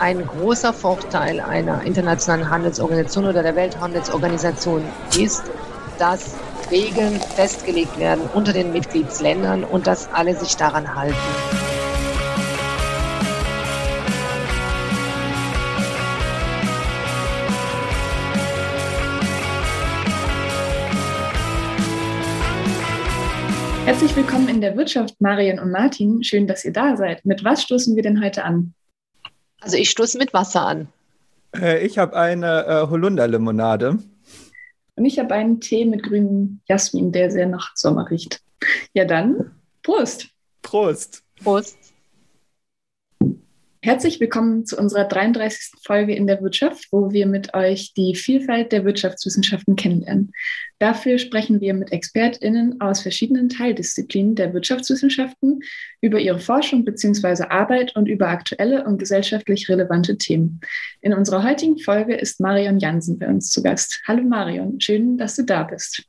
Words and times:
ein 0.00 0.26
großer 0.26 0.72
Vorteil 0.72 1.40
einer 1.40 1.82
internationalen 1.82 2.48
Handelsorganisation 2.48 3.26
oder 3.26 3.42
der 3.42 3.54
Welthandelsorganisation 3.54 4.82
ist, 5.18 5.44
dass 5.98 6.34
Regeln 6.70 7.20
festgelegt 7.20 7.98
werden 7.98 8.24
unter 8.32 8.54
den 8.54 8.72
Mitgliedsländern 8.72 9.62
und 9.62 9.86
dass 9.86 10.10
alle 10.10 10.34
sich 10.34 10.56
daran 10.56 10.94
halten. 10.94 11.16
Herzlich 23.84 24.16
willkommen 24.16 24.48
in 24.48 24.62
der 24.62 24.76
Wirtschaft, 24.78 25.20
Marion 25.20 25.58
und 25.58 25.72
Martin. 25.72 26.22
Schön, 26.22 26.46
dass 26.46 26.64
ihr 26.64 26.72
da 26.72 26.96
seid. 26.96 27.26
Mit 27.26 27.44
was 27.44 27.62
stoßen 27.62 27.96
wir 27.96 28.02
denn 28.02 28.24
heute 28.24 28.44
an? 28.44 28.72
Also 29.60 29.76
ich 29.76 29.90
stoße 29.90 30.18
mit 30.18 30.32
Wasser 30.32 30.66
an. 30.66 30.88
Äh, 31.54 31.84
ich 31.86 31.98
habe 31.98 32.16
eine 32.16 32.66
äh, 32.66 32.86
Holunderlimonade. 32.88 33.98
Und 34.96 35.04
ich 35.04 35.18
habe 35.18 35.34
einen 35.34 35.60
Tee 35.60 35.84
mit 35.84 36.02
grünem 36.02 36.60
Jasmin, 36.66 37.12
der 37.12 37.30
sehr 37.30 37.46
nach 37.46 37.76
Sommer 37.76 38.10
riecht. 38.10 38.42
Ja 38.92 39.04
dann, 39.04 39.52
Prost. 39.82 40.28
Prost. 40.62 41.22
Prost. 41.42 41.78
Herzlich 43.82 44.20
willkommen 44.20 44.66
zu 44.66 44.76
unserer 44.76 45.04
33. 45.04 45.80
Folge 45.82 46.14
in 46.14 46.26
der 46.26 46.42
Wirtschaft, 46.42 46.88
wo 46.90 47.12
wir 47.12 47.26
mit 47.26 47.54
euch 47.54 47.94
die 47.94 48.14
Vielfalt 48.14 48.72
der 48.72 48.84
Wirtschaftswissenschaften 48.84 49.74
kennenlernen. 49.74 50.32
Dafür 50.78 51.16
sprechen 51.16 51.62
wir 51.62 51.72
mit 51.72 51.90
ExpertInnen 51.90 52.82
aus 52.82 53.00
verschiedenen 53.00 53.48
Teildisziplinen 53.48 54.34
der 54.34 54.52
Wirtschaftswissenschaften 54.52 55.60
über 56.02 56.20
ihre 56.20 56.40
Forschung 56.40 56.84
bzw. 56.84 57.44
Arbeit 57.44 57.96
und 57.96 58.06
über 58.06 58.28
aktuelle 58.28 58.84
und 58.84 58.98
gesellschaftlich 58.98 59.70
relevante 59.70 60.18
Themen. 60.18 60.60
In 61.00 61.14
unserer 61.14 61.42
heutigen 61.42 61.78
Folge 61.78 62.14
ist 62.14 62.38
Marion 62.38 62.80
Jansen 62.80 63.18
bei 63.18 63.28
uns 63.28 63.48
zu 63.48 63.62
Gast. 63.62 64.02
Hallo 64.06 64.22
Marion, 64.24 64.78
schön, 64.78 65.16
dass 65.16 65.36
du 65.36 65.42
da 65.44 65.62
bist. 65.62 66.02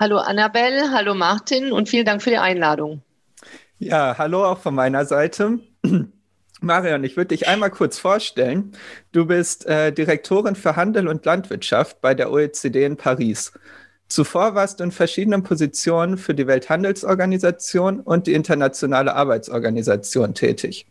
Hallo 0.00 0.16
Annabelle, 0.16 0.90
hallo 0.90 1.14
Martin 1.14 1.70
und 1.70 1.88
vielen 1.88 2.04
Dank 2.04 2.20
für 2.20 2.30
die 2.30 2.38
Einladung. 2.38 3.02
Ja, 3.78 4.18
hallo 4.18 4.44
auch 4.44 4.58
von 4.58 4.74
meiner 4.74 5.04
Seite. 5.04 5.60
Marion, 6.60 7.04
ich 7.04 7.16
würde 7.16 7.28
dich 7.28 7.48
einmal 7.48 7.70
kurz 7.70 7.98
vorstellen. 7.98 8.72
Du 9.12 9.26
bist 9.26 9.66
äh, 9.66 9.92
Direktorin 9.92 10.54
für 10.54 10.76
Handel 10.76 11.08
und 11.08 11.24
Landwirtschaft 11.24 12.00
bei 12.00 12.14
der 12.14 12.30
OECD 12.30 12.84
in 12.84 12.96
Paris. 12.96 13.52
Zuvor 14.08 14.54
warst 14.54 14.80
du 14.80 14.84
in 14.84 14.90
verschiedenen 14.92 15.42
Positionen 15.42 16.18
für 16.18 16.34
die 16.34 16.46
Welthandelsorganisation 16.46 18.00
und 18.00 18.26
die 18.26 18.34
Internationale 18.34 19.14
Arbeitsorganisation 19.14 20.34
tätig. 20.34 20.86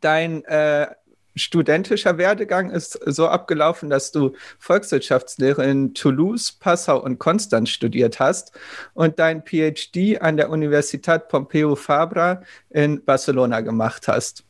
Dein 0.00 0.44
äh, 0.44 0.86
studentischer 1.34 2.18
Werdegang 2.18 2.70
ist 2.70 2.98
so 3.06 3.28
abgelaufen, 3.28 3.90
dass 3.90 4.12
du 4.12 4.34
Volkswirtschaftslehre 4.58 5.64
in 5.64 5.94
Toulouse, 5.94 6.52
Passau 6.52 7.02
und 7.02 7.18
Konstanz 7.18 7.70
studiert 7.70 8.20
hast 8.20 8.52
und 8.94 9.18
dein 9.18 9.42
PhD 9.44 10.20
an 10.20 10.36
der 10.36 10.50
Universität 10.50 11.28
Pompeu 11.28 11.74
Fabra 11.74 12.42
in 12.70 13.04
Barcelona 13.04 13.60
gemacht 13.60 14.08
hast. 14.08 14.44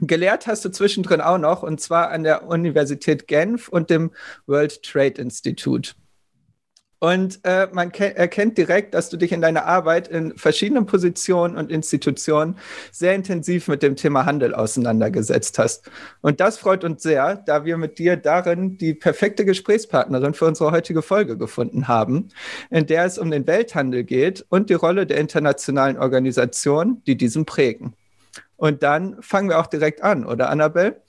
Gelehrt 0.00 0.46
hast 0.46 0.64
du 0.64 0.70
zwischendrin 0.70 1.20
auch 1.20 1.38
noch, 1.38 1.62
und 1.62 1.80
zwar 1.80 2.10
an 2.10 2.22
der 2.22 2.46
Universität 2.46 3.26
Genf 3.26 3.68
und 3.68 3.88
dem 3.88 4.10
World 4.46 4.82
Trade 4.82 5.20
Institute. 5.20 5.92
Und 6.98 7.40
äh, 7.44 7.68
man 7.72 7.90
erkennt 7.92 8.56
direkt, 8.56 8.94
dass 8.94 9.10
du 9.10 9.18
dich 9.18 9.30
in 9.32 9.42
deiner 9.42 9.66
Arbeit 9.66 10.08
in 10.08 10.36
verschiedenen 10.36 10.86
Positionen 10.86 11.56
und 11.56 11.70
Institutionen 11.70 12.56
sehr 12.90 13.14
intensiv 13.14 13.68
mit 13.68 13.82
dem 13.82 13.96
Thema 13.96 14.24
Handel 14.24 14.54
auseinandergesetzt 14.54 15.58
hast. 15.58 15.90
Und 16.22 16.40
das 16.40 16.56
freut 16.56 16.84
uns 16.84 17.02
sehr, 17.02 17.36
da 17.36 17.66
wir 17.66 17.76
mit 17.76 17.98
dir 17.98 18.16
darin 18.16 18.78
die 18.78 18.94
perfekte 18.94 19.44
Gesprächspartnerin 19.44 20.32
für 20.32 20.46
unsere 20.46 20.72
heutige 20.72 21.02
Folge 21.02 21.36
gefunden 21.36 21.86
haben, 21.86 22.28
in 22.70 22.86
der 22.86 23.04
es 23.04 23.18
um 23.18 23.30
den 23.30 23.46
Welthandel 23.46 24.04
geht 24.04 24.46
und 24.48 24.70
die 24.70 24.74
Rolle 24.74 25.06
der 25.06 25.18
internationalen 25.18 25.98
Organisationen, 25.98 27.02
die 27.06 27.16
diesen 27.16 27.44
prägen. 27.44 27.94
Und 28.56 28.82
dann 28.82 29.20
fangen 29.22 29.48
wir 29.48 29.58
auch 29.58 29.66
direkt 29.66 30.02
an, 30.02 30.24
oder 30.24 30.50
Annabelle? 30.50 31.02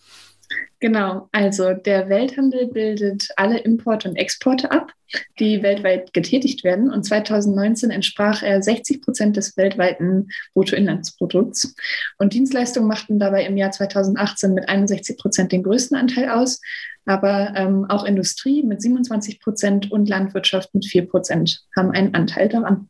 Genau, 0.79 1.27
also 1.31 1.73
der 1.73 2.07
Welthandel 2.07 2.67
bildet 2.67 3.29
alle 3.35 3.57
Importe 3.57 4.09
und 4.09 4.15
Exporte 4.15 4.71
ab, 4.71 4.91
die 5.39 5.63
weltweit 5.63 6.13
getätigt 6.13 6.63
werden. 6.63 6.91
Und 6.91 7.03
2019 7.03 7.89
entsprach 7.89 8.43
er 8.43 8.61
60 8.61 9.01
Prozent 9.01 9.37
des 9.37 9.57
weltweiten 9.57 10.29
Bruttoinlandsprodukts. 10.53 11.75
Und 12.19 12.33
Dienstleistungen 12.33 12.87
machten 12.87 13.17
dabei 13.17 13.45
im 13.45 13.57
Jahr 13.57 13.71
2018 13.71 14.53
mit 14.53 14.69
61 14.69 15.17
Prozent 15.17 15.51
den 15.51 15.63
größten 15.63 15.97
Anteil 15.97 16.29
aus. 16.29 16.61
Aber 17.05 17.53
ähm, 17.55 17.85
auch 17.89 18.03
Industrie 18.03 18.61
mit 18.61 18.81
27 18.81 19.39
Prozent 19.39 19.91
und 19.91 20.07
Landwirtschaft 20.07 20.75
mit 20.75 20.85
4 20.85 21.07
Prozent 21.07 21.63
haben 21.75 21.91
einen 21.91 22.13
Anteil 22.13 22.49
daran. 22.49 22.89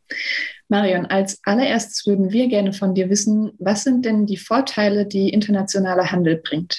Marion, 0.69 1.05
als 1.05 1.39
allererstes 1.45 2.05
würden 2.05 2.31
wir 2.31 2.47
gerne 2.47 2.73
von 2.73 2.93
dir 2.93 3.09
wissen, 3.09 3.53
was 3.57 3.83
sind 3.83 4.05
denn 4.05 4.25
die 4.25 4.37
Vorteile, 4.37 5.05
die 5.05 5.29
internationaler 5.29 6.11
Handel 6.11 6.37
bringt? 6.37 6.77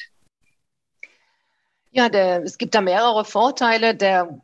Ja, 1.91 2.11
der, 2.11 2.43
es 2.43 2.59
gibt 2.59 2.75
da 2.75 2.83
mehrere 2.83 3.25
Vorteile. 3.25 3.95
Der 3.95 4.39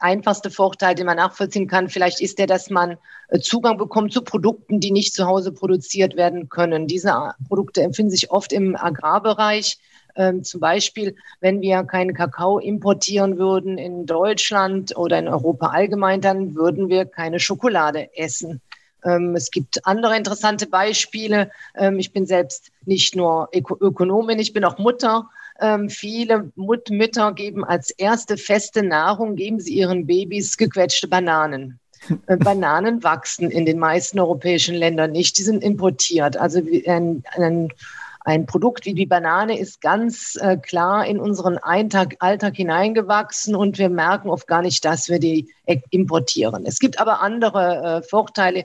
einfachste 0.00 0.50
Vorteil, 0.50 0.94
den 0.94 1.06
man 1.06 1.16
nachvollziehen 1.16 1.66
kann, 1.66 1.88
vielleicht 1.88 2.20
ist 2.20 2.38
der, 2.38 2.46
dass 2.46 2.68
man 2.68 2.98
äh, 3.28 3.40
Zugang 3.40 3.78
bekommt 3.78 4.12
zu 4.12 4.22
Produkten, 4.22 4.80
die 4.80 4.90
nicht 4.90 5.14
zu 5.14 5.26
Hause 5.26 5.52
produziert 5.52 6.16
werden 6.16 6.50
können. 6.50 6.86
Diese 6.86 7.34
Produkte 7.48 7.82
empfinden 7.82 8.10
sich 8.10 8.30
oft 8.30 8.52
im 8.52 8.76
Agrarbereich. 8.76 9.78
Ähm, 10.16 10.44
zum 10.44 10.60
Beispiel, 10.60 11.16
wenn 11.40 11.62
wir 11.62 11.82
keinen 11.84 12.14
Kakao 12.14 12.58
importieren 12.58 13.38
würden 13.38 13.78
in 13.78 14.06
Deutschland 14.06 14.96
oder 14.96 15.18
in 15.18 15.26
Europa 15.26 15.68
allgemein, 15.68 16.20
dann 16.20 16.54
würden 16.54 16.88
wir 16.90 17.06
keine 17.06 17.40
Schokolade 17.40 18.16
essen. 18.16 18.60
Ähm, 19.04 19.34
es 19.36 19.50
gibt 19.50 19.86
andere 19.86 20.16
interessante 20.16 20.66
Beispiele. 20.66 21.50
Ähm, 21.76 21.98
ich 21.98 22.12
bin 22.12 22.26
selbst 22.26 22.70
nicht 22.84 23.14
nur 23.14 23.48
Öko 23.54 23.76
Ökonomin, 23.80 24.38
ich 24.38 24.52
bin 24.52 24.64
auch 24.64 24.78
Mutter. 24.78 25.28
Ähm, 25.60 25.88
viele 25.88 26.50
Mut 26.56 26.90
Mütter 26.90 27.32
geben 27.32 27.64
als 27.64 27.90
erste 27.90 28.36
feste 28.36 28.82
Nahrung, 28.82 29.36
geben 29.36 29.60
sie 29.60 29.74
ihren 29.74 30.06
Babys 30.06 30.56
gequetschte 30.56 31.08
Bananen. 31.08 31.78
Äh, 32.26 32.36
Bananen 32.36 33.02
wachsen 33.02 33.50
in 33.50 33.64
den 33.64 33.78
meisten 33.78 34.20
europäischen 34.20 34.74
Ländern 34.74 35.12
nicht, 35.12 35.38
die 35.38 35.42
sind 35.42 35.64
importiert. 35.64 36.36
Also 36.36 36.60
ein, 36.86 37.24
ein 37.34 37.70
ein 38.24 38.46
Produkt 38.46 38.86
wie 38.86 38.94
die 38.94 39.06
Banane 39.06 39.58
ist 39.58 39.82
ganz 39.82 40.36
äh, 40.40 40.56
klar 40.56 41.06
in 41.06 41.20
unseren 41.20 41.58
Alltag, 41.58 42.16
Alltag 42.20 42.56
hineingewachsen 42.56 43.54
und 43.54 43.78
wir 43.78 43.90
merken 43.90 44.30
oft 44.30 44.46
gar 44.46 44.62
nicht, 44.62 44.84
dass 44.84 45.10
wir 45.10 45.18
die 45.18 45.52
äh, 45.66 45.78
importieren. 45.90 46.64
Es 46.66 46.78
gibt 46.78 46.98
aber 46.98 47.20
andere 47.20 48.00
äh, 48.02 48.02
Vorteile. 48.02 48.64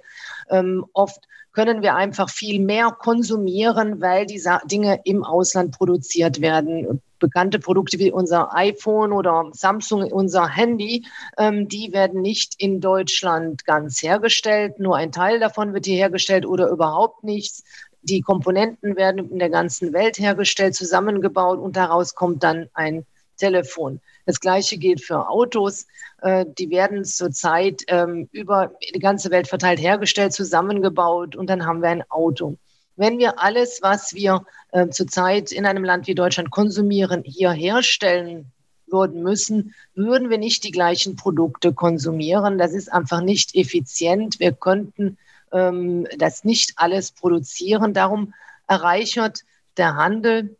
Ähm, 0.49 0.85
oft 0.93 1.19
können 1.51 1.81
wir 1.81 1.95
einfach 1.95 2.29
viel 2.29 2.61
mehr 2.61 2.91
konsumieren, 2.91 3.99
weil 3.99 4.25
diese 4.25 4.59
Dinge 4.65 5.01
im 5.03 5.25
Ausland 5.25 5.77
produziert 5.77 6.39
werden. 6.39 7.01
Bekannte 7.19 7.59
Produkte 7.59 7.99
wie 7.99 8.13
unser 8.13 8.55
iPhone 8.55 9.11
oder 9.11 9.49
Samsung, 9.51 10.09
unser 10.09 10.47
Handy, 10.47 11.05
ähm, 11.37 11.67
die 11.67 11.91
werden 11.91 12.21
nicht 12.21 12.55
in 12.59 12.79
Deutschland 12.79 13.65
ganz 13.65 14.01
hergestellt. 14.01 14.79
Nur 14.79 14.95
ein 14.95 15.11
Teil 15.11 15.41
davon 15.41 15.73
wird 15.73 15.85
hier 15.85 15.97
hergestellt 15.97 16.45
oder 16.45 16.69
überhaupt 16.69 17.25
nichts. 17.25 17.65
Die 18.01 18.21
Komponenten 18.21 18.95
werden 18.95 19.29
in 19.29 19.39
der 19.39 19.49
ganzen 19.49 19.93
Welt 19.93 20.17
hergestellt, 20.17 20.75
zusammengebaut 20.75 21.59
und 21.59 21.75
daraus 21.75 22.15
kommt 22.15 22.43
dann 22.43 22.69
ein 22.73 23.05
Telefon. 23.37 23.99
Das 24.25 24.39
gleiche 24.39 24.77
gilt 24.77 25.01
für 25.01 25.27
Autos. 25.27 25.87
Äh, 26.21 26.45
die 26.57 26.69
werden 26.69 27.03
zurzeit 27.03 27.83
ähm, 27.87 28.29
über 28.31 28.71
die 28.93 28.99
ganze 28.99 29.31
Welt 29.31 29.47
verteilt 29.47 29.79
hergestellt, 29.79 30.33
zusammengebaut 30.33 31.35
und 31.35 31.49
dann 31.49 31.65
haben 31.65 31.81
wir 31.81 31.89
ein 31.89 32.03
Auto. 32.09 32.57
Wenn 32.95 33.17
wir 33.17 33.41
alles, 33.41 33.79
was 33.81 34.13
wir 34.13 34.45
äh, 34.71 34.89
zurzeit 34.89 35.51
in 35.51 35.65
einem 35.65 35.83
Land 35.83 36.07
wie 36.07 36.15
Deutschland 36.15 36.51
konsumieren, 36.51 37.23
hier 37.23 37.51
herstellen 37.51 38.51
würden 38.87 39.23
müssen, 39.23 39.73
würden 39.95 40.29
wir 40.29 40.37
nicht 40.37 40.63
die 40.63 40.71
gleichen 40.71 41.15
Produkte 41.15 41.73
konsumieren. 41.73 42.57
Das 42.57 42.73
ist 42.73 42.91
einfach 42.91 43.21
nicht 43.21 43.55
effizient. 43.55 44.39
Wir 44.39 44.51
könnten 44.51 45.17
ähm, 45.51 46.07
das 46.17 46.43
nicht 46.43 46.73
alles 46.75 47.11
produzieren. 47.11 47.93
Darum 47.93 48.33
erreichert 48.67 49.43
der 49.77 49.95
Handel 49.95 50.57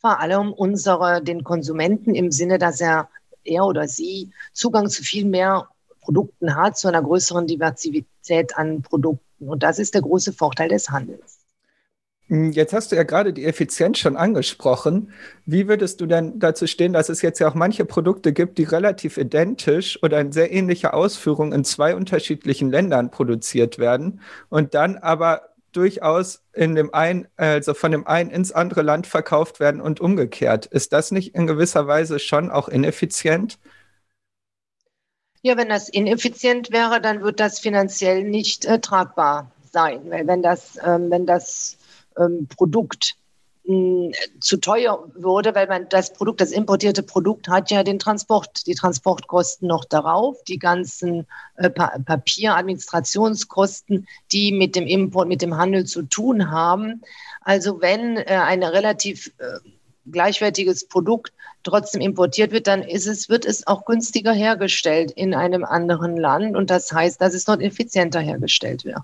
vor 0.00 0.20
allem 0.20 0.52
unsere, 0.52 1.22
den 1.22 1.44
Konsumenten 1.44 2.14
im 2.14 2.30
Sinne, 2.30 2.58
dass 2.58 2.80
er, 2.80 3.08
er 3.44 3.64
oder 3.64 3.88
sie 3.88 4.30
Zugang 4.52 4.88
zu 4.88 5.02
viel 5.02 5.24
mehr 5.24 5.68
Produkten 6.00 6.54
hat, 6.54 6.78
zu 6.78 6.88
einer 6.88 7.02
größeren 7.02 7.46
Diversität 7.46 8.56
an 8.56 8.82
Produkten. 8.82 9.48
Und 9.48 9.62
das 9.62 9.78
ist 9.78 9.94
der 9.94 10.02
große 10.02 10.32
Vorteil 10.32 10.68
des 10.68 10.88
Handels. 10.90 11.35
Hm, 12.28 12.50
jetzt 12.52 12.72
hast 12.72 12.90
du 12.90 12.96
ja 12.96 13.04
gerade 13.04 13.32
die 13.32 13.44
Effizienz 13.44 13.98
schon 13.98 14.16
angesprochen. 14.16 15.12
Wie 15.44 15.68
würdest 15.68 16.00
du 16.00 16.06
denn 16.06 16.38
dazu 16.40 16.66
stehen, 16.66 16.92
dass 16.92 17.08
es 17.08 17.22
jetzt 17.22 17.38
ja 17.38 17.48
auch 17.48 17.54
manche 17.54 17.84
Produkte 17.84 18.32
gibt, 18.32 18.58
die 18.58 18.64
relativ 18.64 19.16
identisch 19.16 20.02
oder 20.02 20.20
in 20.20 20.32
sehr 20.32 20.52
ähnlicher 20.52 20.94
Ausführung 20.94 21.52
in 21.52 21.64
zwei 21.64 21.94
unterschiedlichen 21.94 22.70
Ländern 22.70 23.10
produziert 23.10 23.78
werden 23.78 24.20
und 24.48 24.74
dann 24.74 24.96
aber 24.98 25.50
durchaus 25.72 26.42
in 26.52 26.74
dem 26.74 26.92
einen, 26.94 27.28
also 27.36 27.74
von 27.74 27.92
dem 27.92 28.06
einen 28.06 28.30
ins 28.30 28.50
andere 28.50 28.82
Land 28.82 29.06
verkauft 29.06 29.60
werden 29.60 29.80
und 29.80 30.00
umgekehrt. 30.00 30.66
Ist 30.66 30.92
das 30.92 31.12
nicht 31.12 31.34
in 31.34 31.46
gewisser 31.46 31.86
Weise 31.86 32.18
schon 32.18 32.50
auch 32.50 32.68
ineffizient? 32.68 33.58
Ja, 35.42 35.56
wenn 35.56 35.68
das 35.68 35.88
ineffizient 35.88 36.72
wäre, 36.72 37.00
dann 37.00 37.22
wird 37.22 37.38
das 37.38 37.60
finanziell 37.60 38.24
nicht 38.24 38.64
äh, 38.64 38.80
tragbar 38.80 39.50
sein. 39.70 40.00
Weil 40.10 40.26
wenn 40.26 40.42
das, 40.42 40.78
ähm, 40.84 41.10
wenn 41.10 41.26
das 41.26 41.76
ähm, 42.18 42.46
Produkt 42.48 43.16
mh, 43.64 44.12
zu 44.40 44.58
teuer 44.58 45.08
würde, 45.14 45.54
weil 45.54 45.66
man 45.66 45.88
das 45.88 46.12
Produkt, 46.12 46.40
das 46.40 46.52
importierte 46.52 47.02
Produkt 47.02 47.48
hat 47.48 47.70
ja 47.70 47.82
den 47.82 47.98
Transport, 47.98 48.66
die 48.66 48.74
Transportkosten 48.74 49.68
noch 49.68 49.84
darauf, 49.84 50.42
die 50.44 50.58
ganzen 50.58 51.26
äh, 51.56 51.70
pa 51.70 51.98
Papier, 52.04 52.56
die 54.32 54.52
mit 54.52 54.76
dem 54.76 54.86
Import, 54.86 55.28
mit 55.28 55.42
dem 55.42 55.56
Handel 55.56 55.84
zu 55.84 56.02
tun 56.02 56.50
haben. 56.50 57.02
Also 57.40 57.80
wenn 57.80 58.16
äh, 58.16 58.24
ein 58.24 58.62
relativ 58.62 59.32
äh, 59.38 59.58
gleichwertiges 60.10 60.86
Produkt 60.88 61.32
trotzdem 61.62 62.00
importiert 62.00 62.52
wird, 62.52 62.66
dann 62.66 62.82
ist 62.82 63.06
es, 63.06 63.28
wird 63.28 63.44
es 63.44 63.66
auch 63.66 63.84
günstiger 63.84 64.32
hergestellt 64.32 65.10
in 65.10 65.34
einem 65.34 65.64
anderen 65.64 66.16
Land. 66.16 66.56
Und 66.56 66.70
das 66.70 66.92
heißt, 66.92 67.20
dass 67.20 67.34
es 67.34 67.44
dort 67.44 67.60
effizienter 67.60 68.20
hergestellt 68.20 68.84
wird. 68.84 69.02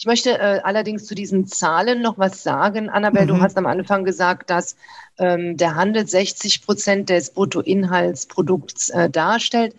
Ich 0.00 0.06
möchte 0.06 0.38
äh, 0.38 0.60
allerdings 0.64 1.04
zu 1.04 1.14
diesen 1.14 1.46
Zahlen 1.46 2.00
noch 2.00 2.16
was 2.16 2.42
sagen. 2.42 2.88
Annabelle, 2.88 3.26
mhm. 3.26 3.36
du 3.36 3.42
hast 3.42 3.58
am 3.58 3.66
Anfang 3.66 4.02
gesagt, 4.02 4.48
dass 4.48 4.74
ähm, 5.18 5.58
der 5.58 5.74
Handel 5.74 6.06
60 6.08 6.64
Prozent 6.64 7.10
des 7.10 7.34
Bruttoinhaltsprodukts 7.34 8.88
äh, 8.88 9.10
darstellt. 9.10 9.76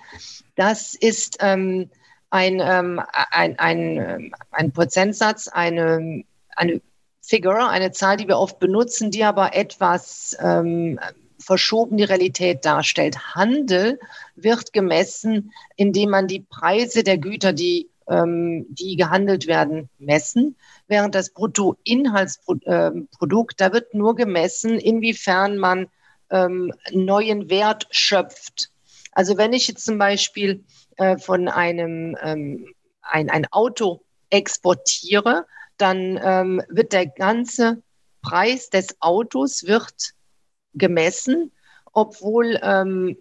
Das 0.55 0.93
ist 0.93 1.37
ähm, 1.39 1.89
ein, 2.29 2.61
ähm, 2.63 3.01
ein, 3.31 3.57
ein, 3.57 3.97
ähm, 3.97 4.35
ein 4.51 4.71
Prozentsatz, 4.71 5.47
eine, 5.47 6.23
eine 6.55 6.81
Figure, 7.23 7.69
eine 7.69 7.91
Zahl, 7.91 8.17
die 8.17 8.27
wir 8.27 8.37
oft 8.37 8.59
benutzen, 8.59 9.09
die 9.09 9.23
aber 9.23 9.55
etwas 9.55 10.37
ähm, 10.39 10.99
verschoben 11.39 11.97
die 11.97 12.03
Realität 12.03 12.63
darstellt. 12.63 13.33
Handel 13.33 13.99
wird 14.35 14.71
gemessen, 14.71 15.51
indem 15.77 16.11
man 16.11 16.27
die 16.27 16.41
Preise 16.41 17.03
der 17.03 17.17
Güter, 17.17 17.53
die, 17.53 17.89
die 18.07 18.95
gehandelt 18.97 19.47
werden, 19.47 19.89
messen, 19.97 20.57
während 20.87 21.15
das 21.15 21.29
Bruttoinhaltsprodukt, 21.29 23.61
da 23.61 23.71
wird 23.71 23.93
nur 23.93 24.15
gemessen, 24.15 24.79
inwiefern 24.79 25.57
man 25.57 25.87
ähm, 26.29 26.73
neuen 26.91 27.49
Wert 27.49 27.87
schöpft. 27.91 28.71
Also 29.11 29.37
wenn 29.37 29.53
ich 29.53 29.67
jetzt 29.67 29.85
zum 29.85 29.97
Beispiel 29.97 30.63
äh, 30.97 31.17
von 31.17 31.47
einem 31.47 32.17
ähm, 32.21 32.73
ein, 33.01 33.29
ein 33.29 33.45
Auto 33.51 34.01
exportiere, 34.29 35.45
dann 35.77 36.19
ähm, 36.23 36.61
wird 36.69 36.93
der 36.93 37.07
ganze 37.07 37.81
Preis 38.21 38.69
des 38.69 39.01
Autos 39.01 39.65
wird 39.65 40.13
gemessen, 40.73 41.51
obwohl 41.91 42.59
ähm, 42.61 43.17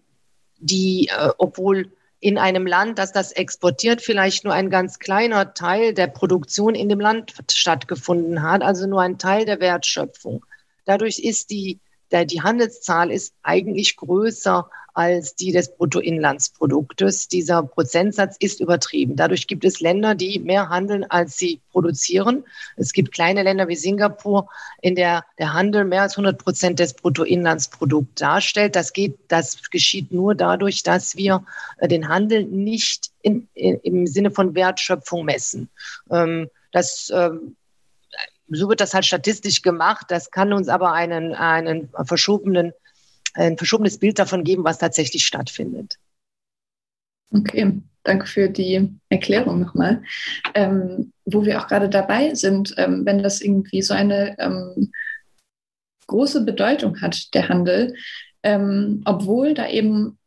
die, 0.59 1.09
äh, 1.09 1.31
obwohl 1.39 1.91
in 2.21 2.37
einem 2.37 2.67
Land, 2.67 2.99
das 2.99 3.13
das 3.13 3.33
exportiert, 3.33 4.03
vielleicht 4.03 4.45
nur 4.45 4.53
ein 4.53 4.69
ganz 4.69 4.99
kleiner 4.99 5.55
Teil 5.55 5.95
der 5.95 6.07
Produktion 6.07 6.75
in 6.75 6.91
dem 6.91 7.01
Land 7.01 7.35
stattgefunden 7.51 8.43
hat, 8.43 8.63
also 8.63 8.87
nur 8.87 9.01
ein 9.01 9.19
Teil 9.19 9.47
der 9.47 9.61
Wertschöpfung. 9.61 10.45
Dadurch 10.85 11.19
ist 11.19 11.51
die, 11.51 11.79
der, 12.11 12.25
die 12.25 12.43
Handelszahl 12.43 13.11
ist 13.11 13.35
eigentlich 13.43 13.97
größer 13.97 14.69
als 14.95 15.35
die 15.35 15.53
des 15.53 15.75
Bruttoinlandsproduktes. 15.77 17.29
Dieser 17.29 17.63
Prozentsatz 17.63 18.37
ist 18.39 18.61
übertrieben. 18.61 19.17
Dadurch 19.17 19.47
gibt 19.47 19.65
es 19.65 19.81
Länder, 19.81 20.15
die 20.15 20.39
mehr 20.39 20.69
handeln, 20.69 21.05
als 21.05 21.37
sie 21.39 21.61
produzieren. 21.71 22.45
Es 22.77 22.93
gibt 22.93 23.13
kleine 23.13 23.43
Länder 23.43 23.69
wie 23.69 23.77
Singapur, 23.77 24.49
in 24.83 24.95
der 24.95 25.25
der 25.39 25.53
Handel 25.53 25.85
mehr 25.85 26.03
als 26.03 26.15
100 26.15 26.43
Prozent 26.43 26.79
des 26.79 26.95
Bruttoinlandsprodukts 26.95 28.21
darstellt. 28.21 28.77
Das 28.77 28.93
geht, 28.93 29.19
das 29.29 29.71
geschieht 29.71 30.13
nur 30.13 30.35
dadurch, 30.35 30.83
dass 30.83 31.17
wir 31.17 31.45
äh, 31.79 31.89
den 31.89 32.09
Handel 32.09 32.45
nicht 32.45 33.11
in, 33.23 33.49
in, 33.55 33.79
im 33.81 34.07
Sinne 34.07 34.31
von 34.31 34.55
Wertschöpfung 34.55 35.25
messen. 35.25 35.69
Ähm, 36.11 36.49
das 36.73 37.11
ähm, 37.15 37.57
so 38.51 38.69
wird 38.69 38.81
das 38.81 38.95
halt 38.95 39.07
statistisch 39.07 39.63
gemacht. 39.63 40.07
Das 40.09 40.31
kann 40.31 40.53
uns 40.53 40.69
aber 40.69 40.93
einen, 40.93 41.35
einen 41.35 41.89
verschobenen 42.05 42.73
ein 43.35 43.57
verschobenes 43.57 43.99
Bild 43.99 44.19
davon 44.19 44.45
geben, 44.45 44.65
was 44.65 44.79
tatsächlich 44.79 45.25
stattfindet. 45.25 45.97
Okay, 47.33 47.81
danke 48.03 48.27
für 48.27 48.49
die 48.49 48.91
Erklärung 49.09 49.61
nochmal. 49.61 50.03
Ähm, 50.55 51.13
wo 51.25 51.45
wir 51.45 51.61
auch 51.61 51.69
gerade 51.69 51.89
dabei 51.89 52.35
sind, 52.35 52.75
ähm, 52.77 53.07
wenn 53.07 53.23
das 53.23 53.41
irgendwie 53.41 53.83
so 53.83 53.95
eine 53.95 54.37
ähm, 54.39 54.91
große 56.09 56.45
Bedeutung 56.45 57.01
hat, 57.01 57.33
der 57.35 57.49
Handel, 57.49 57.95
ähm, 58.43 59.03
obwohl 59.05 59.55
da 59.55 59.69
eben 59.69 60.19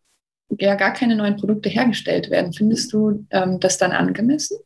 ja 0.59 0.75
gar 0.75 0.93
keine 0.93 1.15
neuen 1.15 1.35
Produkte 1.35 1.67
hergestellt 1.67 2.29
werden, 2.29 2.53
findest 2.53 2.93
du 2.93 3.25
ähm, 3.31 3.59
das 3.59 3.77
dann 3.77 3.91
angemessen? 3.91 4.57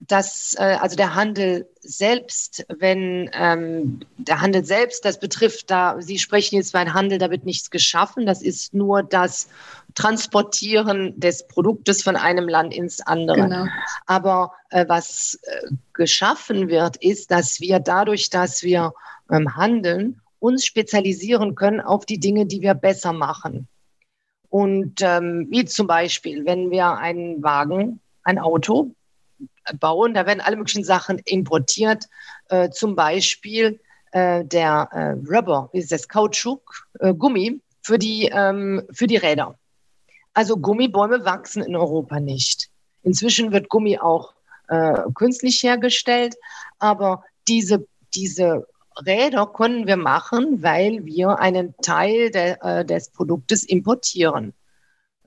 Dass 0.00 0.54
äh, 0.58 0.76
also 0.80 0.96
der 0.96 1.14
Handel 1.14 1.68
selbst, 1.80 2.64
wenn 2.68 3.28
ähm, 3.32 4.00
der 4.16 4.40
Handel 4.40 4.64
selbst, 4.64 5.04
das 5.04 5.18
betrifft 5.18 5.70
da, 5.70 6.00
Sie 6.00 6.18
sprechen 6.18 6.56
jetzt 6.56 6.72
bei 6.72 6.84
Handel, 6.86 7.18
da 7.18 7.30
wird 7.30 7.44
nichts 7.44 7.70
geschaffen, 7.70 8.24
das 8.24 8.40
ist 8.40 8.74
nur 8.74 9.02
das 9.02 9.48
Transportieren 9.94 11.18
des 11.18 11.48
Produktes 11.48 12.02
von 12.02 12.14
einem 12.14 12.48
Land 12.48 12.74
ins 12.74 13.00
andere. 13.00 13.42
Genau. 13.42 13.66
Aber 14.06 14.52
äh, 14.70 14.84
was 14.88 15.40
äh, 15.42 15.70
geschaffen 15.94 16.68
wird, 16.68 16.96
ist, 16.98 17.30
dass 17.32 17.60
wir 17.60 17.80
dadurch, 17.80 18.30
dass 18.30 18.62
wir 18.62 18.92
ähm, 19.30 19.56
handeln, 19.56 20.20
uns 20.38 20.64
spezialisieren 20.64 21.56
können 21.56 21.80
auf 21.80 22.06
die 22.06 22.20
Dinge, 22.20 22.46
die 22.46 22.60
wir 22.60 22.74
besser 22.74 23.12
machen. 23.12 23.66
Und 24.48 25.02
ähm, 25.02 25.48
wie 25.50 25.64
zum 25.64 25.88
Beispiel, 25.88 26.46
wenn 26.46 26.70
wir 26.70 26.92
einen 26.92 27.42
Wagen, 27.42 28.00
ein 28.22 28.38
Auto 28.38 28.94
bauen. 29.78 30.14
Da 30.14 30.26
werden 30.26 30.40
alle 30.40 30.56
möglichen 30.56 30.84
Sachen 30.84 31.18
importiert, 31.24 32.04
äh, 32.48 32.70
zum 32.70 32.96
Beispiel 32.96 33.80
äh, 34.12 34.44
der 34.44 34.88
äh, 34.92 35.34
Rubber, 35.34 35.68
wie 35.72 35.78
ist 35.78 35.92
das, 35.92 36.08
Kautschuk, 36.08 36.88
äh, 37.00 37.14
Gummi 37.14 37.60
für 37.82 37.98
die, 37.98 38.30
ähm, 38.32 38.82
für 38.92 39.06
die 39.06 39.16
Räder. 39.16 39.58
Also 40.34 40.56
Gummibäume 40.56 41.24
wachsen 41.24 41.62
in 41.62 41.76
Europa 41.76 42.20
nicht. 42.20 42.68
Inzwischen 43.02 43.52
wird 43.52 43.68
Gummi 43.68 43.98
auch 43.98 44.34
äh, 44.68 45.02
künstlich 45.14 45.62
hergestellt, 45.62 46.36
aber 46.78 47.24
diese, 47.48 47.86
diese 48.14 48.66
Räder 49.04 49.46
können 49.46 49.86
wir 49.86 49.96
machen, 49.96 50.62
weil 50.62 51.04
wir 51.04 51.38
einen 51.38 51.74
Teil 51.82 52.30
de, 52.30 52.56
äh, 52.60 52.84
des 52.84 53.10
Produktes 53.10 53.64
importieren. 53.64 54.54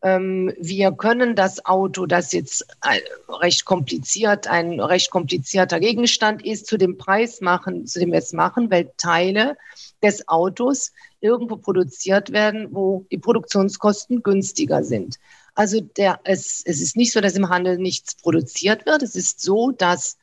Ähm, 0.03 0.53
wir 0.57 0.91
können 0.91 1.35
das 1.35 1.65
Auto, 1.65 2.05
das 2.05 2.31
jetzt 2.31 2.65
recht 3.29 3.65
kompliziert, 3.65 4.47
ein 4.47 4.79
recht 4.79 5.11
komplizierter 5.11 5.79
Gegenstand 5.79 6.43
ist, 6.43 6.65
zu 6.65 6.77
dem 6.77 6.97
Preis 6.97 7.41
machen, 7.41 7.85
zu 7.85 7.99
dem 7.99 8.11
wir 8.11 8.19
es 8.19 8.33
machen, 8.33 8.71
weil 8.71 8.91
Teile 8.97 9.57
des 10.01 10.27
Autos 10.27 10.91
irgendwo 11.19 11.57
produziert 11.57 12.31
werden, 12.31 12.69
wo 12.71 13.05
die 13.11 13.19
Produktionskosten 13.19 14.23
günstiger 14.23 14.83
sind. 14.83 15.19
Also 15.53 15.81
der, 15.81 16.19
es, 16.23 16.63
es 16.65 16.81
ist 16.81 16.95
nicht 16.95 17.11
so, 17.11 17.21
dass 17.21 17.35
im 17.35 17.49
Handel 17.49 17.77
nichts 17.77 18.15
produziert 18.15 18.85
wird. 18.85 19.03
Es 19.03 19.15
ist 19.15 19.41
so, 19.41 19.71
dass 19.71 20.17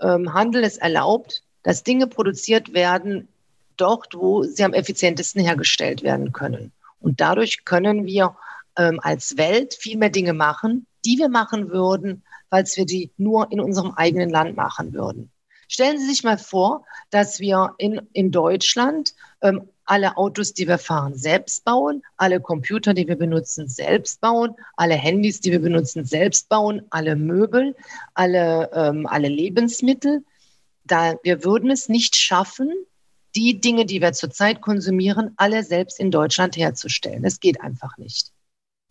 ähm, 0.00 0.32
Handel 0.32 0.64
es 0.64 0.78
erlaubt, 0.78 1.42
dass 1.62 1.82
Dinge 1.82 2.06
produziert 2.06 2.72
werden 2.72 3.28
dort, 3.76 4.14
wo 4.14 4.44
sie 4.44 4.64
am 4.64 4.72
effizientesten 4.72 5.42
hergestellt 5.42 6.02
werden 6.02 6.32
können. 6.32 6.72
Und 7.00 7.20
dadurch 7.20 7.64
können 7.64 8.06
wir 8.06 8.36
ähm, 8.76 9.00
als 9.02 9.36
Welt 9.36 9.74
viel 9.74 9.98
mehr 9.98 10.10
Dinge 10.10 10.32
machen, 10.32 10.86
die 11.04 11.18
wir 11.18 11.28
machen 11.28 11.70
würden, 11.70 12.22
falls 12.50 12.76
wir 12.76 12.86
die 12.86 13.10
nur 13.16 13.50
in 13.52 13.60
unserem 13.60 13.92
eigenen 13.92 14.30
Land 14.30 14.56
machen 14.56 14.92
würden. 14.92 15.30
Stellen 15.68 15.98
Sie 15.98 16.06
sich 16.06 16.24
mal 16.24 16.38
vor, 16.38 16.84
dass 17.10 17.40
wir 17.40 17.74
in, 17.78 18.00
in 18.12 18.30
Deutschland 18.30 19.14
ähm, 19.40 19.68
alle 19.86 20.16
Autos, 20.16 20.54
die 20.54 20.66
wir 20.68 20.78
fahren, 20.78 21.16
selbst 21.16 21.64
bauen, 21.64 22.02
alle 22.16 22.40
Computer, 22.40 22.94
die 22.94 23.06
wir 23.06 23.16
benutzen, 23.16 23.68
selbst 23.68 24.20
bauen, 24.20 24.54
alle 24.76 24.94
Handys, 24.94 25.40
die 25.40 25.52
wir 25.52 25.60
benutzen, 25.60 26.04
selbst 26.04 26.48
bauen, 26.48 26.82
alle 26.90 27.16
Möbel, 27.16 27.76
alle, 28.14 28.70
ähm, 28.72 29.06
alle 29.06 29.28
Lebensmittel. 29.28 30.24
Da, 30.84 31.16
wir 31.22 31.44
würden 31.44 31.70
es 31.70 31.88
nicht 31.88 32.16
schaffen, 32.16 32.70
die 33.34 33.60
Dinge, 33.60 33.84
die 33.84 34.00
wir 34.00 34.12
zurzeit 34.12 34.60
konsumieren, 34.60 35.32
alle 35.36 35.64
selbst 35.64 35.98
in 35.98 36.10
Deutschland 36.10 36.56
herzustellen. 36.56 37.24
Es 37.24 37.40
geht 37.40 37.60
einfach 37.60 37.96
nicht. 37.98 38.30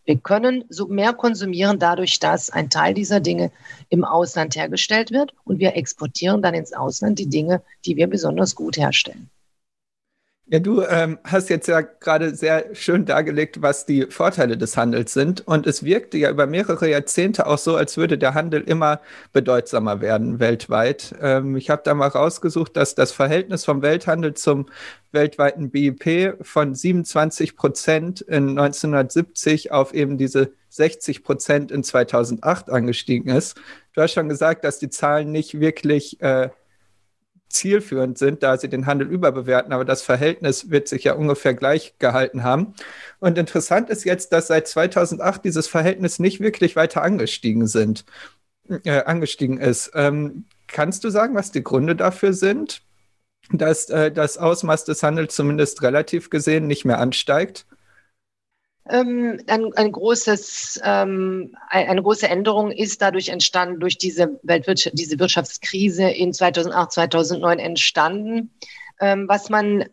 Wir 0.04 0.18
können 0.18 0.64
so 0.68 0.86
mehr 0.86 1.14
konsumieren 1.14 1.78
dadurch, 1.78 2.18
dass 2.18 2.50
ein 2.50 2.68
Teil 2.68 2.94
dieser 2.94 3.20
Dinge 3.20 3.50
im 3.88 4.04
Ausland 4.04 4.54
hergestellt 4.54 5.10
wird 5.10 5.34
und 5.44 5.58
wir 5.58 5.76
exportieren 5.76 6.42
dann 6.42 6.54
ins 6.54 6.74
Ausland 6.74 7.18
die 7.18 7.28
Dinge, 7.28 7.62
die 7.86 7.96
wir 7.96 8.06
besonders 8.06 8.54
gut 8.54 8.76
herstellen. 8.76 9.30
Ja, 10.46 10.58
du 10.58 10.82
ähm, 10.82 11.18
hast 11.24 11.48
jetzt 11.48 11.68
ja 11.68 11.80
gerade 11.80 12.34
sehr 12.34 12.74
schön 12.74 13.06
dargelegt, 13.06 13.62
was 13.62 13.86
die 13.86 14.02
Vorteile 14.10 14.58
des 14.58 14.76
Handels 14.76 15.14
sind. 15.14 15.46
Und 15.48 15.66
es 15.66 15.84
wirkte 15.84 16.18
ja 16.18 16.30
über 16.30 16.46
mehrere 16.46 16.90
Jahrzehnte 16.90 17.46
auch 17.46 17.56
so, 17.56 17.76
als 17.76 17.96
würde 17.96 18.18
der 18.18 18.34
Handel 18.34 18.60
immer 18.60 19.00
bedeutsamer 19.32 20.02
werden 20.02 20.40
weltweit. 20.40 21.14
Ähm, 21.22 21.56
ich 21.56 21.70
habe 21.70 21.80
da 21.82 21.94
mal 21.94 22.08
rausgesucht, 22.08 22.76
dass 22.76 22.94
das 22.94 23.10
Verhältnis 23.10 23.64
vom 23.64 23.80
Welthandel 23.80 24.34
zum 24.34 24.66
weltweiten 25.12 25.70
BIP 25.70 26.36
von 26.42 26.74
27 26.74 27.56
Prozent 27.56 28.20
in 28.20 28.50
1970 28.50 29.72
auf 29.72 29.94
eben 29.94 30.18
diese 30.18 30.52
60 30.68 31.24
Prozent 31.24 31.70
in 31.72 31.82
2008 31.82 32.68
angestiegen 32.68 33.34
ist. 33.34 33.56
Du 33.94 34.02
hast 34.02 34.12
schon 34.12 34.28
gesagt, 34.28 34.64
dass 34.64 34.78
die 34.78 34.90
Zahlen 34.90 35.32
nicht 35.32 35.58
wirklich 35.58 36.20
äh, 36.20 36.50
zielführend 37.54 38.18
sind, 38.18 38.42
da 38.42 38.56
sie 38.58 38.68
den 38.68 38.86
Handel 38.86 39.08
überbewerten, 39.08 39.72
aber 39.72 39.84
das 39.84 40.02
Verhältnis 40.02 40.70
wird 40.70 40.88
sich 40.88 41.04
ja 41.04 41.14
ungefähr 41.14 41.54
gleich 41.54 41.94
gehalten 41.98 42.42
haben. 42.42 42.74
Und 43.20 43.38
interessant 43.38 43.90
ist 43.90 44.04
jetzt, 44.04 44.32
dass 44.32 44.48
seit 44.48 44.68
2008 44.68 45.44
dieses 45.44 45.66
Verhältnis 45.66 46.18
nicht 46.18 46.40
wirklich 46.40 46.76
weiter 46.76 47.02
angestiegen 47.02 47.66
sind, 47.66 48.04
äh, 48.84 49.02
angestiegen 49.04 49.58
ist. 49.58 49.92
Ähm, 49.94 50.44
kannst 50.66 51.04
du 51.04 51.10
sagen, 51.10 51.34
was 51.34 51.52
die 51.52 51.62
Gründe 51.62 51.96
dafür 51.96 52.32
sind, 52.32 52.82
dass 53.50 53.90
äh, 53.90 54.10
das 54.10 54.38
Ausmaß 54.38 54.84
des 54.84 55.02
Handels 55.02 55.34
zumindest 55.34 55.82
relativ 55.82 56.30
gesehen 56.30 56.66
nicht 56.66 56.84
mehr 56.84 56.98
ansteigt? 56.98 57.66
Ähm, 58.90 59.40
ein, 59.46 59.72
ein 59.74 59.92
großes, 59.92 60.80
ähm, 60.84 61.56
eine 61.70 62.02
große 62.02 62.28
Änderung 62.28 62.70
ist 62.70 63.00
dadurch 63.00 63.30
entstanden, 63.30 63.80
durch 63.80 63.96
diese, 63.96 64.38
Weltwirtschaft, 64.42 64.98
diese 64.98 65.18
Wirtschaftskrise 65.18 66.08
in 66.10 66.34
2008, 66.34 66.92
2009 66.92 67.58
entstanden. 67.58 68.50
Ähm, 69.00 69.26
was 69.26 69.48
man 69.48 69.86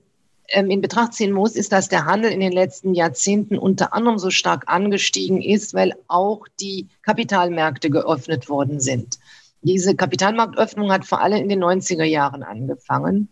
ähm, 0.50 0.70
in 0.70 0.82
Betracht 0.82 1.14
ziehen 1.14 1.32
muss, 1.32 1.56
ist, 1.56 1.72
dass 1.72 1.88
der 1.88 2.06
Handel 2.06 2.32
in 2.32 2.42
den 2.42 2.52
letzten 2.52 2.94
Jahrzehnten 2.94 3.58
unter 3.58 3.94
anderem 3.94 4.20
so 4.20 4.30
stark 4.30 4.66
angestiegen 4.68 5.42
ist, 5.42 5.74
weil 5.74 5.96
auch 6.08 6.46
die 6.60 6.88
Kapitalmärkte 7.02 7.90
geöffnet 7.90 8.50
worden 8.50 8.82
sind. 8.82 9.20
Diese 9.62 9.96
Kapitalmarktöffnung 9.96 10.92
hat 10.92 11.06
vor 11.06 11.22
allem 11.22 11.44
in 11.44 11.50
den 11.50 11.64
90er 11.64 12.04
Jahren 12.04 12.44
angefangen. 12.44 13.30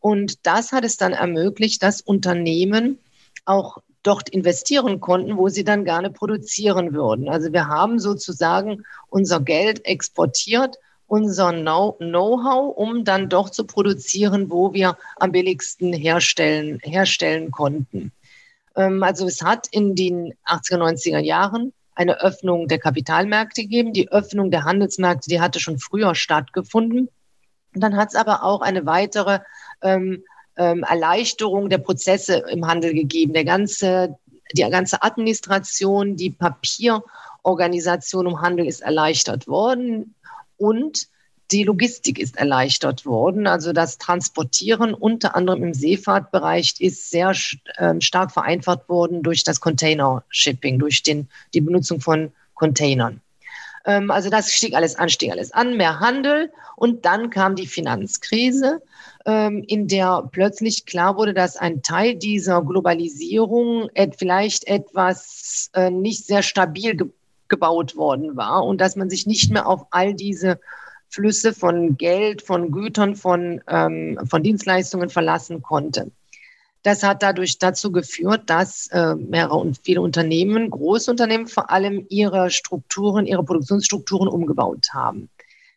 Und 0.00 0.46
das 0.46 0.72
hat 0.72 0.84
es 0.84 0.96
dann 0.96 1.12
ermöglicht, 1.12 1.82
dass 1.82 2.00
Unternehmen 2.00 2.98
auch 3.44 3.78
dort 4.06 4.28
investieren 4.28 5.00
konnten, 5.00 5.36
wo 5.36 5.48
sie 5.48 5.64
dann 5.64 5.84
gerne 5.84 6.10
produzieren 6.10 6.92
würden. 6.92 7.28
Also 7.28 7.52
wir 7.52 7.68
haben 7.68 7.98
sozusagen 7.98 8.84
unser 9.08 9.40
Geld 9.40 9.84
exportiert, 9.84 10.76
unser 11.06 11.52
Know-how, 11.52 12.76
um 12.76 13.04
dann 13.04 13.28
doch 13.28 13.50
zu 13.50 13.64
produzieren, 13.64 14.50
wo 14.50 14.72
wir 14.72 14.96
am 15.16 15.32
billigsten 15.32 15.92
herstellen, 15.92 16.80
herstellen 16.82 17.50
konnten. 17.50 18.12
Ähm, 18.76 19.02
also 19.02 19.26
es 19.26 19.42
hat 19.42 19.68
in 19.70 19.94
den 19.94 20.34
80er, 20.46 20.78
90er 20.78 21.18
Jahren 21.18 21.72
eine 21.94 22.20
Öffnung 22.20 22.68
der 22.68 22.78
Kapitalmärkte 22.78 23.62
gegeben. 23.62 23.92
Die 23.92 24.10
Öffnung 24.10 24.50
der 24.50 24.64
Handelsmärkte, 24.64 25.28
die 25.30 25.40
hatte 25.40 25.60
schon 25.60 25.78
früher 25.78 26.14
stattgefunden. 26.14 27.08
Und 27.74 27.80
dann 27.80 27.96
hat 27.96 28.10
es 28.10 28.14
aber 28.14 28.42
auch 28.42 28.60
eine 28.60 28.86
weitere 28.86 29.40
ähm, 29.82 30.24
ähm, 30.56 30.82
Erleichterung 30.82 31.68
der 31.68 31.78
Prozesse 31.78 32.44
im 32.50 32.66
Handel 32.66 32.94
gegeben. 32.94 33.32
Der 33.32 33.44
ganze, 33.44 34.16
die 34.52 34.62
ganze 34.62 35.02
Administration, 35.02 36.16
die 36.16 36.30
Papierorganisation 36.30 38.26
im 38.26 38.40
Handel 38.40 38.66
ist 38.66 38.82
erleichtert 38.82 39.46
worden 39.46 40.14
und 40.56 41.08
die 41.52 41.62
Logistik 41.62 42.18
ist 42.18 42.36
erleichtert 42.36 43.06
worden. 43.06 43.46
Also 43.46 43.72
das 43.72 43.98
Transportieren 43.98 44.94
unter 44.94 45.36
anderem 45.36 45.62
im 45.62 45.74
Seefahrtbereich 45.74 46.74
ist 46.80 47.10
sehr 47.10 47.32
äh, 47.76 48.00
stark 48.00 48.32
vereinfacht 48.32 48.88
worden 48.88 49.22
durch 49.22 49.44
das 49.44 49.60
Container-Shipping, 49.60 50.78
durch 50.78 51.02
den, 51.02 51.28
die 51.54 51.60
Benutzung 51.60 52.00
von 52.00 52.32
Containern. 52.54 53.20
Ähm, 53.86 54.10
also 54.10 54.28
das 54.28 54.52
stieg 54.52 54.74
alles 54.74 54.96
an, 54.96 55.08
stieg 55.08 55.30
alles 55.30 55.52
an, 55.52 55.76
mehr 55.76 56.00
Handel. 56.00 56.52
Und 56.76 57.06
dann 57.06 57.30
kam 57.30 57.56
die 57.56 57.66
Finanzkrise, 57.66 58.82
ähm, 59.24 59.64
in 59.66 59.88
der 59.88 60.28
plötzlich 60.30 60.84
klar 60.84 61.16
wurde, 61.16 61.32
dass 61.32 61.56
ein 61.56 61.82
Teil 61.82 62.16
dieser 62.16 62.62
Globalisierung 62.62 63.88
vielleicht 64.18 64.66
etwas 64.66 65.70
äh, 65.72 65.90
nicht 65.90 66.26
sehr 66.26 66.42
stabil 66.42 66.96
ge 66.96 67.08
gebaut 67.48 67.94
worden 67.94 68.36
war 68.36 68.64
und 68.64 68.80
dass 68.80 68.96
man 68.96 69.08
sich 69.08 69.24
nicht 69.24 69.52
mehr 69.52 69.68
auf 69.68 69.86
all 69.92 70.14
diese 70.14 70.58
Flüsse 71.10 71.52
von 71.54 71.96
Geld, 71.96 72.42
von 72.42 72.72
Gütern, 72.72 73.14
von, 73.14 73.60
ähm, 73.68 74.18
von 74.28 74.42
Dienstleistungen 74.42 75.10
verlassen 75.10 75.62
konnte. 75.62 76.10
Das 76.86 77.02
hat 77.02 77.24
dadurch 77.24 77.58
dazu 77.58 77.90
geführt, 77.90 78.42
dass 78.46 78.86
äh, 78.92 79.16
mehrere 79.16 79.56
und 79.56 79.76
viele 79.82 80.00
Unternehmen, 80.00 80.70
Großunternehmen 80.70 81.48
vor 81.48 81.68
allem, 81.68 82.06
ihre 82.10 82.48
Strukturen, 82.48 83.26
ihre 83.26 83.42
Produktionsstrukturen 83.42 84.28
umgebaut 84.28 84.90
haben. 84.94 85.28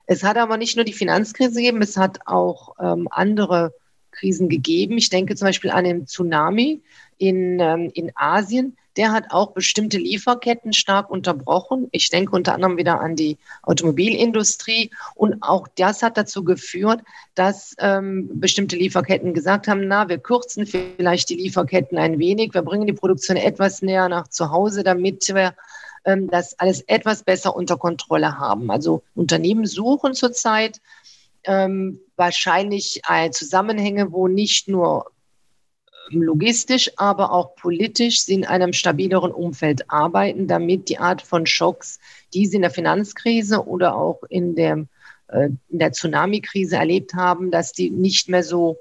Es 0.05 0.23
hat 0.23 0.37
aber 0.37 0.57
nicht 0.57 0.75
nur 0.75 0.85
die 0.85 0.93
Finanzkrise 0.93 1.55
gegeben, 1.55 1.81
es 1.81 1.97
hat 1.97 2.19
auch 2.27 2.75
ähm, 2.79 3.07
andere 3.09 3.73
Krisen 4.11 4.49
gegeben. 4.49 4.99
Ich 4.99 5.09
denke 5.09 5.35
zum 5.35 5.47
Beispiel 5.47 5.71
an 5.71 5.85
den 5.85 6.05
Tsunami 6.05 6.83
in, 7.17 7.59
ähm, 7.59 7.89
in 7.95 8.11
Asien, 8.13 8.77
der 8.99 9.13
hat 9.13 9.31
auch 9.31 9.53
bestimmte 9.53 9.97
Lieferketten 9.97 10.73
stark 10.73 11.09
unterbrochen. 11.09 11.87
Ich 11.91 12.09
denke 12.09 12.35
unter 12.35 12.53
anderem 12.53 12.75
wieder 12.75 12.99
an 12.99 13.15
die 13.15 13.37
Automobilindustrie. 13.63 14.91
Und 15.15 15.41
auch 15.41 15.69
das 15.77 16.03
hat 16.03 16.17
dazu 16.17 16.43
geführt, 16.43 16.99
dass 17.33 17.75
ähm, 17.79 18.29
bestimmte 18.33 18.75
Lieferketten 18.75 19.33
gesagt 19.33 19.69
haben, 19.69 19.87
na, 19.87 20.09
wir 20.09 20.17
kürzen 20.17 20.65
vielleicht 20.65 21.29
die 21.29 21.35
Lieferketten 21.35 21.97
ein 21.97 22.19
wenig, 22.19 22.53
wir 22.53 22.61
bringen 22.61 22.87
die 22.87 22.93
Produktion 22.93 23.37
etwas 23.37 23.81
näher 23.81 24.09
nach 24.09 24.27
zu 24.27 24.51
Hause, 24.51 24.83
damit 24.83 25.25
wir 25.29 25.55
ähm, 26.03 26.29
das 26.29 26.59
alles 26.59 26.81
etwas 26.81 27.23
besser 27.23 27.55
unter 27.55 27.77
Kontrolle 27.77 28.37
haben. 28.37 28.69
Also 28.69 29.03
Unternehmen 29.15 29.65
suchen 29.65 30.13
zurzeit 30.13 30.81
ähm, 31.45 32.01
wahrscheinlich 32.17 32.99
äh, 33.09 33.29
Zusammenhänge, 33.29 34.11
wo 34.11 34.27
nicht 34.27 34.67
nur 34.67 35.09
logistisch, 36.09 36.91
aber 36.97 37.31
auch 37.31 37.55
politisch 37.55 38.21
sie 38.21 38.33
in 38.33 38.45
einem 38.45 38.73
stabileren 38.73 39.31
Umfeld 39.31 39.89
arbeiten, 39.89 40.47
damit 40.47 40.89
die 40.89 40.99
Art 40.99 41.21
von 41.21 41.45
Schocks, 41.45 41.99
die 42.33 42.45
sie 42.45 42.57
in 42.57 42.61
der 42.61 42.71
Finanzkrise 42.71 43.65
oder 43.65 43.95
auch 43.95 44.23
in 44.29 44.55
der, 44.55 44.85
äh, 45.27 45.49
der 45.69 45.91
Tsunami-Krise 45.91 46.77
erlebt 46.77 47.13
haben, 47.13 47.51
dass 47.51 47.73
die 47.73 47.89
nicht 47.89 48.29
mehr 48.29 48.43
so 48.43 48.77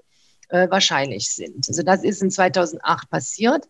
äh, 0.48 0.68
wahrscheinlich 0.70 1.30
sind. 1.30 1.68
Also 1.68 1.82
das 1.82 2.04
ist 2.04 2.22
in 2.22 2.30
2008 2.30 3.10
passiert. 3.10 3.68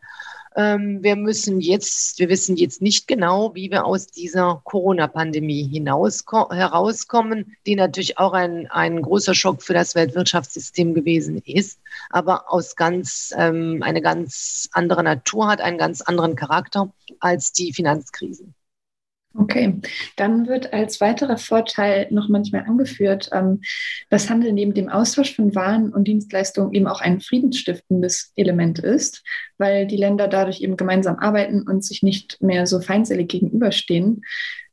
Ähm, 0.58 1.04
wir 1.04 1.14
müssen 1.14 1.60
jetzt, 1.60 2.18
wir 2.18 2.28
wissen 2.28 2.56
jetzt 2.56 2.82
nicht 2.82 3.06
genau, 3.06 3.54
wie 3.54 3.70
wir 3.70 3.84
aus 3.84 4.08
dieser 4.08 4.60
Corona-Pandemie 4.64 5.70
herauskommen, 5.86 7.56
die 7.64 7.76
natürlich 7.76 8.18
auch 8.18 8.32
ein, 8.32 8.66
ein 8.66 9.00
großer 9.00 9.34
Schock 9.34 9.62
für 9.62 9.72
das 9.72 9.94
Weltwirtschaftssystem 9.94 10.94
gewesen 10.94 11.40
ist, 11.44 11.78
aber 12.10 12.52
aus 12.52 12.74
ganz, 12.74 13.32
ähm, 13.38 13.84
eine 13.84 14.02
ganz 14.02 14.68
andere 14.72 15.04
Natur 15.04 15.46
hat, 15.46 15.60
einen 15.60 15.78
ganz 15.78 16.00
anderen 16.00 16.34
Charakter 16.34 16.92
als 17.20 17.52
die 17.52 17.72
Finanzkrisen. 17.72 18.52
Okay, 19.34 19.80
dann 20.16 20.48
wird 20.48 20.72
als 20.72 21.00
weiterer 21.00 21.36
Vorteil 21.36 22.08
noch 22.10 22.28
manchmal 22.28 22.62
angeführt, 22.62 23.28
ähm, 23.32 23.60
dass 24.08 24.30
Handel 24.30 24.52
neben 24.52 24.74
dem 24.74 24.88
Austausch 24.88 25.36
von 25.36 25.54
Waren 25.54 25.92
und 25.92 26.08
Dienstleistungen 26.08 26.72
eben 26.72 26.86
auch 26.86 27.00
ein 27.00 27.20
friedensstiftendes 27.20 28.32
Element 28.36 28.78
ist, 28.78 29.22
weil 29.58 29.86
die 29.86 29.96
Länder 29.96 30.28
dadurch 30.28 30.60
eben 30.60 30.76
gemeinsam 30.76 31.16
arbeiten 31.18 31.62
und 31.68 31.84
sich 31.84 32.02
nicht 32.02 32.42
mehr 32.42 32.66
so 32.66 32.80
feindselig 32.80 33.28
gegenüberstehen. 33.28 34.22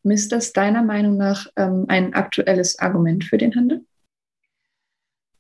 Ist 0.03 0.31
das 0.31 0.53
deiner 0.53 0.83
Meinung 0.83 1.17
nach 1.17 1.47
ähm, 1.57 1.85
ein 1.87 2.13
aktuelles 2.13 2.79
Argument 2.79 3.23
für 3.23 3.37
den 3.37 3.55
Handel? 3.55 3.85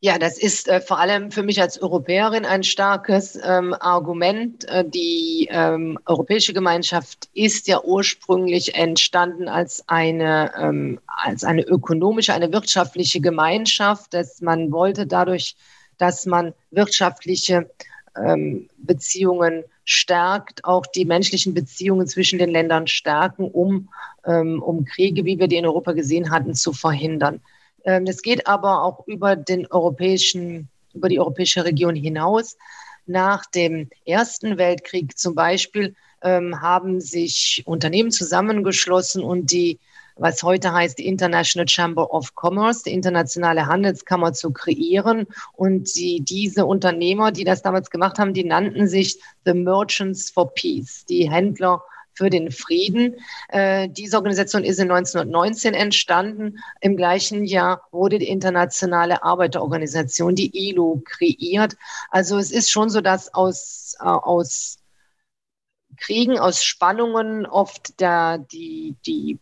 Ja, 0.05 0.19
das 0.19 0.37
ist 0.37 0.67
äh, 0.67 0.81
vor 0.81 0.99
allem 0.99 1.31
für 1.31 1.41
mich 1.41 1.59
als 1.59 1.81
Europäerin 1.81 2.45
ein 2.45 2.61
starkes 2.61 3.39
ähm, 3.43 3.73
Argument. 3.79 4.63
Äh, 4.65 4.87
die 4.87 5.47
ähm, 5.49 5.97
Europäische 6.05 6.53
Gemeinschaft 6.53 7.27
ist 7.33 7.67
ja 7.67 7.81
ursprünglich 7.83 8.75
entstanden 8.75 9.47
als 9.47 9.83
eine, 9.87 10.51
ähm, 10.59 10.99
als 11.07 11.43
eine 11.43 11.63
ökonomische, 11.63 12.35
eine 12.35 12.53
wirtschaftliche 12.53 13.19
Gemeinschaft. 13.19 14.13
Dass 14.13 14.41
man 14.41 14.71
wollte 14.71 15.07
dadurch, 15.07 15.55
dass 15.97 16.27
man 16.27 16.53
wirtschaftliche 16.69 17.67
ähm, 18.15 18.69
Beziehungen 18.77 19.63
stärkt, 19.85 20.65
auch 20.65 20.85
die 20.85 21.05
menschlichen 21.05 21.55
Beziehungen 21.55 22.05
zwischen 22.05 22.37
den 22.37 22.51
Ländern 22.51 22.85
stärken, 22.85 23.49
um, 23.49 23.89
ähm, 24.23 24.61
um 24.61 24.85
Kriege, 24.85 25.25
wie 25.25 25.39
wir 25.39 25.47
die 25.47 25.57
in 25.57 25.65
Europa 25.65 25.93
gesehen 25.93 26.29
hatten, 26.29 26.53
zu 26.53 26.73
verhindern. 26.73 27.41
Ähm, 27.85 28.05
das 28.05 28.21
geht 28.21 28.47
aber 28.47 28.83
auch 28.83 29.07
über 29.07 29.35
den 29.35 29.67
europäischen, 29.67 30.67
über 30.93 31.09
die 31.09 31.19
europäische 31.19 31.63
Region 31.63 31.95
hinaus. 31.95 32.57
Nach 33.05 33.45
dem 33.45 33.89
Ersten 34.05 34.57
Weltkrieg 34.57 35.17
zum 35.17 35.35
Beispiel 35.35 35.95
ähm, 36.21 36.61
haben 36.61 36.99
sich 36.99 37.63
Unternehmen 37.65 38.11
zusammengeschlossen 38.11 39.23
und 39.23 39.51
die 39.51 39.79
was 40.17 40.43
heute 40.43 40.71
heißt 40.71 40.97
die 40.97 41.07
International 41.07 41.67
Chamber 41.67 42.13
of 42.13 42.33
Commerce, 42.35 42.83
die 42.83 42.93
internationale 42.93 43.65
Handelskammer 43.65 44.33
zu 44.33 44.51
kreieren. 44.51 45.27
Und 45.53 45.95
die, 45.95 46.21
diese 46.21 46.65
Unternehmer, 46.65 47.31
die 47.31 47.43
das 47.43 47.61
damals 47.61 47.89
gemacht 47.89 48.17
haben, 48.17 48.33
die 48.33 48.45
nannten 48.45 48.87
sich 48.87 49.19
The 49.43 49.53
Merchants 49.53 50.29
for 50.29 50.53
Peace, 50.53 51.05
die 51.05 51.29
Händler 51.29 51.83
für 52.15 52.29
den 52.29 52.51
Frieden. 52.51 53.15
Äh, 53.49 53.89
diese 53.89 54.17
Organisation 54.17 54.63
ist 54.63 54.79
in 54.79 54.89
1919 54.89 55.73
entstanden. 55.73 56.59
Im 56.81 56.97
gleichen 56.97 57.45
Jahr 57.45 57.81
wurde 57.91 58.19
die 58.19 58.29
Internationale 58.29 59.23
Arbeiterorganisation, 59.23 60.35
die 60.35 60.69
ILO, 60.69 61.01
kreiert. 61.05 61.75
Also 62.09 62.37
es 62.37 62.51
ist 62.51 62.71
schon 62.71 62.89
so, 62.89 63.01
dass 63.01 63.33
aus, 63.33 63.95
äh, 63.99 64.05
aus 64.05 64.79
Kriegen, 65.97 66.39
aus 66.39 66.63
Spannungen 66.63 67.45
oft 67.45 67.99
der, 67.99 68.39
die, 68.39 68.95
die, 69.05 69.39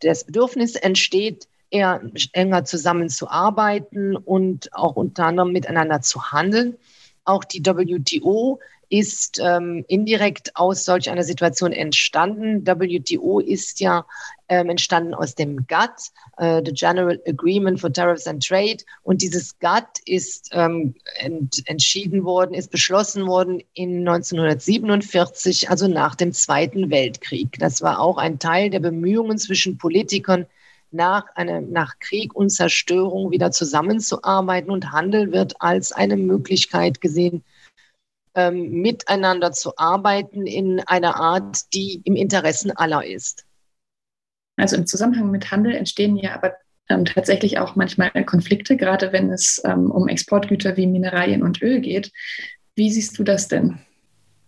das 0.00 0.24
Bedürfnis 0.24 0.76
entsteht, 0.76 1.48
eher 1.70 2.02
enger 2.32 2.64
zusammenzuarbeiten 2.64 4.16
und 4.16 4.74
auch 4.74 4.96
unter 4.96 5.26
anderem 5.26 5.52
miteinander 5.52 6.00
zu 6.00 6.32
handeln. 6.32 6.76
Auch 7.24 7.44
die 7.44 7.64
WTO 7.64 8.60
ist 8.90 9.40
ähm, 9.40 9.84
indirekt 9.88 10.56
aus 10.56 10.84
solch 10.84 11.08
einer 11.10 11.22
Situation 11.22 11.72
entstanden. 11.72 12.66
WTO 12.66 13.38
ist 13.38 13.80
ja 13.80 14.04
ähm, 14.48 14.68
entstanden 14.68 15.14
aus 15.14 15.36
dem 15.36 15.64
GATT, 15.68 16.10
äh, 16.38 16.60
the 16.64 16.72
General 16.72 17.18
Agreement 17.26 17.80
for 17.80 17.92
Tariffs 17.92 18.26
and 18.26 18.44
Trade. 18.44 18.78
Und 19.04 19.22
dieses 19.22 19.58
GATT 19.60 20.00
ist 20.06 20.50
ähm, 20.52 20.96
ent 21.20 21.62
entschieden 21.66 22.24
worden, 22.24 22.52
ist 22.52 22.72
beschlossen 22.72 23.28
worden 23.28 23.62
in 23.74 24.00
1947, 24.00 25.70
also 25.70 25.86
nach 25.86 26.16
dem 26.16 26.32
Zweiten 26.32 26.90
Weltkrieg. 26.90 27.58
Das 27.60 27.82
war 27.82 28.00
auch 28.00 28.18
ein 28.18 28.40
Teil 28.40 28.70
der 28.70 28.80
Bemühungen 28.80 29.38
zwischen 29.38 29.78
Politikern, 29.78 30.46
nach, 30.92 31.26
einem, 31.36 31.70
nach 31.70 32.00
Krieg 32.00 32.34
und 32.34 32.50
Zerstörung 32.50 33.30
wieder 33.30 33.52
zusammenzuarbeiten 33.52 34.72
und 34.72 34.90
Handel 34.90 35.30
wird 35.30 35.54
als 35.60 35.92
eine 35.92 36.16
Möglichkeit 36.16 37.00
gesehen, 37.00 37.44
ähm, 38.34 38.70
miteinander 38.70 39.52
zu 39.52 39.76
arbeiten 39.76 40.46
in 40.46 40.80
einer 40.80 41.16
Art, 41.16 41.72
die 41.74 42.00
im 42.04 42.16
Interessen 42.16 42.70
aller 42.70 43.04
ist. 43.04 43.44
Also 44.56 44.76
im 44.76 44.86
Zusammenhang 44.86 45.30
mit 45.30 45.50
Handel 45.50 45.74
entstehen 45.74 46.16
ja 46.16 46.34
aber 46.34 46.54
ähm, 46.88 47.04
tatsächlich 47.04 47.58
auch 47.58 47.76
manchmal 47.76 48.10
Konflikte, 48.24 48.76
gerade 48.76 49.12
wenn 49.12 49.30
es 49.30 49.60
ähm, 49.64 49.90
um 49.90 50.08
Exportgüter 50.08 50.76
wie 50.76 50.86
Mineralien 50.86 51.42
und 51.42 51.62
Öl 51.62 51.80
geht. 51.80 52.12
Wie 52.74 52.90
siehst 52.90 53.18
du 53.18 53.24
das 53.24 53.48
denn? 53.48 53.78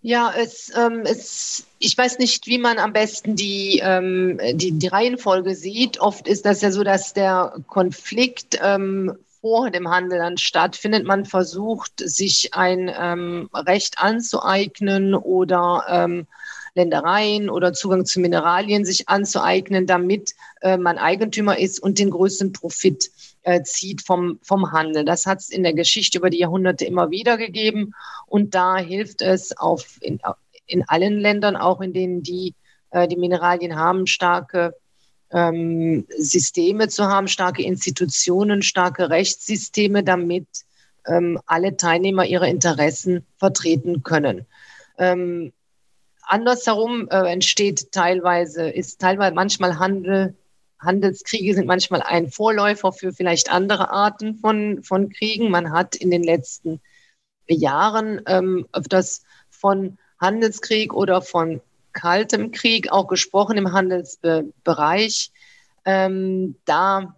Ja, 0.05 0.35
es, 0.37 0.73
ähm, 0.77 1.03
es, 1.05 1.67
ich 1.79 1.97
weiß 1.97 2.19
nicht, 2.19 2.49
wie 2.49 2.59
man 2.59 2.79
am 2.79 2.93
besten 2.93 3.37
die, 3.37 3.81
ähm, 3.85 4.41
die, 4.55 4.73
die 4.73 4.89
Reihenfolge 4.89 5.55
sieht. 5.55 6.01
Oft 6.01 6.27
ist 6.27 6.45
das 6.45 6.61
ja 6.61 6.73
so, 6.73 6.83
dass 6.83 7.15
der 7.15 7.55
Konflikt 7.69 8.59
ähm, 8.61 9.17
vor 9.43 9.71
dem 9.71 9.91
Handel 9.91 10.19
dann 10.21 10.39
stattfindet. 10.39 11.05
Man 11.05 11.27
versucht, 11.27 11.93
sich 11.97 12.55
ein 12.55 12.91
ähm, 12.97 13.51
Recht 13.53 13.99
anzueignen 13.99 15.15
oder 15.15 15.85
ähm, 15.89 16.27
Ländereien 16.75 17.51
oder 17.51 17.73
Zugang 17.75 18.07
zu 18.07 18.21
Mineralien 18.21 18.85
sich 18.85 19.09
anzueignen, 19.09 19.87
damit 19.87 20.35
äh, 20.63 20.79
man 20.79 20.97
Eigentümer 20.97 21.59
ist 21.59 21.83
und 21.83 21.99
den 21.99 22.11
größten 22.11 22.53
Profit 22.53 23.11
äh, 23.43 23.63
zieht 23.63 24.03
vom, 24.03 24.39
vom 24.43 24.73
Handel. 24.73 25.05
Das 25.05 25.27
hat 25.27 25.41
es 25.41 25.51
in 25.51 25.65
der 25.65 25.75
Geschichte 25.75 26.19
über 26.19 26.31
die 26.31 26.39
Jahrhunderte 26.39 26.85
immer 26.85 27.11
wieder 27.11 27.37
gegeben 27.37 27.95
und 28.27 28.55
da 28.55 28.79
hilft 28.79 29.21
es 29.23 29.57
auf 29.59 29.99
in, 30.01 30.21
in 30.67 30.89
allen 30.89 31.19
Ländern, 31.19 31.57
auch 31.57 31.81
in 31.81 31.93
denen 31.93 32.23
die 32.23 32.55
äh, 32.91 33.09
die 33.09 33.17
Mineralien 33.17 33.77
haben, 33.77 34.07
starke 34.07 34.75
ähm, 35.33 36.07
Systeme 36.17 36.89
zu 36.89 37.05
haben, 37.07 37.29
starke 37.29 37.63
Institutionen, 37.63 38.63
starke 38.63 39.11
Rechtssysteme, 39.11 40.05
damit 40.05 40.47
ähm, 41.07 41.41
alle 41.47 41.77
Teilnehmer 41.77 42.25
ihre 42.27 42.49
Interessen 42.49 43.27
vertreten 43.39 44.03
können. 44.03 44.47
Ähm, 44.99 45.53
andersherum 46.23 47.09
äh, 47.11 47.33
entsteht 47.33 47.93
teilweise, 47.93 48.69
ist 48.69 49.01
teilweise 49.01 49.35
manchmal 49.35 49.79
Handel, 49.79 50.35
Handelskriege 50.79 51.55
sind 51.55 51.67
manchmal 51.67 52.03
ein 52.03 52.31
Vorläufer 52.31 52.93
für 52.93 53.13
vielleicht 53.13 53.51
andere 53.51 53.91
Arten 53.91 54.37
von, 54.37 54.83
von 54.83 55.11
Kriegen. 55.11 55.51
Man 55.51 55.73
hat 55.73 55.95
in 55.95 56.11
den 56.11 56.25
letzten 56.25 56.81
Jahren 57.49 58.21
ähm, 58.27 58.67
öfters 58.73 59.23
von 59.51 59.99
Handelskrieg 60.21 60.93
oder 60.93 61.23
von 61.23 61.61
Kaltem 61.93 62.51
Krieg 62.51 62.91
auch 62.91 63.07
gesprochen 63.07 63.57
im 63.57 63.73
Handelsbereich. 63.73 65.31
Ähm, 65.85 66.57
da 66.65 67.15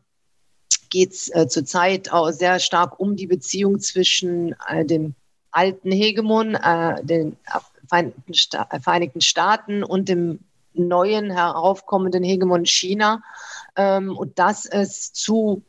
geht 0.91 1.13
es 1.13 1.35
äh, 1.35 1.49
zurzeit 1.49 2.13
auch 2.13 2.31
sehr 2.31 2.59
stark 2.61 3.01
um 3.01 3.17
die 3.17 3.27
Beziehung 3.27 3.81
zwischen 3.81 4.55
äh, 4.69 4.85
dem 4.85 5.15
alten 5.51 5.91
Hegemon, 5.91 6.55
äh, 6.55 7.05
den 7.05 7.37
Vereinigten, 7.89 8.35
Sta 8.35 8.67
Vereinigten, 8.81 9.21
Staaten 9.21 9.85
und 9.85 10.09
dem 10.09 10.41
neuen 10.73 11.31
heraufkommenden 11.31 12.25
Hegemon 12.25 12.65
China. 12.67 13.23
Ähm, 13.77 14.17
und 14.17 14.39
dass 14.39 14.67
es 14.67 15.13
zu 15.13 15.63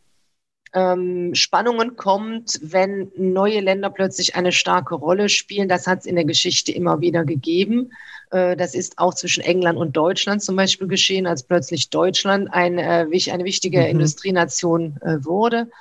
ähm, 0.76 1.34
Spannungen 1.34 1.96
kommt, 1.96 2.60
wenn 2.62 3.10
neue 3.16 3.62
Länder 3.62 3.90
plötzlich 3.90 4.36
eine 4.36 4.52
starke 4.52 4.94
Rolle 4.94 5.30
spielen. 5.30 5.70
Das 5.70 5.88
hat 5.88 6.00
es 6.00 6.06
in 6.06 6.16
der 6.16 6.26
Geschichte 6.26 6.74
immer 6.74 7.00
wieder 7.00 7.24
gegeben. 7.24 7.92
Äh, 8.32 8.58
das 8.58 8.76
ist 8.76 9.00
auch 9.00 9.14
zwischen 9.14 9.42
England 9.42 9.80
und 9.80 9.96
Deutschland 9.96 10.44
zum 10.44 10.58
Beispiel 10.58 10.88
geschehen, 10.88 11.28
als 11.28 11.44
plötzlich 11.44 11.90
Deutschland 11.90 12.50
ein, 12.52 12.78
äh, 12.78 13.08
eine 13.32 13.46
wichtige 13.46 13.80
mhm. 13.80 13.86
Industrienation 13.86 14.98
äh, 15.02 15.24
wurde. 15.24 15.72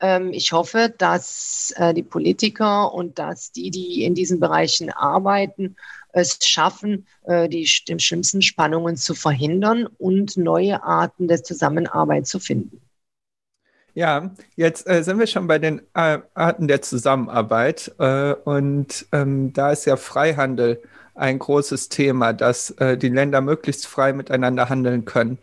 Ähm, 0.00 0.32
ich 0.32 0.52
hoffe, 0.52 0.94
dass 0.96 1.74
die 1.96 2.02
Politiker 2.02 2.94
und 2.94 3.18
dass 3.18 3.50
die, 3.50 3.70
die 3.70 4.04
in 4.04 4.14
diesen 4.14 4.38
Bereichen 4.38 4.90
arbeiten, 4.90 5.76
es 6.12 6.38
schaffen, 6.42 7.06
die, 7.26 7.66
die 7.88 7.98
schlimmsten 7.98 8.40
Spannungen 8.40 8.96
zu 8.96 9.14
verhindern 9.14 9.88
und 9.98 10.36
neue 10.36 10.84
Arten 10.84 11.26
der 11.26 11.42
Zusammenarbeit 11.42 12.28
zu 12.28 12.38
finden. 12.38 12.80
Ja, 13.96 14.32
jetzt 14.56 14.88
äh, 14.88 15.04
sind 15.04 15.20
wir 15.20 15.26
schon 15.28 15.46
bei 15.46 15.58
den 15.60 15.80
äh, 15.94 16.18
Arten 16.34 16.66
der 16.66 16.82
Zusammenarbeit 16.82 17.94
äh, 17.98 18.32
und 18.32 19.06
ähm, 19.12 19.52
da 19.52 19.70
ist 19.70 19.84
ja 19.84 19.96
Freihandel 19.96 20.82
ein 21.14 21.38
großes 21.38 21.90
Thema, 21.90 22.32
dass 22.32 22.70
äh, 22.70 22.98
die 22.98 23.08
Länder 23.08 23.40
möglichst 23.40 23.86
frei 23.86 24.12
miteinander 24.12 24.68
handeln 24.68 25.04
können. 25.04 25.38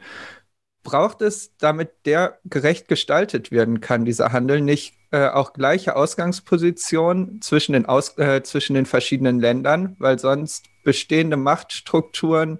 Braucht 0.84 1.22
es, 1.22 1.56
damit 1.60 1.92
der 2.06 2.40
gerecht 2.46 2.88
gestaltet 2.90 3.52
werden 3.52 3.82
kann, 3.82 4.04
dieser 4.06 4.34
Handel, 4.34 4.62
nicht 4.62 4.96
äh, 5.12 5.30
auch 5.30 5.54
gleiche 5.54 5.96
Ausgangspositionen 5.96 7.42
zwischen 7.42 7.74
den, 7.74 7.86
Aus 7.86 8.16
zwischen 8.44 8.74
den 8.74 8.86
verschiedenen 8.86 9.40
Ländern, 9.40 9.96
weil 10.00 10.20
sonst 10.20 10.66
bestehende 10.84 11.38
Machtstrukturen 11.38 12.60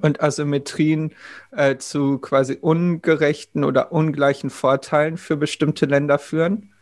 und 0.00 0.22
Asymmetrien 0.22 1.14
äh, 1.52 1.76
zu 1.76 2.18
quasi 2.18 2.58
ungerechten 2.60 3.64
oder 3.64 3.92
ungleichen 3.92 4.50
Vorteilen 4.50 5.18
für 5.18 5.36
bestimmte 5.36 5.86
Länder 5.86 6.18
führen? 6.18 6.72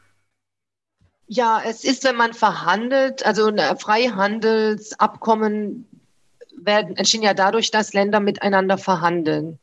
Ja, 1.27 1.63
es 1.65 1.85
ist, 1.85 2.05
wenn 2.05 2.17
man 2.17 2.35
verhandelt, 2.35 3.25
also 3.25 3.51
Freihandelsabkommen 3.79 5.87
werden, 6.57 6.97
entstehen 6.97 7.23
ja 7.23 7.35
dadurch, 7.35 7.71
dass 7.71 7.95
Länder 7.95 8.21
miteinander 8.21 8.79
verhandeln. 8.79 9.59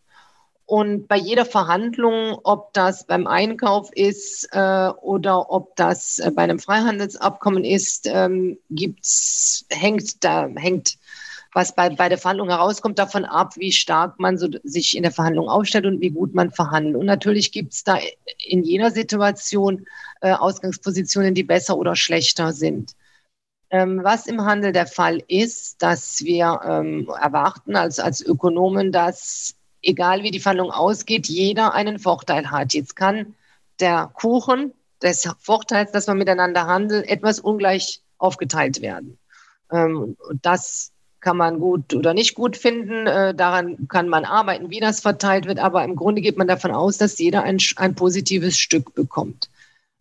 Und 0.65 1.07
bei 1.07 1.17
jeder 1.17 1.45
Verhandlung, 1.45 2.37
ob 2.43 2.73
das 2.73 3.07
beim 3.07 3.25
Einkauf 3.25 3.91
ist 3.93 4.47
äh, 4.51 4.89
oder 5.01 5.51
ob 5.51 5.75
das 5.75 6.19
äh, 6.19 6.29
bei 6.29 6.43
einem 6.43 6.59
Freihandelsabkommen 6.59 7.63
ist, 7.63 8.05
ähm, 8.05 8.59
gibt's, 8.69 9.65
hängt 9.71 10.23
da, 10.23 10.47
hängt 10.55 10.99
was 11.53 11.73
bei, 11.73 11.89
bei 11.89 12.09
der 12.09 12.17
Verhandlung 12.17 12.49
herauskommt, 12.49 12.99
davon 12.99 13.25
ab, 13.25 13.55
wie 13.57 13.71
stark 13.71 14.19
man 14.19 14.37
so 14.37 14.47
sich 14.63 14.95
in 14.95 15.03
der 15.03 15.11
Verhandlung 15.11 15.49
aufstellt 15.49 15.85
und 15.85 15.99
wie 16.01 16.11
gut 16.11 16.33
man 16.33 16.51
verhandelt. 16.51 16.95
Und 16.95 17.05
natürlich 17.05 17.51
gibt 17.51 17.73
es 17.73 17.83
da 17.83 17.97
in 18.37 18.63
jeder 18.63 18.91
Situation 18.91 19.85
äh, 20.21 20.31
Ausgangspositionen, 20.31 21.33
die 21.33 21.43
besser 21.43 21.77
oder 21.77 21.95
schlechter 21.95 22.53
sind. 22.53 22.95
Ähm, 23.71 24.01
was 24.03 24.27
im 24.27 24.45
Handel 24.45 24.71
der 24.71 24.87
Fall 24.87 25.23
ist, 25.27 25.81
dass 25.81 26.23
wir 26.23 26.61
ähm, 26.65 27.09
erwarten 27.19 27.75
als, 27.75 27.99
als 27.99 28.21
Ökonomen, 28.21 28.91
dass 28.91 29.55
egal 29.81 30.23
wie 30.23 30.31
die 30.31 30.39
Verhandlung 30.39 30.71
ausgeht, 30.71 31.27
jeder 31.27 31.73
einen 31.73 31.99
Vorteil 31.99 32.51
hat. 32.51 32.73
Jetzt 32.73 32.95
kann 32.95 33.35
der 33.79 34.11
Kuchen 34.13 34.73
des 35.01 35.29
Vorteils, 35.39 35.91
dass 35.91 36.07
man 36.07 36.17
miteinander 36.17 36.67
handelt, 36.67 37.07
etwas 37.07 37.39
ungleich 37.39 38.01
aufgeteilt 38.17 38.81
werden. 38.81 39.17
Ähm, 39.71 40.17
und 40.27 40.45
das 40.45 40.91
kann 41.21 41.37
man 41.37 41.59
gut 41.59 41.93
oder 41.93 42.13
nicht 42.13 42.35
gut 42.35 42.57
finden. 42.57 43.07
Äh, 43.07 43.35
daran 43.35 43.87
kann 43.87 44.09
man 44.09 44.25
arbeiten, 44.25 44.69
wie 44.69 44.79
das 44.79 44.99
verteilt 45.01 45.45
wird. 45.45 45.59
Aber 45.59 45.83
im 45.83 45.95
Grunde 45.95 46.21
geht 46.21 46.37
man 46.37 46.47
davon 46.47 46.71
aus, 46.71 46.97
dass 46.97 47.19
jeder 47.19 47.43
ein, 47.43 47.57
ein 47.75 47.95
positives 47.95 48.57
Stück 48.57 48.93
bekommt. 48.93 49.49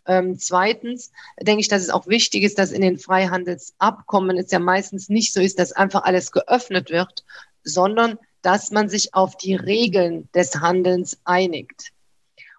Ähm, 0.06 0.38
zweitens 0.38 1.12
denke 1.40 1.60
ich, 1.60 1.68
dass 1.68 1.82
es 1.82 1.90
auch 1.90 2.06
wichtig 2.06 2.42
ist, 2.42 2.58
dass 2.58 2.72
in 2.72 2.80
den 2.80 2.98
Freihandelsabkommen 2.98 4.38
es 4.38 4.50
ja 4.50 4.58
meistens 4.58 5.08
nicht 5.08 5.34
so 5.34 5.40
ist, 5.40 5.58
dass 5.58 5.72
einfach 5.72 6.04
alles 6.04 6.32
geöffnet 6.32 6.90
wird, 6.90 7.24
sondern 7.62 8.18
dass 8.42 8.70
man 8.70 8.88
sich 8.88 9.14
auf 9.14 9.36
die 9.36 9.54
Regeln 9.54 10.28
des 10.34 10.56
Handelns 10.56 11.18
einigt. 11.24 11.92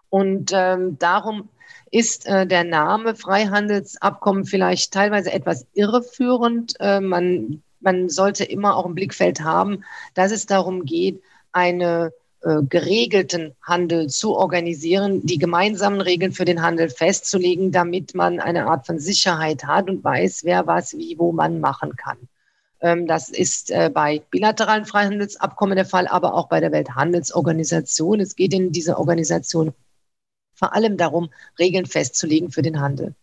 Und 0.10 0.52
ähm, 0.54 1.00
darum 1.00 1.50
ist 1.92 2.28
äh, 2.28 2.46
der 2.46 2.64
Name 2.64 3.16
Freihandelsabkommen 3.16 4.46
vielleicht 4.46 4.94
teilweise 4.94 5.32
etwas 5.32 5.66
irreführend. 5.74 6.76
Äh, 6.80 7.00
man, 7.00 7.64
man 7.80 8.10
sollte 8.10 8.44
immer 8.44 8.76
auch 8.76 8.86
im 8.86 8.96
Blickfeld 8.96 9.42
haben, 9.42 9.84
dass 10.14 10.32
es 10.32 10.46
darum 10.46 10.86
geht, 10.86 11.22
einen 11.52 12.12
äh, 12.42 12.62
geregelten 12.70 13.56
Handel 13.62 14.08
zu 14.08 14.36
organisieren, 14.36 15.26
die 15.26 15.38
gemeinsamen 15.38 16.02
Regeln 16.02 16.32
für 16.32 16.46
den 16.46 16.62
Handel 16.62 16.90
festzulegen, 16.90 17.72
damit 17.72 18.16
man 18.16 18.40
eine 18.40 18.68
Art 18.68 18.86
von 18.86 19.00
Sicherheit 19.00 19.66
hat 19.66 19.90
und 19.90 20.04
weiß, 20.04 20.44
wer 20.44 20.66
was 20.68 20.98
wie 20.98 21.18
wo 21.20 21.32
man 21.32 21.60
machen 21.60 21.96
kann. 21.96 22.18
Ähm, 22.82 23.08
das 23.08 23.30
ist 23.30 23.72
äh, 23.72 23.90
bei 23.94 24.22
bilateralen 24.32 24.86
Freihandelsabkommen 24.86 25.76
der 25.76 25.86
Fall, 25.86 26.08
aber 26.08 26.34
auch 26.34 26.48
bei 26.48 26.60
der 26.60 26.72
Welthandelsorganisation. 26.72 28.20
Es 28.20 28.36
geht 28.36 28.54
in 28.54 28.72
dieser 28.72 29.00
Organisation 29.00 29.74
vor 30.54 30.74
allem 30.74 30.98
darum, 30.98 31.30
Regeln 31.58 31.86
festzulegen 31.86 32.52
für 32.52 32.62
den 32.62 32.82
Handel. 32.82 33.16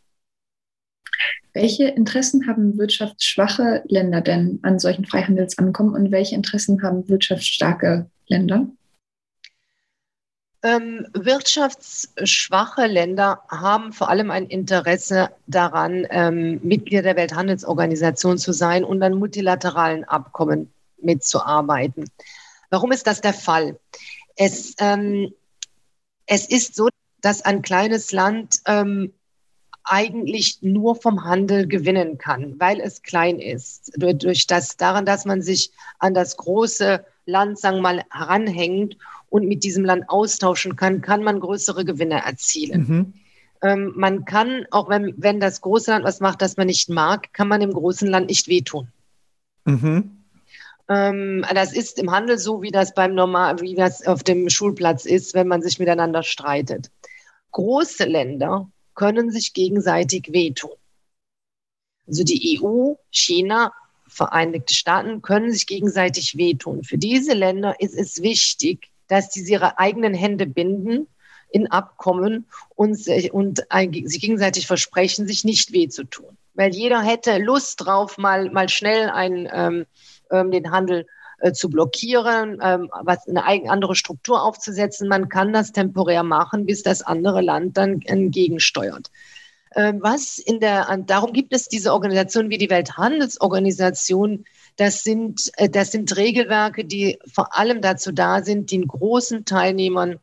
Welche 1.52 1.88
Interessen 1.88 2.46
haben 2.46 2.76
wirtschaftsschwache 2.76 3.82
Länder 3.86 4.20
denn 4.20 4.58
an 4.62 4.78
solchen 4.78 5.06
Freihandelsankommen 5.06 5.94
und 5.94 6.10
welche 6.10 6.34
Interessen 6.34 6.82
haben 6.82 7.08
wirtschaftsstarke 7.08 8.10
Länder? 8.26 8.66
Ähm, 10.62 11.06
wirtschaftsschwache 11.12 12.86
Länder 12.86 13.42
haben 13.48 13.92
vor 13.92 14.08
allem 14.08 14.30
ein 14.30 14.46
Interesse 14.46 15.30
daran, 15.46 16.06
ähm, 16.10 16.60
Mitglieder 16.62 17.02
der 17.02 17.16
Welthandelsorganisation 17.16 18.36
zu 18.36 18.52
sein 18.52 18.82
und 18.82 19.02
an 19.02 19.14
multilateralen 19.14 20.04
Abkommen 20.04 20.72
mitzuarbeiten. 21.00 22.10
Warum 22.70 22.90
ist 22.90 23.06
das 23.06 23.20
der 23.20 23.34
Fall? 23.34 23.78
Es, 24.34 24.74
ähm, 24.78 25.32
es 26.26 26.48
ist 26.48 26.74
so, 26.74 26.88
dass 27.20 27.42
ein 27.42 27.62
kleines 27.62 28.12
Land 28.12 28.60
ähm, 28.66 29.12
eigentlich 29.86 30.58
nur 30.62 30.96
vom 30.96 31.24
Handel 31.24 31.66
gewinnen 31.66 32.18
kann, 32.18 32.58
weil 32.58 32.80
es 32.80 33.02
klein 33.02 33.38
ist. 33.38 33.92
Durch, 33.96 34.46
das, 34.46 34.76
daran, 34.76 35.06
dass 35.06 35.24
man 35.24 35.42
sich 35.42 35.70
an 35.98 36.14
das 36.14 36.36
große 36.36 37.04
Land, 37.24 37.58
sagen 37.58 37.78
wir 37.78 37.82
mal, 37.82 38.02
heranhängt 38.10 38.96
und 39.28 39.48
mit 39.48 39.64
diesem 39.64 39.84
Land 39.84 40.08
austauschen 40.08 40.76
kann, 40.76 41.00
kann 41.00 41.22
man 41.22 41.40
größere 41.40 41.84
Gewinne 41.84 42.24
erzielen. 42.24 42.80
Mhm. 42.80 43.12
Ähm, 43.62 43.92
man 43.96 44.24
kann, 44.24 44.66
auch 44.70 44.88
wenn, 44.88 45.14
wenn 45.16 45.40
das 45.40 45.60
große 45.60 45.90
Land 45.90 46.04
was 46.04 46.20
macht, 46.20 46.42
das 46.42 46.56
man 46.56 46.66
nicht 46.66 46.88
mag, 46.90 47.32
kann 47.32 47.48
man 47.48 47.60
dem 47.60 47.72
großen 47.72 48.08
Land 48.08 48.28
nicht 48.28 48.48
wehtun. 48.48 48.88
Mhm. 49.64 50.22
Ähm, 50.88 51.44
das 51.54 51.72
ist 51.72 51.98
im 51.98 52.10
Handel 52.10 52.38
so, 52.38 52.62
wie 52.62 52.70
das 52.70 52.94
beim 52.94 53.14
Normal, 53.14 53.60
wie 53.60 53.74
das 53.74 54.06
auf 54.06 54.22
dem 54.22 54.48
Schulplatz 54.50 55.04
ist, 55.04 55.34
wenn 55.34 55.48
man 55.48 55.62
sich 55.62 55.78
miteinander 55.78 56.22
streitet 56.22 56.90
große 57.56 58.04
Länder 58.04 58.68
können 58.96 59.30
sich 59.30 59.52
gegenseitig 59.52 60.32
wehtun. 60.32 60.72
Also 62.06 62.24
die 62.24 62.60
EU, 62.60 62.94
China, 63.10 63.72
Vereinigte 64.08 64.72
Staaten 64.72 65.20
können 65.20 65.50
sich 65.52 65.66
gegenseitig 65.66 66.36
wehtun. 66.36 66.84
Für 66.84 66.96
diese 66.96 67.34
Länder 67.34 67.74
ist 67.80 67.94
es 67.94 68.22
wichtig, 68.22 68.90
dass 69.08 69.32
sie 69.32 69.50
ihre 69.50 69.78
eigenen 69.78 70.14
Hände 70.14 70.46
binden 70.46 71.08
in 71.50 71.70
Abkommen 71.70 72.46
und, 72.74 72.98
und 73.32 73.62
sich 74.04 74.20
gegenseitig 74.20 74.66
versprechen, 74.66 75.26
sich 75.26 75.44
nicht 75.44 75.72
weh 75.72 75.88
zu 75.88 76.04
tun. 76.04 76.36
Weil 76.54 76.74
jeder 76.74 77.02
hätte 77.02 77.38
Lust 77.38 77.84
drauf, 77.84 78.16
mal, 78.16 78.50
mal 78.50 78.68
schnell 78.68 79.10
einen, 79.10 79.48
ähm, 79.52 79.86
ähm 80.30 80.50
den 80.50 80.70
Handel 80.70 81.06
äh, 81.38 81.52
zu 81.52 81.68
blockieren, 81.68 82.58
ähm, 82.62 82.90
was 83.02 83.28
eine 83.28 83.44
eigen, 83.44 83.68
andere 83.68 83.94
Struktur 83.94 84.42
aufzusetzen. 84.42 85.08
Man 85.08 85.28
kann 85.28 85.52
das 85.52 85.72
temporär 85.72 86.22
machen, 86.22 86.66
bis 86.66 86.82
das 86.82 87.02
andere 87.02 87.42
Land 87.42 87.76
dann 87.76 88.00
entgegensteuert. 88.02 89.10
Ähm, 89.74 89.98
was 90.02 90.38
in 90.38 90.60
der, 90.60 90.96
darum 91.06 91.34
gibt 91.34 91.52
es 91.52 91.68
diese 91.68 91.92
Organisationen 91.92 92.48
wie 92.48 92.56
die 92.56 92.70
Welthandelsorganisation. 92.70 94.46
Das 94.76 95.04
sind, 95.04 95.50
äh, 95.58 95.68
das 95.68 95.92
sind 95.92 96.16
Regelwerke, 96.16 96.86
die 96.86 97.18
vor 97.30 97.56
allem 97.56 97.82
dazu 97.82 98.12
da 98.12 98.42
sind, 98.42 98.70
den 98.70 98.86
großen 98.86 99.44
Teilnehmern, 99.44 100.18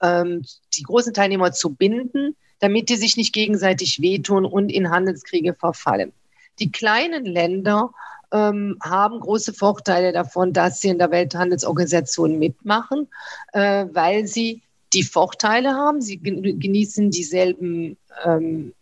ähm, 0.00 0.44
die 0.76 0.82
großen 0.84 1.12
Teilnehmer 1.12 1.50
zu 1.50 1.74
binden, 1.74 2.36
damit 2.60 2.88
die 2.88 2.96
sich 2.96 3.16
nicht 3.16 3.32
gegenseitig 3.32 4.00
wehtun 4.00 4.44
und 4.44 4.68
in 4.70 4.90
Handelskriege 4.90 5.54
verfallen. 5.54 6.12
Die 6.60 6.70
kleinen 6.70 7.24
Länder 7.24 7.90
ähm, 8.34 8.76
haben 8.82 9.20
große 9.20 9.54
Vorteile 9.54 10.12
davon, 10.12 10.52
dass 10.52 10.80
sie 10.80 10.88
in 10.88 10.98
der 10.98 11.12
Welthandelsorganisation 11.12 12.38
mitmachen, 12.38 13.08
äh, 13.52 13.86
weil 13.92 14.26
sie 14.26 14.62
die 14.92 15.04
Vorteile 15.04 15.74
haben. 15.74 16.02
Sie 16.02 16.18
genießen 16.18 17.10
dieselben, 17.10 17.96
ähm, 18.24 18.74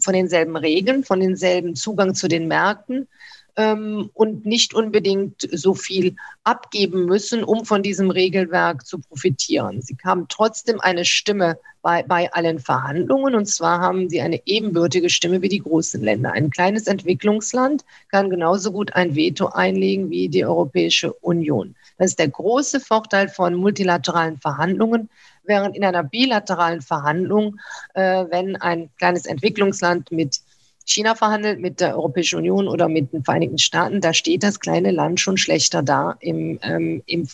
von 0.00 0.12
denselben 0.12 0.56
Regeln, 0.56 1.04
von 1.04 1.20
denselben 1.20 1.74
Zugang 1.74 2.14
zu 2.14 2.28
den 2.28 2.48
Märkten 2.48 3.08
ähm, 3.56 4.10
und 4.14 4.46
nicht 4.46 4.74
unbedingt 4.74 5.48
so 5.52 5.74
viel 5.74 6.16
abgeben 6.44 7.04
müssen, 7.04 7.44
um 7.44 7.64
von 7.64 7.82
diesem 7.82 8.10
Regelwerk 8.10 8.86
zu 8.86 8.98
profitieren. 8.98 9.82
Sie 9.82 9.96
haben 10.04 10.26
trotzdem 10.28 10.80
eine 10.80 11.04
Stimme 11.04 11.58
bei, 11.82 12.02
bei 12.02 12.32
allen 12.32 12.60
Verhandlungen 12.60 13.34
und 13.34 13.46
zwar 13.46 13.80
haben 13.80 14.08
sie 14.08 14.20
eine 14.20 14.40
ebenbürtige 14.46 15.10
Stimme 15.10 15.42
wie 15.42 15.48
die 15.48 15.58
großen 15.58 16.00
Länder. 16.00 16.32
Ein 16.32 16.50
kleines 16.50 16.86
Entwicklungsland 16.86 17.84
kann 18.10 18.30
genauso 18.30 18.72
gut 18.72 18.94
ein 18.94 19.14
Veto 19.14 19.46
einlegen 19.46 20.10
wie 20.10 20.28
die 20.28 20.44
Europäische 20.44 21.12
Union. 21.14 21.74
Das 21.98 22.10
ist 22.10 22.18
der 22.18 22.28
große 22.28 22.80
Vorteil 22.80 23.28
von 23.28 23.54
multilateralen 23.54 24.38
Verhandlungen, 24.38 25.10
während 25.44 25.76
in 25.76 25.84
einer 25.84 26.04
bilateralen 26.04 26.82
Verhandlung, 26.82 27.58
äh, 27.94 28.24
wenn 28.30 28.56
ein 28.56 28.90
kleines 28.96 29.26
Entwicklungsland 29.26 30.10
mit 30.12 30.40
China 30.92 31.14
verhandelt 31.14 31.60
mit 31.60 31.80
der 31.80 31.96
Europäischen 31.96 32.38
Union 32.38 32.68
oder 32.68 32.88
mit 32.88 33.12
den 33.12 33.24
Vereinigten 33.24 33.58
Staaten, 33.58 34.00
da 34.00 34.12
steht 34.12 34.42
das 34.42 34.60
kleine 34.60 34.90
Land 34.90 35.20
schon 35.20 35.36
schlechter 35.36 35.82
da, 35.82 36.16
im, 36.20 36.58
ähm, 36.62 37.02
im, 37.06 37.26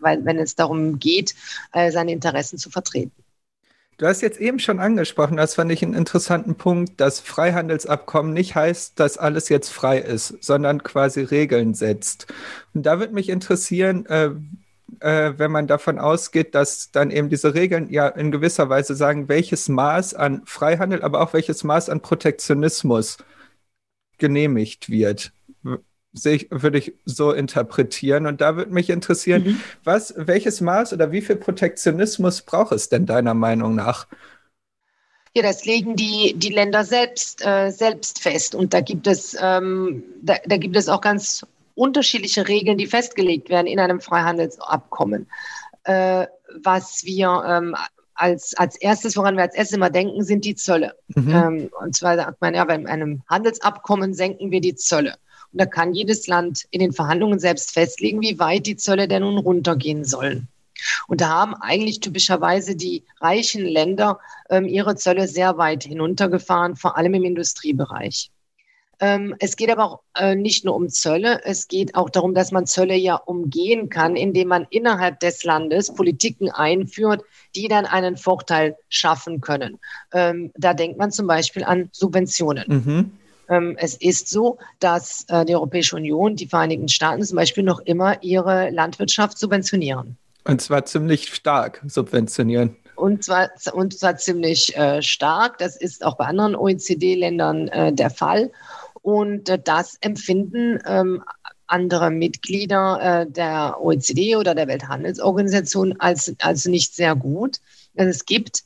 weil, 0.00 0.24
wenn 0.24 0.38
es 0.38 0.54
darum 0.54 0.98
geht, 0.98 1.34
äh, 1.72 1.90
seine 1.90 2.12
Interessen 2.12 2.58
zu 2.58 2.70
vertreten. 2.70 3.12
Du 3.98 4.06
hast 4.06 4.20
jetzt 4.20 4.40
eben 4.40 4.58
schon 4.58 4.80
angesprochen, 4.80 5.36
das 5.36 5.54
fand 5.54 5.70
ich 5.70 5.82
einen 5.82 5.94
interessanten 5.94 6.56
Punkt, 6.56 7.00
dass 7.00 7.20
Freihandelsabkommen 7.20 8.32
nicht 8.32 8.54
heißt, 8.54 8.98
dass 8.98 9.18
alles 9.18 9.48
jetzt 9.48 9.68
frei 9.68 9.98
ist, 9.98 10.42
sondern 10.42 10.82
quasi 10.82 11.20
Regeln 11.20 11.74
setzt. 11.74 12.26
Und 12.74 12.84
da 12.84 12.98
würde 12.98 13.14
mich 13.14 13.28
interessieren, 13.28 14.06
äh, 14.06 14.30
äh, 15.00 15.32
wenn 15.36 15.50
man 15.50 15.66
davon 15.66 15.98
ausgeht, 15.98 16.54
dass 16.54 16.90
dann 16.90 17.10
eben 17.10 17.28
diese 17.28 17.54
Regeln 17.54 17.90
ja 17.90 18.08
in 18.08 18.30
gewisser 18.30 18.68
Weise 18.68 18.94
sagen, 18.94 19.28
welches 19.28 19.68
Maß 19.68 20.14
an 20.14 20.42
Freihandel, 20.44 21.02
aber 21.02 21.20
auch 21.20 21.32
welches 21.32 21.64
Maß 21.64 21.88
an 21.88 22.00
Protektionismus 22.00 23.18
genehmigt 24.18 24.90
wird. 24.90 25.32
Ich, 26.24 26.48
würde 26.50 26.78
ich 26.78 26.94
so 27.04 27.32
interpretieren. 27.32 28.26
Und 28.26 28.40
da 28.40 28.56
würde 28.56 28.72
mich 28.72 28.90
interessieren, 28.90 29.44
mhm. 29.44 29.60
was, 29.84 30.14
welches 30.16 30.60
Maß 30.60 30.92
oder 30.92 31.10
wie 31.10 31.22
viel 31.22 31.36
Protektionismus 31.36 32.42
braucht 32.42 32.72
es 32.72 32.88
denn 32.88 33.06
deiner 33.06 33.34
Meinung 33.34 33.74
nach? 33.74 34.06
Ja, 35.34 35.42
das 35.42 35.64
legen 35.64 35.96
die, 35.96 36.34
die 36.36 36.50
Länder 36.50 36.84
selbst, 36.84 37.44
äh, 37.44 37.70
selbst 37.70 38.20
fest. 38.20 38.54
Und 38.54 38.74
da 38.74 38.82
gibt 38.82 39.06
es, 39.06 39.34
ähm, 39.40 40.04
da, 40.20 40.36
da 40.44 40.58
gibt 40.58 40.76
es 40.76 40.90
auch 40.90 41.00
ganz 41.00 41.46
unterschiedliche 41.82 42.46
Regeln, 42.46 42.78
die 42.78 42.86
festgelegt 42.86 43.48
werden 43.48 43.66
in 43.66 43.80
einem 43.80 44.00
Freihandelsabkommen. 44.00 45.26
Äh, 45.82 46.26
was 46.62 47.04
wir 47.04 47.42
ähm, 47.44 47.74
als, 48.14 48.54
als 48.54 48.76
erstes, 48.76 49.16
woran 49.16 49.36
wir 49.36 49.42
als 49.42 49.56
erstes 49.56 49.76
immer 49.76 49.90
denken, 49.90 50.22
sind 50.22 50.44
die 50.44 50.54
Zölle. 50.54 50.94
Mhm. 51.08 51.34
Ähm, 51.34 51.70
und 51.80 51.96
zwar 51.96 52.16
sagt 52.16 52.40
man 52.40 52.54
ja, 52.54 52.64
bei 52.64 52.74
einem 52.74 53.22
Handelsabkommen 53.28 54.14
senken 54.14 54.52
wir 54.52 54.60
die 54.60 54.76
Zölle. 54.76 55.16
Und 55.52 55.60
da 55.60 55.66
kann 55.66 55.92
jedes 55.92 56.28
Land 56.28 56.66
in 56.70 56.80
den 56.80 56.92
Verhandlungen 56.92 57.38
selbst 57.38 57.72
festlegen, 57.72 58.20
wie 58.20 58.38
weit 58.38 58.66
die 58.66 58.76
Zölle 58.76 59.08
denn 59.08 59.22
nun 59.22 59.38
runtergehen 59.38 60.04
sollen. 60.04 60.48
Und 61.08 61.20
da 61.20 61.28
haben 61.28 61.54
eigentlich 61.54 62.00
typischerweise 62.00 62.76
die 62.76 63.04
reichen 63.20 63.64
Länder 63.64 64.18
ähm, 64.50 64.66
ihre 64.66 64.96
Zölle 64.96 65.28
sehr 65.28 65.58
weit 65.58 65.84
hinuntergefahren, 65.84 66.76
vor 66.76 66.96
allem 66.96 67.14
im 67.14 67.24
Industriebereich. 67.24 68.30
Ähm, 69.02 69.34
es 69.40 69.56
geht 69.56 69.68
aber 69.68 69.84
auch 69.84 70.00
äh, 70.16 70.36
nicht 70.36 70.64
nur 70.64 70.76
um 70.76 70.88
Zölle, 70.88 71.40
es 71.44 71.66
geht 71.66 71.96
auch 71.96 72.08
darum, 72.08 72.34
dass 72.34 72.52
man 72.52 72.66
Zölle 72.66 72.94
ja 72.94 73.16
umgehen 73.16 73.88
kann, 73.88 74.14
indem 74.14 74.46
man 74.46 74.64
innerhalb 74.70 75.18
des 75.18 75.42
Landes 75.42 75.92
Politiken 75.92 76.52
einführt, 76.52 77.24
die 77.56 77.66
dann 77.66 77.84
einen 77.84 78.16
Vorteil 78.16 78.76
schaffen 78.88 79.40
können. 79.40 79.80
Ähm, 80.12 80.52
da 80.54 80.72
denkt 80.72 80.98
man 80.98 81.10
zum 81.10 81.26
Beispiel 81.26 81.64
an 81.64 81.88
Subventionen. 81.90 82.64
Mhm. 82.68 83.10
Ähm, 83.48 83.74
es 83.76 83.96
ist 83.96 84.28
so, 84.28 84.58
dass 84.78 85.24
äh, 85.28 85.44
die 85.44 85.56
Europäische 85.56 85.96
Union, 85.96 86.36
die 86.36 86.46
Vereinigten 86.46 86.88
Staaten 86.88 87.24
zum 87.24 87.34
Beispiel 87.34 87.64
noch 87.64 87.80
immer 87.80 88.22
ihre 88.22 88.70
Landwirtschaft 88.70 89.36
subventionieren. 89.36 90.16
Und 90.44 90.62
zwar 90.62 90.84
ziemlich 90.84 91.34
stark 91.34 91.82
subventionieren. 91.88 92.76
Und 92.94 93.24
zwar, 93.24 93.50
und 93.72 93.98
zwar 93.98 94.16
ziemlich 94.16 94.76
äh, 94.76 95.02
stark. 95.02 95.58
Das 95.58 95.74
ist 95.76 96.04
auch 96.04 96.16
bei 96.16 96.26
anderen 96.26 96.54
OECD-Ländern 96.54 97.68
äh, 97.68 97.92
der 97.92 98.10
Fall. 98.10 98.52
Und 99.02 99.48
äh, 99.48 99.58
das 99.62 99.98
empfinden 100.00 100.78
ähm, 100.86 101.22
andere 101.66 102.10
Mitglieder 102.10 103.22
äh, 103.22 103.30
der 103.30 103.78
OECD 103.80 104.36
oder 104.36 104.54
der 104.54 104.68
Welthandelsorganisation 104.68 105.98
als, 105.98 106.34
als 106.40 106.66
nicht 106.66 106.94
sehr 106.94 107.14
gut. 107.16 107.58
Es 107.94 108.24
gibt 108.24 108.64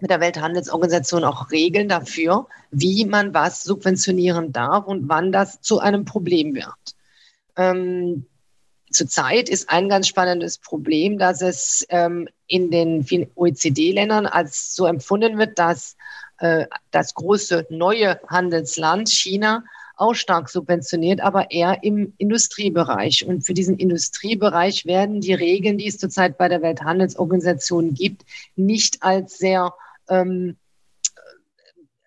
mit 0.00 0.10
der 0.10 0.20
Welthandelsorganisation 0.20 1.24
auch 1.24 1.50
Regeln 1.50 1.88
dafür, 1.88 2.46
wie 2.70 3.04
man 3.04 3.34
was 3.34 3.62
subventionieren 3.62 4.52
darf 4.52 4.86
und 4.86 5.08
wann 5.08 5.32
das 5.32 5.60
zu 5.60 5.78
einem 5.78 6.04
Problem 6.04 6.54
wird. 6.54 6.96
Ähm, 7.56 8.26
Zurzeit 8.90 9.48
ist 9.48 9.70
ein 9.70 9.88
ganz 9.88 10.08
spannendes 10.08 10.58
Problem, 10.58 11.16
dass 11.18 11.42
es 11.42 11.86
ähm, 11.90 12.28
in 12.48 12.70
den 12.72 13.06
OECD-Ländern 13.36 14.26
als 14.26 14.74
so 14.74 14.86
empfunden 14.86 15.38
wird, 15.38 15.58
dass 15.58 15.96
äh, 16.40 16.66
das 16.90 17.14
große 17.14 17.66
neue 17.70 18.20
Handelsland 18.28 19.08
China 19.08 19.64
auch 19.96 20.14
stark 20.14 20.48
subventioniert, 20.48 21.20
aber 21.20 21.50
eher 21.50 21.84
im 21.84 22.14
Industriebereich. 22.16 23.26
Und 23.26 23.42
für 23.42 23.52
diesen 23.52 23.76
Industriebereich 23.76 24.86
werden 24.86 25.20
die 25.20 25.34
Regeln, 25.34 25.76
die 25.76 25.88
es 25.88 25.98
zurzeit 25.98 26.38
bei 26.38 26.48
der 26.48 26.62
Welthandelsorganisation 26.62 27.92
gibt, 27.92 28.24
nicht 28.56 29.02
als 29.02 29.36
sehr 29.36 29.74
ähm, 30.08 30.56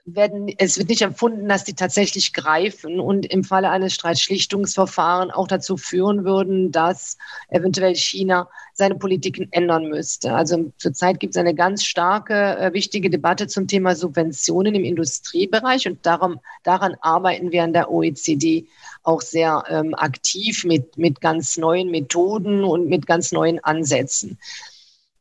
werden, 0.06 0.50
es 0.58 0.78
wird 0.78 0.90
nicht 0.90 1.02
empfunden, 1.02 1.48
dass 1.48 1.64
die 1.64 1.76
tatsächlich 1.76 2.34
greifen 2.34 3.00
und 3.00 3.26
im 3.26 3.44
Falle 3.44 3.70
eines 3.70 3.94
Streitschlichtungsverfahrens 3.94 5.34
auch 5.34 5.48
dazu 5.48 5.78
führen 5.78 6.26
würden, 6.26 6.72
dass 6.72 7.18
eventuell 7.48 7.96
China 7.96 8.50
seine 8.74 8.96
Politiken 8.96 9.48
ändern 9.52 9.88
müsste. 9.88 10.34
Also 10.34 10.74
zurzeit 10.78 11.22
gibt 11.22 11.36
es 11.36 11.40
eine 11.40 11.56
ganz 11.56 11.86
starke, 11.86 12.58
äh, 12.58 12.74
wichtige 12.74 13.10
Debatte 13.10 13.48
zum 13.48 13.68
Thema 13.68 13.96
Subventionen 13.96 14.76
im 14.76 14.84
Industriebereich 14.84 15.88
und 15.88 16.06
darum, 16.06 16.40
daran 16.64 16.96
arbeiten 17.00 17.52
wir 17.52 17.64
an 17.64 17.74
der 17.74 17.90
OECD 17.90 18.68
auch 19.04 19.22
sehr 19.22 19.64
ähm, 19.70 19.94
aktiv 19.96 20.66
mit, 20.66 20.98
mit 20.98 21.22
ganz 21.22 21.56
neuen 21.56 21.92
Methoden 21.92 22.66
und 22.66 22.90
mit 22.90 23.08
ganz 23.08 23.32
neuen 23.32 23.64
Ansätzen. 23.64 24.38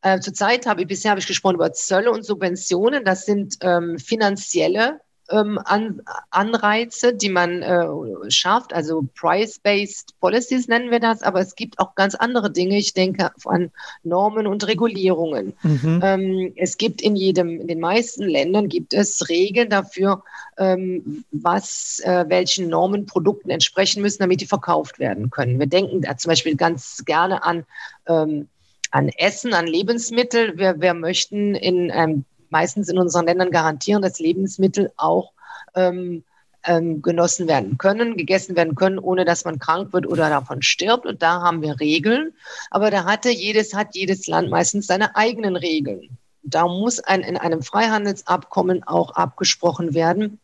Äh, 0.02 0.20
zurzeit 0.20 0.66
habe 0.66 0.82
ich 0.82 0.88
bisher 0.88 1.12
habe 1.12 1.20
ich 1.20 1.26
gesprochen 1.26 1.56
über 1.56 1.72
Zölle 1.72 2.10
und 2.10 2.24
Subventionen. 2.24 3.04
Das 3.04 3.24
sind 3.24 3.58
ähm, 3.62 3.98
finanzielle 3.98 5.00
ähm, 5.30 5.58
An 5.64 6.02
Anreize, 6.30 7.14
die 7.14 7.28
man 7.28 7.62
äh, 7.62 7.86
schafft, 8.28 8.72
also 8.72 9.06
Price-Based 9.14 10.18
Policies 10.20 10.68
nennen 10.68 10.90
wir 10.90 11.00
das, 11.00 11.22
aber 11.22 11.40
es 11.40 11.54
gibt 11.54 11.78
auch 11.78 11.94
ganz 11.94 12.14
andere 12.14 12.50
Dinge. 12.50 12.76
Ich 12.76 12.92
denke 12.92 13.30
an 13.46 13.70
Normen 14.02 14.46
und 14.46 14.66
Regulierungen. 14.66 15.54
Mhm. 15.62 16.00
Ähm, 16.02 16.52
es 16.56 16.76
gibt 16.76 17.00
in 17.00 17.16
jedem, 17.16 17.60
in 17.60 17.66
den 17.66 17.80
meisten 17.80 18.24
Ländern 18.24 18.68
gibt 18.68 18.94
es 18.94 19.28
Regeln 19.28 19.70
dafür, 19.70 20.22
ähm, 20.58 21.24
was 21.30 22.00
äh, 22.04 22.24
welchen 22.28 22.68
Normen 22.68 23.06
Produkten 23.06 23.50
entsprechen 23.50 24.02
müssen, 24.02 24.22
damit 24.22 24.40
die 24.40 24.46
verkauft 24.46 24.98
werden 24.98 25.30
können. 25.30 25.58
Wir 25.58 25.66
denken 25.66 26.02
da 26.02 26.16
zum 26.16 26.30
Beispiel 26.30 26.56
ganz 26.56 27.04
gerne 27.04 27.42
an 27.42 27.64
ähm, 28.06 28.48
an 28.92 29.08
Essen, 29.08 29.54
an 29.54 29.66
Lebensmittel. 29.66 30.56
Wir, 30.58 30.80
wir 30.80 30.94
möchten 30.94 31.54
in, 31.54 31.90
ähm, 31.92 32.24
meistens 32.50 32.88
in 32.88 32.98
unseren 32.98 33.26
Ländern 33.26 33.50
garantieren, 33.50 34.02
dass 34.02 34.20
Lebensmittel 34.20 34.92
auch 34.96 35.32
ähm, 35.74 36.22
ähm, 36.64 37.02
genossen 37.02 37.48
werden 37.48 37.78
können, 37.78 38.16
gegessen 38.16 38.54
werden 38.54 38.74
können, 38.74 38.98
ohne 38.98 39.24
dass 39.24 39.44
man 39.44 39.58
krank 39.58 39.92
wird 39.92 40.06
oder 40.06 40.28
davon 40.28 40.62
stirbt. 40.62 41.06
Und 41.06 41.22
da 41.22 41.40
haben 41.40 41.62
wir 41.62 41.80
Regeln. 41.80 42.32
Aber 42.70 42.90
da 42.90 43.04
hatte 43.04 43.30
jedes, 43.30 43.74
hat 43.74 43.94
jedes 43.94 44.26
Land 44.26 44.50
meistens 44.50 44.86
seine 44.86 45.16
eigenen 45.16 45.56
Regeln. 45.56 46.16
Da 46.44 46.68
muss 46.68 47.00
ein, 47.00 47.22
in 47.22 47.36
einem 47.36 47.62
Freihandelsabkommen 47.62 48.82
auch 48.84 49.12
abgesprochen 49.14 49.94
werden, 49.94 50.38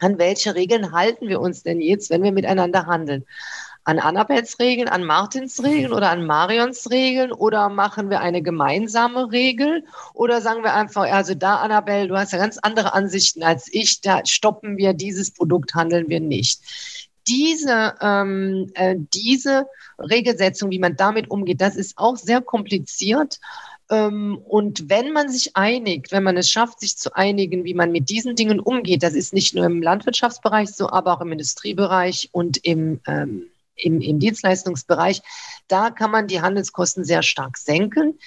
an 0.00 0.18
welche 0.18 0.54
Regeln 0.54 0.92
halten 0.92 1.28
wir 1.28 1.40
uns 1.40 1.62
denn 1.62 1.80
jetzt, 1.80 2.10
wenn 2.10 2.22
wir 2.22 2.32
miteinander 2.32 2.86
handeln? 2.86 3.24
An 3.84 3.98
Annabels 3.98 4.58
Regeln, 4.58 4.88
an 4.88 5.04
Martins 5.04 5.62
Regeln 5.62 5.92
oder 5.92 6.10
an 6.10 6.26
Marions 6.26 6.90
Regeln 6.90 7.32
oder 7.32 7.68
machen 7.68 8.08
wir 8.08 8.20
eine 8.20 8.40
gemeinsame 8.42 9.30
Regel 9.30 9.84
oder 10.14 10.40
sagen 10.40 10.62
wir 10.62 10.74
einfach, 10.74 11.02
also 11.02 11.34
da 11.34 11.56
Annabelle, 11.56 12.08
du 12.08 12.16
hast 12.16 12.32
ja 12.32 12.38
ganz 12.38 12.58
andere 12.58 12.94
Ansichten 12.94 13.42
als 13.42 13.68
ich, 13.70 14.00
da 14.00 14.24
stoppen 14.24 14.78
wir 14.78 14.94
dieses 14.94 15.32
Produkt, 15.32 15.74
handeln 15.74 16.08
wir 16.08 16.20
nicht. 16.20 16.60
Diese, 17.28 17.94
ähm, 18.00 18.70
äh, 18.74 18.96
diese 18.98 19.66
Regelsetzung, 19.98 20.70
wie 20.70 20.78
man 20.78 20.96
damit 20.96 21.30
umgeht, 21.30 21.60
das 21.60 21.76
ist 21.76 21.96
auch 21.96 22.16
sehr 22.16 22.40
kompliziert. 22.42 23.38
Ähm, 23.90 24.38
und 24.46 24.88
wenn 24.88 25.12
man 25.12 25.30
sich 25.30 25.56
einigt, 25.56 26.12
wenn 26.12 26.22
man 26.22 26.36
es 26.36 26.50
schafft, 26.50 26.80
sich 26.80 26.96
zu 26.96 27.14
einigen, 27.14 27.64
wie 27.64 27.74
man 27.74 27.92
mit 27.92 28.10
diesen 28.10 28.34
Dingen 28.34 28.60
umgeht, 28.60 29.02
das 29.02 29.14
ist 29.14 29.32
nicht 29.32 29.54
nur 29.54 29.64
im 29.64 29.82
Landwirtschaftsbereich 29.82 30.70
so, 30.70 30.90
aber 30.90 31.14
auch 31.14 31.20
im 31.20 31.32
Industriebereich 31.32 32.28
und 32.32 32.58
im 32.64 33.00
ähm, 33.06 33.46
im, 33.76 34.00
im 34.00 34.18
Dienstleistungsbereich, 34.18 35.22
da 35.68 35.90
kann 35.90 36.10
man 36.10 36.26
die 36.26 36.40
Handelskosten 36.40 37.04
sehr 37.04 37.22
stark 37.22 37.56
senken. 37.56 38.18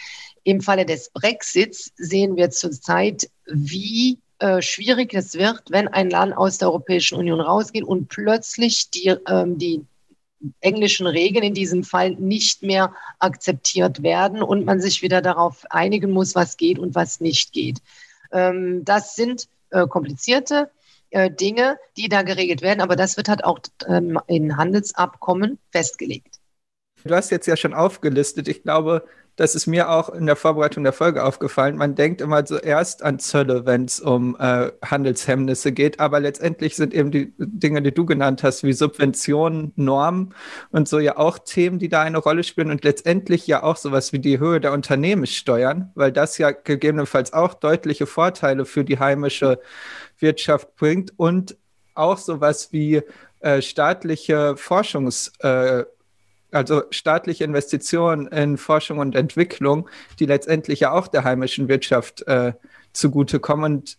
Im 0.44 0.62
Falle 0.62 0.86
des 0.86 1.10
Brexits 1.10 1.92
sehen 1.96 2.36
wir 2.36 2.50
zurzeit, 2.52 3.30
wie 3.46 4.20
äh, 4.40 4.62
schwierig 4.62 5.14
es 5.14 5.34
wird, 5.34 5.64
wenn 5.70 5.88
ein 5.88 6.10
Land 6.10 6.38
aus 6.38 6.58
der 6.58 6.70
Europäischen 6.70 7.18
Union 7.18 7.42
rausgeht 7.42 7.84
und 7.84 8.08
plötzlich 8.08 8.90
die, 8.92 9.16
ähm, 9.28 9.58
die 9.58 9.86
englischen 10.62 11.08
Regeln 11.08 11.44
in 11.44 11.54
diesem 11.54 11.84
Fall 11.84 12.12
nicht 12.12 12.62
mehr 12.62 12.94
akzeptiert 13.20 14.04
werden 14.04 14.44
und 14.44 14.66
man 14.66 14.80
sich 14.80 15.02
wieder 15.02 15.22
darauf 15.22 15.66
einigen 15.70 16.12
muss, 16.12 16.36
was 16.36 16.58
geht 16.58 16.78
und 16.80 16.96
was 16.96 17.20
nicht 17.20 17.52
geht. 17.54 17.80
Ähm, 18.32 18.86
das 18.86 19.16
sind 19.16 19.48
äh, 19.72 19.88
komplizierte 19.88 20.70
äh, 21.18 21.32
Dinge, 21.32 21.80
die 21.98 22.10
da 22.10 22.22
geregelt 22.22 22.62
werden, 22.62 22.80
aber 22.80 22.96
das 22.96 23.18
wird 23.18 23.28
halt 23.28 23.44
auch 23.44 23.60
ähm, 23.88 24.20
in 24.28 24.56
Handelsabkommen 24.56 25.58
festgelegt. 25.72 26.40
Du 27.04 27.16
hast 27.16 27.32
jetzt 27.32 27.48
ja 27.48 27.58
schon 27.58 27.74
aufgelistet. 27.74 28.48
Ich 28.48 28.62
glaube, 28.62 29.04
das 29.38 29.54
ist 29.54 29.68
mir 29.68 29.92
auch 29.92 30.10
in 30.10 30.26
der 30.26 30.36
Vorbereitung 30.36 30.84
der 30.84 30.94
Folge 30.94 31.24
aufgefallen. 31.24 31.78
Man 31.78 31.94
denkt 31.94 32.22
immer 32.22 32.44
zuerst 32.44 33.04
an 33.04 33.20
Zölle, 33.20 33.68
wenn 33.68 33.86
es 33.86 34.00
um 34.00 34.36
äh, 34.40 34.72
Handelshemmnisse 34.84 35.72
geht, 35.72 36.00
aber 36.00 36.20
letztendlich 36.20 36.76
sind 36.76 36.92
eben 36.92 37.12
die 37.12 37.34
Dinge, 37.38 37.84
die 37.84 37.94
du 37.94 38.06
genannt 38.06 38.42
hast, 38.42 38.64
wie 38.64 38.74
Subventionen, 38.74 39.74
Normen 39.76 40.34
und 40.72 40.88
so 40.88 40.98
ja 40.98 41.18
auch 41.18 41.38
Themen, 41.38 41.78
die 41.78 41.88
da 41.88 42.02
eine 42.02 42.18
Rolle 42.18 42.44
spielen 42.44 42.72
und 42.72 42.84
letztendlich 42.84 43.46
ja 43.46 43.62
auch 43.62 43.78
sowas 43.78 44.12
wie 44.12 44.20
die 44.20 44.40
Höhe 44.40 44.60
der 44.60 44.74
Unternehmenssteuern, 44.74 45.92
weil 45.94 46.12
das 46.12 46.40
ja 46.40 46.50
gegebenenfalls 46.50 47.32
auch 47.32 47.54
deutliche 47.54 48.08
Vorteile 48.08 48.66
für 48.66 48.84
die 48.84 48.98
heimische 48.98 49.60
Wirtschaft 50.18 50.76
bringt 50.78 51.14
und 51.16 51.56
auch 51.94 52.18
sowas 52.18 52.74
wie 52.74 53.04
äh, 53.42 53.62
staatliche 53.62 54.56
Forschungs- 54.58 55.32
äh, 55.44 55.86
also 56.52 56.84
staatliche 56.92 57.44
Investitionen 57.44 58.28
in 58.28 58.58
Forschung 58.58 59.00
und 59.00 59.16
Entwicklung, 59.16 59.90
die 60.20 60.26
letztendlich 60.26 60.82
ja 60.82 60.92
auch 60.92 61.08
der 61.08 61.24
heimischen 61.24 61.68
Wirtschaft 61.68 62.26
äh, 62.28 62.54
zugutekommen. 62.94 63.74
Und 63.74 63.98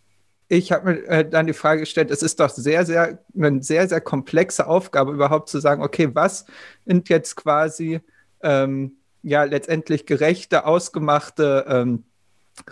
ich 0.48 0.72
habe 0.72 0.92
mir 0.92 1.06
äh, 1.06 1.28
dann 1.28 1.46
die 1.46 1.52
Frage 1.52 1.80
gestellt, 1.80 2.10
es 2.10 2.22
ist 2.22 2.40
doch 2.40 2.50
sehr, 2.50 2.86
sehr, 2.86 3.18
eine 3.36 3.62
sehr, 3.62 3.88
sehr 3.88 4.00
komplexe 4.00 4.66
Aufgabe, 4.66 5.12
überhaupt 5.12 5.48
zu 5.48 5.60
sagen, 5.60 5.82
okay, 5.82 6.10
was 6.14 6.46
sind 6.86 7.08
jetzt 7.08 7.36
quasi 7.36 8.00
ähm, 8.42 8.92
ja 9.22 9.44
letztendlich 9.44 10.06
gerechte, 10.06 10.64
ausgemachte 10.64 11.66
ähm, 11.68 12.04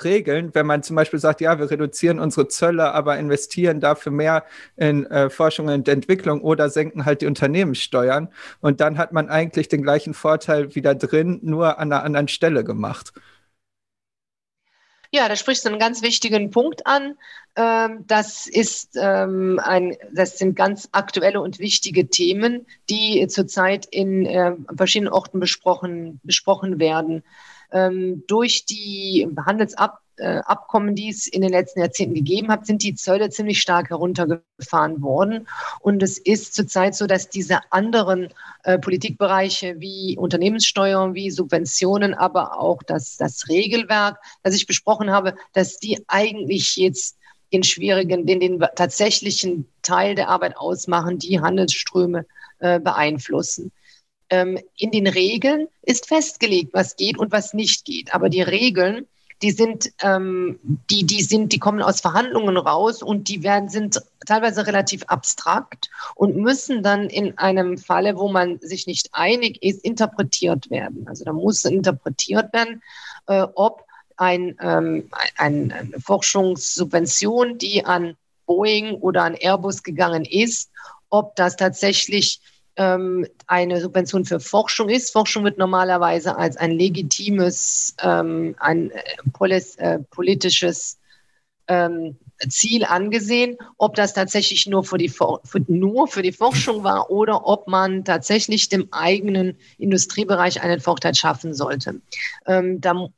Regeln, 0.03 0.55
wenn 0.55 0.67
man 0.67 0.83
zum 0.83 0.97
Beispiel 0.97 1.19
sagt, 1.19 1.41
ja, 1.41 1.59
wir 1.59 1.71
reduzieren 1.71 2.19
unsere 2.19 2.49
Zölle, 2.49 2.93
aber 2.93 3.19
investieren 3.19 3.81
dafür 3.81 4.13
mehr 4.13 4.45
in 4.77 5.07
äh, 5.07 5.31
Forschung 5.31 5.69
und 5.69 5.89
Entwicklung 5.89 6.41
oder 6.41 6.71
senken 6.71 7.05
halt 7.05 7.23
die 7.23 7.27
Unternehmenssteuern. 7.27 8.29
Und 8.61 8.81
dann 8.81 8.99
hat 8.99 9.13
man 9.13 9.29
eigentlich 9.29 9.69
den 9.69 9.83
gleichen 9.83 10.15
Vorteil 10.15 10.75
wieder 10.75 10.95
drin, 10.95 11.41
nur 11.43 11.79
an 11.79 11.93
einer 11.93 12.05
anderen 12.05 12.29
Stelle 12.29 12.65
gemacht. 12.65 13.13
Ja, 15.13 15.29
da 15.29 15.37
sprichst 15.37 15.65
du 15.65 15.71
einen 15.71 15.79
ganz 15.79 16.03
wichtigen 16.03 16.51
Punkt 16.51 16.87
an. 16.87 17.17
Ähm, 17.55 18.05
das, 18.07 18.47
ist, 18.47 18.97
ähm, 19.01 19.61
ein, 19.63 19.97
das 20.13 20.39
sind 20.39 20.57
ganz 20.57 20.89
aktuelle 20.93 21.41
und 21.41 21.59
wichtige 21.59 22.09
Themen, 22.09 22.67
die 22.91 23.27
zurzeit 23.29 23.87
in 23.87 24.27
äh, 24.27 24.53
verschiedenen 24.77 25.13
Orten 25.13 25.41
besprochen, 25.41 26.21
besprochen 26.23 26.79
werden 26.79 27.23
ähm, 27.73 28.25
durch 28.27 28.65
die 28.65 29.29
Handelsabkommen, 29.45 30.95
die 30.95 31.11
es 31.11 31.27
in 31.27 31.43
den 31.43 31.51
letzten 31.51 31.81
Jahrzehnten 31.81 32.15
gegeben 32.15 32.49
hat, 32.49 32.67
sind 32.67 32.83
die 32.83 32.95
Zölle 32.95 33.31
ziemlich 33.31 33.61
stark 33.61 33.91
heruntergefahren 33.91 35.03
worden. 35.03 35.47
Und 35.81 36.03
es 36.03 36.19
ist 36.19 36.55
zurzeit 36.55 36.95
so, 36.95 37.07
dass 37.07 37.29
diese 37.29 37.61
anderen 37.71 38.29
äh, 38.65 38.79
Politikbereiche 38.79 39.81
wie 39.81 40.17
Unternehmenssteuern, 40.19 41.15
wie 41.15 41.31
Subventionen, 41.31 42.15
aber 42.15 42.59
auch 42.59 42.83
das, 42.83 43.17
das 43.17 43.49
Regelwerk, 43.49 44.19
das 44.43 44.55
ich 44.55 44.67
besprochen 44.67 45.11
habe, 45.11 45.35
dass 45.53 45.79
die 45.79 46.03
eigentlich 46.09 46.77
jetzt 46.77 47.17
den 47.53 47.63
schwierigen, 47.63 48.27
den, 48.27 48.41
den 48.41 48.59
tatsächlichen 48.75 49.69
Teil 49.83 50.15
der 50.15 50.29
Arbeit 50.29 50.57
ausmachen, 50.57 51.19
die 51.19 51.41
Handelsströme 51.41 52.27
äh, 52.59 52.81
beeinflussen 52.81 53.71
ähm, 54.31 54.59
in 54.77 54.91
den 54.91 55.07
Regeln 55.07 55.69
ist 55.83 56.07
festgelegt, 56.07 56.73
was 56.73 56.97
geht 56.97 57.19
und 57.19 57.33
was 57.33 57.55
nicht 57.55 57.85
geht. 57.85 58.15
Aber 58.15 58.29
die 58.29 58.43
Regeln 58.43 59.07
die 59.43 59.51
sind, 59.51 59.93
ähm, 60.03 60.59
die, 60.91 61.05
die 61.05 61.23
sind, 61.23 61.53
die 61.53 61.59
kommen 61.59 61.83
aus 61.83 62.01
Verhandlungen 62.01 62.57
raus 62.57 63.03
und 63.03 63.29
die 63.29 63.43
werden, 63.43 63.69
sind 63.69 64.01
teilweise 64.27 64.67
relativ 64.67 65.05
abstrakt 65.05 65.91
und 66.15 66.37
müssen 66.37 66.83
dann 66.83 67.11
in 67.11 67.37
einem 67.39 67.77
Falle, 67.79 68.17
wo 68.17 68.29
man 68.29 68.59
sich 68.61 68.87
nicht 68.87 69.11
einig 69.13 69.63
ist, 69.63 69.85
interpretiert 69.85 70.71
werden. 70.71 71.07
Also 71.07 71.25
da 71.25 71.33
muss 71.33 71.65
interpretiert 71.65 72.53
werden, 72.53 72.83
äh, 73.27 73.47
ob 73.55 73.85
ein, 74.17 74.57
ähm, 74.61 75.11
ein, 75.37 75.73
eine 75.73 76.01
Forschungssubvention, 76.01 77.59
die 77.59 77.85
an 77.85 78.17
Boeing 78.47 78.95
oder 78.95 79.25
an 79.25 79.35
Airbus 79.35 79.83
gegangen 79.83 80.25
ist, 80.25 80.71
ob 81.11 81.37
das 81.37 81.57
tatsächlich 81.57 82.41
ähm, 82.77 83.27
eine 83.47 83.81
Subvention 83.81 84.25
für 84.25 84.41
Forschung 84.41 84.89
ist. 84.89 85.13
Forschung 85.13 85.45
wird 85.45 85.59
normalerweise 85.59 86.37
als 86.37 86.57
ein 86.57 86.73
legitimes, 86.73 87.95
ähm, 88.03 88.55
ein 88.59 88.91
äh, 88.91 89.03
polis, 89.33 89.77
äh, 89.77 89.99
politisches 90.11 90.99
ähm, 91.69 92.17
Ziel 92.49 92.85
angesehen, 92.85 93.57
ob 93.79 93.95
das 93.95 94.13
tatsächlich 94.13 94.67
nur 94.67 94.85
für, 94.85 94.99
die, 94.99 95.09
für, 95.09 95.41
nur 95.69 96.07
für 96.07 96.23
die 96.23 96.33
Forschung 96.33 96.85
war 96.85 97.11
oder 97.11 97.47
ob 97.47 97.67
man 97.67 98.05
tatsächlich 98.05 98.69
dem 98.69 98.89
eigenen 98.93 99.57
Industriebereich 99.79 100.63
einen 100.63 100.81
Vorteil 100.81 101.15
schaffen 101.15 101.55
sollte. 101.55 102.01
Ähm, 102.47 102.81
da, 102.81 103.09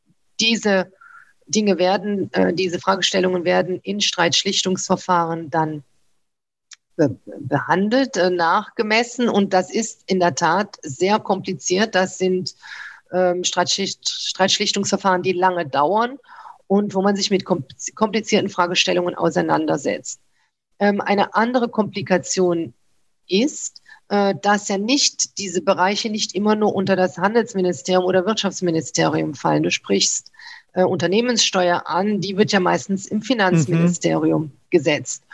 diese 0.40 0.92
Dinge 1.48 1.78
werden, 1.78 2.32
äh, 2.32 2.54
diese 2.54 2.78
Fragestellungen 2.78 3.44
werden 3.44 3.80
in 3.82 4.00
Streitschlichtungsverfahren 4.00 5.50
dann 5.50 5.82
behandelt, 7.40 8.16
äh, 8.16 8.30
nachgemessen. 8.30 9.28
Und 9.28 9.52
das 9.52 9.70
ist 9.70 10.02
in 10.06 10.20
der 10.20 10.34
Tat 10.34 10.76
sehr 10.82 11.18
kompliziert. 11.18 11.94
Das 11.94 12.18
sind 12.18 12.54
ähm, 13.12 13.44
Streitschlichtungsverfahren, 13.44 15.22
die 15.22 15.32
lange 15.32 15.66
dauern 15.66 16.18
und 16.66 16.94
wo 16.94 17.02
man 17.02 17.16
sich 17.16 17.30
mit 17.30 17.44
komplizierten 17.44 18.50
Fragestellungen 18.50 19.14
auseinandersetzt. 19.14 20.20
Ähm, 20.78 21.00
eine 21.00 21.34
andere 21.34 21.68
Komplikation 21.68 22.74
ist, 23.26 23.82
äh, 24.08 24.34
dass 24.40 24.68
ja 24.68 24.78
nicht 24.78 25.38
diese 25.38 25.62
Bereiche 25.62 26.10
nicht 26.10 26.34
immer 26.34 26.54
nur 26.54 26.74
unter 26.74 26.96
das 26.96 27.18
Handelsministerium 27.18 28.04
oder 28.04 28.26
Wirtschaftsministerium 28.26 29.34
fallen. 29.34 29.62
Du 29.62 29.70
sprichst 29.70 30.30
äh, 30.74 30.82
Unternehmenssteuer 30.82 31.86
an, 31.86 32.20
die 32.20 32.36
wird 32.36 32.52
ja 32.52 32.60
meistens 32.60 33.06
im 33.06 33.22
Finanzministerium 33.22 34.42
mhm. 34.42 34.52
gesetzt. 34.70 35.24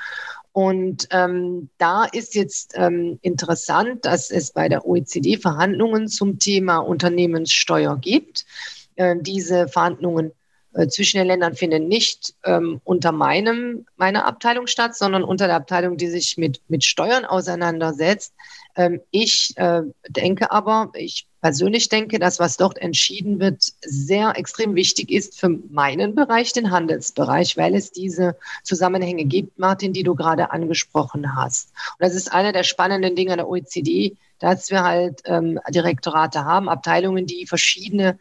Und 0.55 1.09
ähm, 1.11 1.69
da 1.79 2.05
ist 2.05 2.37
jetzt 2.37 2.75
ähm, 2.77 3.19
interessant, 3.23 4.05
dass 4.05 4.31
es 4.31 4.53
bei 4.53 4.69
der 4.69 4.87
OECD 4.87 5.37
Verhandlungen 5.37 6.07
zum 6.07 6.39
Thema 6.39 6.79
Unternehmenssteuer 6.79 7.99
gibt. 7.99 8.47
Äh, 8.95 9.17
diese 9.21 9.67
Verhandlungen 9.67 10.31
äh, 10.75 10.87
zwischen 10.87 11.19
den 11.19 11.27
Ländern 11.27 11.57
finden 11.57 11.89
nicht 11.89 12.37
ähm, 12.45 12.81
unter 12.85 13.11
meinem, 13.11 13.87
meiner 13.97 14.27
Abteilung 14.27 14.69
statt, 14.69 14.95
sondern 14.95 15.25
unter 15.25 15.49
der 15.49 15.57
Abteilung, 15.57 15.97
die 15.97 16.07
sich 16.07 16.39
mit, 16.39 16.61
mit 16.69 16.85
Steuern 16.85 17.25
auseinandersetzt. 17.25 18.33
Ähm, 18.77 19.01
ich 19.11 19.55
äh, 19.57 19.83
denke 20.09 20.51
aber, 20.51 20.91
ich 20.95 21.27
persönlich 21.41 21.89
denke, 21.89 22.19
dass 22.19 22.39
was 22.39 22.57
dort 22.57 22.79
entschieden 22.79 23.39
wird, 23.39 23.63
sehr 23.83 24.37
extrem 24.37 24.75
wichtig 24.75 25.11
ist 25.11 25.39
für 25.39 25.49
meinen 25.49 26.15
Bereich, 26.15 26.53
den 26.53 26.71
Handelsbereich, 26.71 27.57
weil 27.57 27.75
es 27.75 27.93
diese 27.93 28.37
Zusammenhänge 28.63 29.25
gibt, 29.27 29.59
Martin, 29.59 29.93
die 29.93 30.03
du 30.03 30.15
gerade 30.15 30.51
angesprochen 30.51 31.37
hast. 31.37 31.69
Und 31.99 32.01
das 32.01 32.15
ist 32.15 32.33
einer 32.33 32.53
der 32.53 32.65
spannenden 32.65 33.15
Dinge 33.15 33.37
der 33.37 33.49
OECD, 33.49 34.17
dass 34.39 34.71
wir 34.71 34.83
halt 34.83 35.23
ähm, 35.27 35.61
Direktorate 35.69 36.45
haben, 36.45 36.69
Abteilungen, 36.69 37.27
die 37.27 37.47
verschiedene 37.47 38.19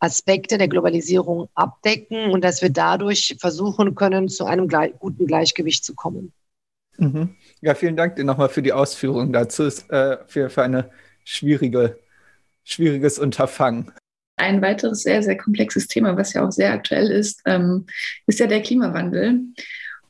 Aspekte 0.00 0.58
der 0.58 0.68
Globalisierung 0.68 1.48
abdecken 1.54 2.30
und 2.30 2.44
dass 2.44 2.60
wir 2.60 2.70
dadurch 2.70 3.36
versuchen 3.38 3.94
können, 3.94 4.28
zu 4.28 4.44
einem 4.44 4.68
guten 4.98 5.26
Gleichgewicht 5.26 5.84
zu 5.84 5.94
kommen. 5.94 6.32
Mhm. 6.98 7.36
Ja, 7.64 7.74
vielen 7.74 7.96
Dank 7.96 8.16
dir 8.16 8.24
nochmal 8.24 8.50
für 8.50 8.60
die 8.60 8.74
Ausführungen 8.74 9.32
dazu. 9.32 9.62
Ist, 9.62 9.90
äh, 9.90 10.18
für, 10.26 10.50
für 10.50 10.62
eine 10.62 10.90
schwierige, 11.24 11.98
schwieriges 12.62 13.18
Unterfangen. 13.18 13.90
Ein 14.36 14.60
weiteres 14.60 15.02
sehr, 15.02 15.22
sehr 15.22 15.38
komplexes 15.38 15.88
Thema, 15.88 16.14
was 16.14 16.34
ja 16.34 16.46
auch 16.46 16.52
sehr 16.52 16.74
aktuell 16.74 17.10
ist, 17.10 17.40
ähm, 17.46 17.86
ist 18.26 18.38
ja 18.38 18.48
der 18.48 18.60
Klimawandel. 18.60 19.40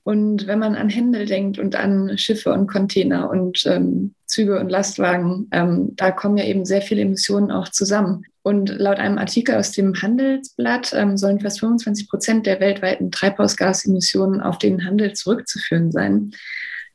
Und 0.02 0.48
wenn 0.48 0.58
man 0.58 0.74
an 0.74 0.88
Händel 0.88 1.26
denkt 1.26 1.60
und 1.60 1.76
an 1.76 2.18
Schiffe 2.18 2.52
und 2.52 2.66
Container 2.66 3.30
und 3.30 3.64
ähm, 3.66 4.16
Züge 4.26 4.58
und 4.58 4.68
Lastwagen, 4.68 5.46
ähm, 5.52 5.92
da 5.94 6.10
kommen 6.10 6.36
ja 6.36 6.46
eben 6.46 6.64
sehr 6.64 6.82
viele 6.82 7.02
Emissionen 7.02 7.52
auch 7.52 7.68
zusammen. 7.68 8.24
Und 8.42 8.68
laut 8.80 8.98
einem 8.98 9.16
Artikel 9.16 9.54
aus 9.54 9.70
dem 9.70 10.02
Handelsblatt 10.02 10.92
ähm, 10.92 11.16
sollen 11.16 11.38
fast 11.38 11.60
25 11.60 12.08
Prozent 12.08 12.46
der 12.46 12.58
weltweiten 12.58 13.12
Treibhausgasemissionen 13.12 14.40
auf 14.40 14.58
den 14.58 14.84
Handel 14.84 15.12
zurückzuführen 15.12 15.92
sein. 15.92 16.32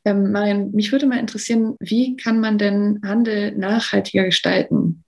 Ähm, 0.05 0.31
Marian, 0.31 0.71
mich 0.71 0.91
würde 0.91 1.07
mal 1.07 1.19
interessieren, 1.19 1.75
wie 1.79 2.15
kann 2.15 2.39
man 2.39 2.57
denn 2.57 3.01
Handel 3.03 3.55
nachhaltiger 3.55 4.25
gestalten? 4.25 5.03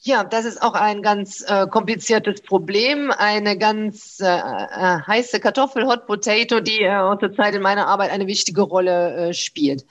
Ja, 0.00 0.22
das 0.22 0.44
ist 0.44 0.62
auch 0.62 0.74
ein 0.74 1.02
ganz 1.02 1.44
äh, 1.46 1.66
kompliziertes 1.66 2.40
Problem. 2.40 3.10
Eine 3.10 3.58
ganz 3.58 4.20
äh, 4.20 4.26
äh, 4.26 5.00
heiße 5.06 5.40
Kartoffel, 5.40 5.86
Hot 5.86 6.06
Potato, 6.06 6.60
die 6.60 6.82
äh, 6.82 7.18
zurzeit 7.18 7.54
in 7.54 7.62
meiner 7.62 7.88
Arbeit 7.88 8.10
eine 8.12 8.28
wichtige 8.28 8.62
Rolle 8.62 9.28
äh, 9.28 9.34
spielt. 9.34 9.84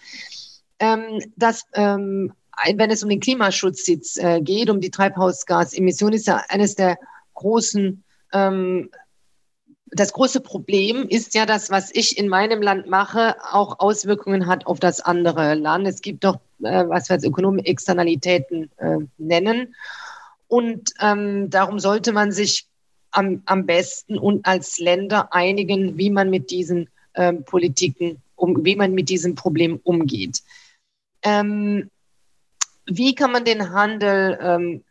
Ähm, 0.80 1.22
das, 1.36 1.64
ähm, 1.74 2.32
wenn 2.76 2.90
es 2.90 3.04
um 3.04 3.10
den 3.10 3.20
Klimaschutz 3.20 3.88
jetzt, 3.88 4.18
äh, 4.18 4.40
geht, 4.42 4.70
um 4.70 4.80
die 4.80 4.92
Treibhausgasemissionen, 4.92 6.16
ist 6.16 6.28
ja 6.28 6.42
eines 6.48 6.76
der 6.76 6.98
großen 7.34 8.04
ähm, 8.34 8.90
das 9.92 10.14
große 10.14 10.42
Problem 10.42 11.08
ist 11.08 11.34
ja, 11.34 11.46
dass 11.46 11.70
was 11.70 11.94
ich 11.94 12.18
in 12.18 12.28
meinem 12.28 12.62
Land 12.62 12.88
mache, 12.88 13.36
auch 13.52 13.80
Auswirkungen 13.80 14.48
hat 14.48 14.66
auf 14.66 14.80
das 14.80 15.02
andere 15.02 15.54
Land. 15.56 15.88
Es 15.88 16.02
gibt 16.02 16.24
doch, 16.24 16.40
äh, 16.62 16.86
was 16.88 17.10
wir 17.10 17.16
als 17.16 17.24
Ökonomen 17.24 17.64
Externalitäten 17.64 18.70
äh, 18.78 18.98
nennen. 19.18 19.76
Und 20.48 20.94
ähm, 21.00 21.50
darum 21.50 21.80
sollte 21.80 22.12
man 22.12 22.32
sich 22.32 22.68
am, 23.12 23.42
am 23.46 23.66
besten 23.66 24.18
und 24.18 24.46
als 24.46 24.80
Länder 24.80 25.34
einigen, 25.34 25.98
wie 25.98 26.10
man 26.10 26.30
mit 26.30 26.52
diesen 26.52 26.90
ähm, 27.16 27.44
Politiken, 27.44 28.22
um, 28.36 28.64
wie 28.66 28.76
man 28.76 28.94
mit 28.94 29.10
diesem 29.10 29.36
Problem 29.36 29.80
umgeht. 29.84 30.42
Ähm, 31.24 31.90
wie 32.86 33.16
kann 33.16 33.32
man 33.32 33.44
den 33.44 33.72
Handel 33.72 34.38
ähm, 34.42 34.84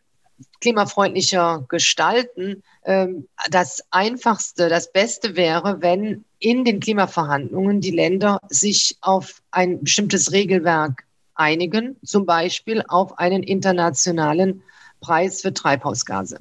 klimafreundlicher 0.61 1.65
gestalten? 1.67 2.63
Ähm, 2.83 3.27
das 3.49 3.83
Einfachste, 3.91 4.69
das 4.69 4.91
Beste 4.91 5.35
wäre, 5.35 5.81
wenn 5.81 6.25
in 6.39 6.65
den 6.65 6.79
Klimaverhandlungen 6.79 7.81
die 7.81 7.91
Länder 7.91 8.39
sich 8.49 8.97
auf 9.01 9.41
ein 9.51 9.83
bestimmtes 9.83 10.31
Regelwerk 10.31 11.05
einigen, 11.35 11.97
zum 12.03 12.25
Beispiel 12.25 12.83
auf 12.87 13.17
einen 13.17 13.43
internationalen 13.43 14.63
Preis 14.99 15.41
für 15.41 15.53
Treibhausgase. 15.53 16.39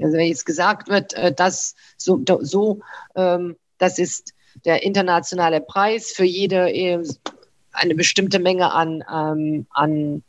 Also 0.00 0.16
wenn 0.16 0.26
jetzt 0.26 0.46
gesagt 0.46 0.88
wird, 0.88 1.14
äh, 1.14 1.32
dass 1.32 1.74
so, 1.96 2.22
so 2.40 2.80
ähm, 3.14 3.56
das 3.78 3.98
ist 3.98 4.34
der 4.64 4.82
internationale 4.82 5.60
Preis 5.60 6.12
für 6.12 6.24
jede 6.24 6.70
äh, 6.72 7.02
eine 7.72 7.94
bestimmte 7.94 8.38
Menge 8.38 8.72
an, 8.72 9.04
ähm, 9.12 9.66
an 9.70 10.22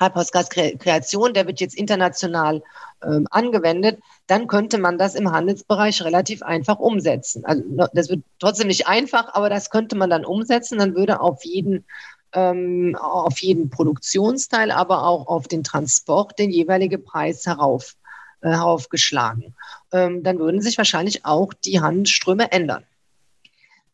Treibhausgaskreation, 0.00 1.34
der 1.34 1.46
wird 1.46 1.60
jetzt 1.60 1.76
international 1.76 2.62
ähm, 3.04 3.26
angewendet, 3.30 4.00
dann 4.26 4.46
könnte 4.46 4.78
man 4.78 4.96
das 4.96 5.14
im 5.14 5.30
Handelsbereich 5.30 6.02
relativ 6.02 6.42
einfach 6.42 6.78
umsetzen. 6.78 7.44
Also 7.44 7.62
das 7.92 8.08
wird 8.08 8.22
trotzdem 8.38 8.68
nicht 8.68 8.88
einfach, 8.88 9.34
aber 9.34 9.50
das 9.50 9.70
könnte 9.70 9.96
man 9.96 10.08
dann 10.08 10.24
umsetzen. 10.24 10.78
Dann 10.78 10.94
würde 10.94 11.20
auf 11.20 11.44
jeden 11.44 11.84
ähm, 12.32 12.96
auf 12.96 13.38
jeden 13.40 13.70
Produktionsteil, 13.70 14.70
aber 14.70 15.04
auch 15.06 15.26
auf 15.26 15.48
den 15.48 15.64
Transport 15.64 16.38
den 16.38 16.50
jeweiligen 16.50 17.04
Preis 17.04 17.44
herauf, 17.44 17.96
äh, 18.40 18.50
heraufgeschlagen. 18.50 19.54
Ähm, 19.92 20.22
dann 20.22 20.38
würden 20.38 20.62
sich 20.62 20.78
wahrscheinlich 20.78 21.24
auch 21.24 21.52
die 21.52 21.80
Handelsströme 21.80 22.52
ändern. 22.52 22.84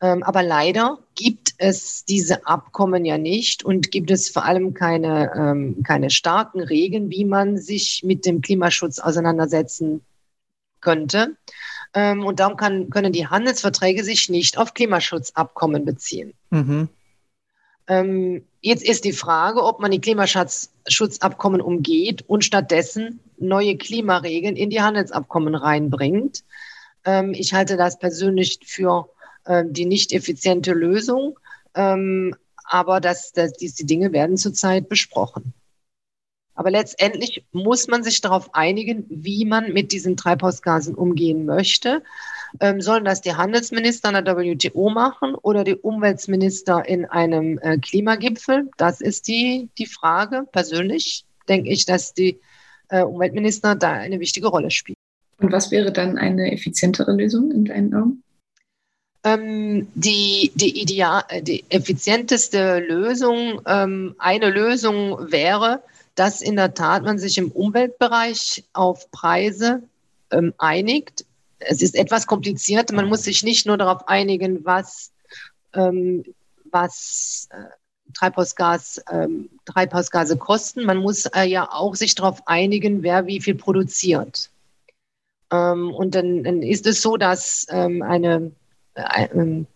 Ähm, 0.03 0.23
aber 0.23 0.42
leider 0.42 0.99
gibt 1.14 1.45
es 1.59 2.05
diese 2.05 2.47
Abkommen 2.47 3.05
ja 3.05 3.19
nicht 3.19 3.64
und 3.64 3.90
gibt 3.90 4.11
es 4.11 4.29
vor 4.29 4.45
allem 4.45 4.75
keine, 4.75 5.33
ähm, 5.35 5.83
keine 5.83 6.11
starken 6.11 6.61
Regeln, 6.61 7.11
wie 7.11 7.25
man 7.25 7.59
sich 7.59 8.03
mit 8.05 8.27
dem 8.27 8.40
Klimaschutz 8.40 8.99
auseinandersetzen 8.99 10.03
könnte. 10.81 11.37
Ähm, 11.95 12.25
und 12.25 12.40
darum 12.40 12.57
kann, 12.57 12.90
können 12.90 13.12
die 13.12 13.27
Handelsverträge 13.27 14.05
sich 14.05 14.29
nicht 14.29 14.59
auf 14.59 14.75
Klimaschutzabkommen 14.75 15.85
beziehen. 15.85 16.35
Mhm. 16.51 16.88
Ähm, 17.88 18.45
jetzt 18.61 18.85
ist 18.85 19.05
die 19.05 19.12
Frage, 19.12 19.62
ob 19.62 19.81
man 19.81 19.90
die 19.90 20.01
Klimaschutzabkommen 20.01 21.61
umgeht 21.61 22.25
und 22.27 22.45
stattdessen 22.45 23.21
neue 23.38 23.77
Klimaregeln 23.77 24.57
in 24.57 24.71
die 24.71 24.83
Handelsabkommen 24.83 25.55
reinbringt. 25.55 26.45
Ähm, 27.05 27.33
ich 27.33 27.55
halte 27.55 27.76
das 27.76 27.99
persönlich 27.99 28.59
für 28.64 29.09
äh, 29.45 29.64
die 29.66 29.87
nicht 29.87 30.12
effiziente 30.12 30.72
Lösung, 30.72 31.39
ähm, 31.77 32.35
aber 32.64 33.01
das, 33.01 33.33
das, 33.33 33.53
diese 33.53 33.85
Dinge 33.85 34.12
werden 34.12 34.37
zurzeit 34.37 34.89
besprochen. 34.89 35.55
Aber 36.57 36.70
letztendlich 36.70 37.45
muss 37.53 37.87
man 37.87 38.03
sich 38.03 38.22
darauf 38.22 38.55
einigen, 38.55 39.05
wie 39.11 39.45
man 39.45 39.74
mit 39.74 39.93
diesen 39.93 40.16
Treibhausgasen 40.16 40.95
umgehen 40.95 41.45
möchte. 41.45 42.03
Ähm, 42.61 42.81
sollen 42.81 43.05
das 43.05 43.20
die 43.20 43.35
Handelsminister 43.35 44.09
an 44.09 44.24
der 44.24 44.37
WTO 44.37 44.89
machen 44.89 45.35
oder 45.35 45.64
die 45.64 45.74
Umweltminister 45.74 46.89
in 46.89 47.05
einem 47.05 47.59
äh, 47.59 47.77
Klimagipfel? 47.77 48.70
Das 48.79 49.03
ist 49.03 49.29
die, 49.29 49.68
die 49.77 49.87
Frage. 49.87 50.47
Persönlich 50.51 51.27
denke 51.47 51.68
ich, 51.68 51.85
dass 51.85 52.14
die 52.14 52.41
äh, 52.89 53.03
Umweltminister 53.03 53.74
da 53.74 53.93
eine 53.93 54.18
wichtige 54.18 54.49
Rolle 54.49 54.70
spielen. 54.70 54.97
Und 55.39 55.53
was 55.53 55.70
wäre 55.70 55.93
dann 55.93 56.16
eine 56.16 56.53
effizientere 56.53 57.12
Lösung 57.12 57.53
in 57.53 57.66
deinen 57.66 57.95
Augen? 57.95 58.22
Ähm, 59.27 59.89
die, 59.97 60.53
die, 60.55 60.81
ideal, 60.81 61.24
die 61.41 61.64
effizienteste 61.68 62.79
Lösung, 62.79 63.61
ähm, 63.66 64.14
eine 64.18 64.51
Lösung 64.51 65.33
wäre, 65.33 65.83
dass 66.14 66.43
in 66.43 66.55
der 66.55 66.74
Tat 66.74 67.03
man 67.03 67.18
sich 67.18 67.37
im 67.37 67.51
Umweltbereich 67.51 68.62
auf 68.72 69.11
Preise 69.11 69.83
ähm, 70.31 70.55
einigt. 70.59 71.24
Es 71.59 71.83
ist 71.83 71.97
etwas 71.97 72.29
kompliziert. 72.29 72.93
Man 72.93 73.09
muss 73.09 73.24
sich 73.24 73.43
nicht 73.43 73.66
nur 73.66 73.77
darauf 73.77 74.07
einigen, 74.07 74.64
was, 74.64 75.11
ähm, 75.74 76.24
was 76.70 77.49
äh, 77.51 78.12
Treibhausgas, 78.14 79.03
ähm, 79.11 79.51
Treibhausgase 79.64 80.37
kosten. 80.37 80.85
Man 80.85 80.99
muss 80.99 81.27
äh, 81.27 81.49
ja 81.49 81.68
auch 81.72 81.97
sich 81.97 82.14
darauf 82.14 82.47
einigen, 82.47 83.03
wer 83.03 83.27
wie 83.27 83.41
viel 83.41 83.57
produziert. 83.57 84.51
Ähm, 85.51 85.93
und 85.93 86.14
dann, 86.14 86.45
dann, 86.45 86.62
ist 86.62 86.87
es 86.87 87.03
so, 87.03 87.16
dass 87.16 87.66
ähm, 87.70 88.03
eine, 88.03 88.53
äh, 88.97 89.28
ähm, 89.32 89.66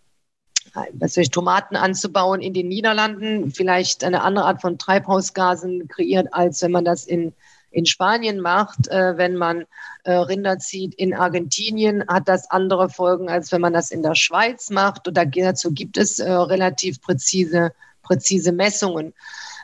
was 0.93 1.13
soll 1.13 1.23
ich, 1.23 1.31
Tomaten 1.31 1.75
anzubauen 1.75 2.41
in 2.41 2.53
den 2.53 2.67
Niederlanden 2.67 3.51
vielleicht 3.51 4.03
eine 4.03 4.21
andere 4.21 4.45
Art 4.45 4.61
von 4.61 4.77
Treibhausgasen 4.77 5.87
kreiert, 5.87 6.27
als 6.31 6.61
wenn 6.61 6.71
man 6.71 6.85
das 6.85 7.05
in, 7.05 7.33
in 7.71 7.85
Spanien 7.85 8.39
macht. 8.39 8.87
Äh, 8.87 9.17
wenn 9.17 9.35
man 9.35 9.65
äh, 10.03 10.13
Rinder 10.13 10.59
zieht 10.59 10.93
in 10.95 11.13
Argentinien, 11.13 12.05
hat 12.07 12.27
das 12.27 12.49
andere 12.49 12.89
Folgen, 12.89 13.29
als 13.29 13.51
wenn 13.51 13.61
man 13.61 13.73
das 13.73 13.91
in 13.91 14.03
der 14.03 14.15
Schweiz 14.15 14.69
macht. 14.69 15.07
Und 15.07 15.17
dazu 15.17 15.71
gibt 15.71 15.97
es 15.97 16.19
äh, 16.19 16.31
relativ 16.31 17.01
präzise, 17.01 17.73
präzise 18.01 18.51
Messungen. 18.51 19.13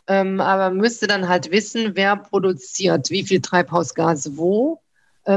Ähm, 0.08 0.42
aber 0.42 0.70
man 0.70 0.78
müsste 0.78 1.08
dann 1.08 1.28
halt 1.28 1.52
wissen, 1.52 1.92
wer 1.96 2.16
produziert 2.16 3.10
wie 3.10 3.24
viel 3.24 3.42
Treibhausgase 3.42 4.38
wo 4.38 4.82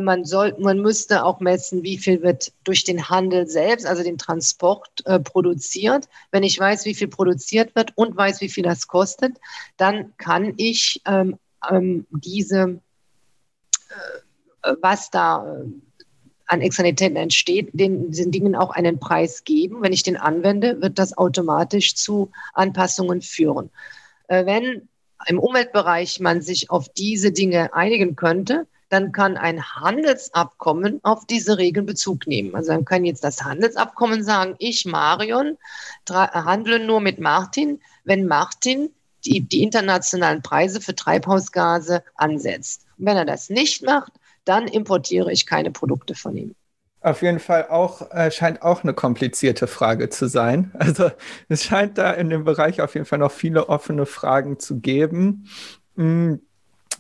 man, 0.01 0.25
soll, 0.25 0.55
man 0.59 0.79
müsste 0.79 1.25
auch 1.25 1.41
messen, 1.41 1.83
wie 1.83 1.99
viel 1.99 2.23
wird 2.23 2.53
durch 2.63 2.85
den 2.85 3.09
Handel 3.09 3.49
selbst, 3.49 3.87
also 3.87 4.05
den 4.05 4.19
Transport, 4.19 4.89
äh, 5.05 5.19
produziert. 5.19 6.09
Wenn 6.31 6.45
ich 6.45 6.59
weiß, 6.59 6.85
wie 6.85 6.95
viel 6.95 7.09
produziert 7.09 7.75
wird 7.75 7.93
und 7.97 8.17
weiß, 8.17 8.41
wie 8.41 8.49
viel 8.49 8.63
das 8.63 8.87
kostet, 8.87 9.39
dann 9.77 10.17
kann 10.17 10.55
ich 10.59 11.03
ähm, 11.07 11.39
ähm, 11.69 12.07
diese, 12.11 12.81
äh, 14.63 14.75
was 14.81 15.11
da 15.11 15.45
äh, 15.45 15.65
an 16.47 16.61
Externalitäten 16.61 17.17
entsteht, 17.17 17.71
den, 17.73 18.11
diesen 18.11 18.31
Dingen 18.31 18.55
auch 18.55 18.71
einen 18.71 19.01
Preis 19.01 19.45
geben. 19.45 19.83
Wenn 19.83 19.93
ich 19.93 20.03
den 20.03 20.17
anwende, 20.17 20.81
wird 20.81 20.99
das 20.99 21.17
automatisch 21.17 21.95
zu 21.95 22.31
Anpassungen 22.55 23.23
führen. 23.23 23.71
Äh, 24.29 24.47
wenn 24.47 24.89
im 25.27 25.39
Umweltbereich 25.39 26.21
man 26.21 26.43
sich 26.43 26.71
auf 26.71 26.89
diese 26.91 27.33
Dinge 27.33 27.75
einigen 27.75 28.17
könnte, 28.17 28.67
dann 28.91 29.13
kann 29.13 29.37
ein 29.37 29.65
Handelsabkommen 29.65 31.01
auf 31.05 31.25
diese 31.25 31.57
Regeln 31.57 31.87
Bezug 31.87 32.27
nehmen. 32.27 32.55
Also 32.55 32.73
dann 32.73 32.85
kann 32.85 33.05
jetzt 33.05 33.25
das 33.25 33.43
Handelsabkommen 33.43 34.25
sagen, 34.25 34.57
ich, 34.59 34.85
Marion, 34.85 35.57
handle 36.09 36.85
nur 36.85 37.01
mit 37.01 37.21
Martin, 37.21 37.81
wenn 38.05 38.27
Martin 38.27 38.91
die, 39.25 39.41
die 39.43 39.63
internationalen 39.63 40.43
Preise 40.43 40.81
für 40.81 40.95
Treibhausgase 40.95 42.03
ansetzt. 42.17 42.87
Und 42.99 43.07
wenn 43.07 43.17
er 43.17 43.25
das 43.25 43.49
nicht 43.49 43.83
macht, 43.85 44.13
dann 44.45 44.67
importiere 44.67 45.31
ich 45.31 45.47
keine 45.47 45.71
Produkte 45.71 46.15
von 46.15 46.37
ihm. 46.37 46.55
Auf 47.01 47.23
jeden 47.23 47.39
Fall 47.39 47.69
auch, 47.69 48.11
äh, 48.11 48.31
scheint 48.31 48.61
auch 48.61 48.83
eine 48.83 48.93
komplizierte 48.93 49.69
Frage 49.69 50.09
zu 50.09 50.27
sein. 50.27 50.73
Also 50.79 51.13
es 51.49 51.63
scheint 51.63 51.97
da 51.97 52.11
in 52.11 52.29
dem 52.29 52.45
Bereich 52.45 52.81
auf 52.81 52.95
jeden 52.95 53.07
Fall 53.07 53.21
noch 53.21 53.33
viele 53.33 53.69
offene 53.69 54.05
Fragen 54.05 54.59
zu 54.59 54.81
geben. 54.81 55.49
Hm 55.97 56.41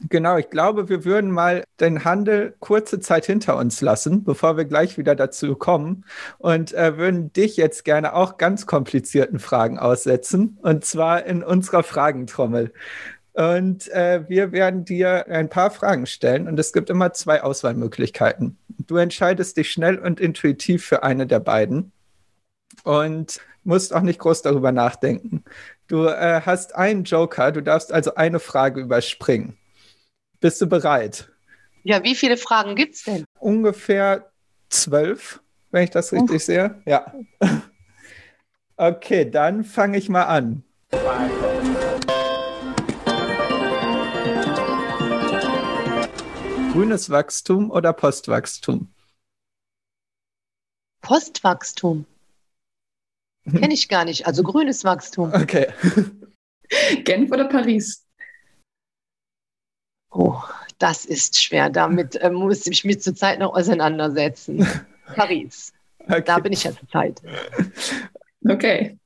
Genau, 0.08 0.38
ich 0.38 0.48
glaube, 0.48 0.88
wir 0.88 1.04
würden 1.04 1.30
mal 1.30 1.64
den 1.78 2.04
Handel 2.04 2.54
kurze 2.58 3.00
Zeit 3.00 3.26
hinter 3.26 3.56
uns 3.56 3.82
lassen, 3.82 4.24
bevor 4.24 4.56
wir 4.56 4.64
gleich 4.64 4.96
wieder 4.96 5.14
dazu 5.14 5.54
kommen 5.54 6.04
und 6.38 6.72
äh, 6.72 6.96
würden 6.96 7.32
dich 7.34 7.56
jetzt 7.58 7.84
gerne 7.84 8.14
auch 8.14 8.38
ganz 8.38 8.66
komplizierten 8.66 9.38
Fragen 9.38 9.78
aussetzen 9.78 10.58
und 10.62 10.84
zwar 10.86 11.26
in 11.26 11.42
unserer 11.42 11.82
Fragentrommel. 11.82 12.72
Und 13.34 13.88
äh, 13.90 14.24
wir 14.28 14.52
werden 14.52 14.84
dir 14.84 15.26
ein 15.28 15.50
paar 15.50 15.70
Fragen 15.70 16.06
stellen 16.06 16.48
und 16.48 16.58
es 16.58 16.72
gibt 16.72 16.88
immer 16.88 17.12
zwei 17.12 17.42
Auswahlmöglichkeiten. 17.42 18.58
Du 18.86 18.96
entscheidest 18.96 19.56
dich 19.56 19.70
schnell 19.70 19.98
und 19.98 20.18
intuitiv 20.18 20.84
für 20.84 21.02
eine 21.02 21.26
der 21.26 21.40
beiden 21.40 21.92
und 22.84 23.40
musst 23.64 23.94
auch 23.94 24.00
nicht 24.00 24.18
groß 24.18 24.42
darüber 24.42 24.72
nachdenken. 24.72 25.44
Du 25.88 26.06
äh, 26.06 26.40
hast 26.44 26.74
einen 26.74 27.04
Joker, 27.04 27.52
du 27.52 27.62
darfst 27.62 27.92
also 27.92 28.14
eine 28.14 28.40
Frage 28.40 28.80
überspringen. 28.80 29.59
Bist 30.40 30.58
du 30.62 30.66
bereit? 30.66 31.30
Ja, 31.82 32.02
wie 32.02 32.14
viele 32.14 32.38
Fragen 32.38 32.74
gibt 32.74 32.94
es 32.94 33.02
denn? 33.02 33.26
Ungefähr 33.38 34.32
zwölf, 34.70 35.42
wenn 35.70 35.84
ich 35.84 35.90
das 35.90 36.12
richtig 36.12 36.36
oh. 36.36 36.38
sehe. 36.38 36.82
Ja. 36.86 37.14
Okay, 38.76 39.30
dann 39.30 39.62
fange 39.62 39.98
ich 39.98 40.08
mal 40.08 40.22
an. 40.22 40.64
Grünes 46.72 47.10
Wachstum 47.10 47.70
oder 47.70 47.92
Postwachstum? 47.92 48.90
Postwachstum. 51.02 52.06
Kenne 53.44 53.74
ich 53.74 53.90
gar 53.90 54.06
nicht. 54.06 54.26
Also 54.26 54.42
grünes 54.42 54.82
Wachstum. 54.84 55.30
Okay. 55.34 55.66
Genf 57.04 57.30
oder 57.30 57.48
Paris? 57.48 58.06
Oh, 60.10 60.36
das 60.78 61.04
ist 61.04 61.40
schwer. 61.40 61.70
Damit 61.70 62.16
äh, 62.16 62.30
muss 62.30 62.66
ich 62.66 62.84
mich 62.84 63.00
zurzeit 63.00 63.38
noch 63.38 63.54
auseinandersetzen. 63.54 64.66
Paris. 65.14 65.72
Okay. 65.98 66.22
Da 66.24 66.38
bin 66.38 66.52
ich 66.52 66.64
ja 66.64 66.72
zurzeit. 66.72 67.20
Okay. 68.48 68.98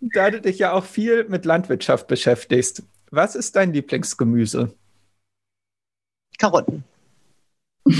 Da 0.00 0.30
du 0.30 0.40
dich 0.40 0.58
ja 0.58 0.72
auch 0.72 0.84
viel 0.84 1.24
mit 1.24 1.44
Landwirtschaft 1.44 2.06
beschäftigst, 2.08 2.82
was 3.10 3.34
ist 3.34 3.56
dein 3.56 3.72
Lieblingsgemüse? 3.72 4.74
Karotten. 6.38 6.84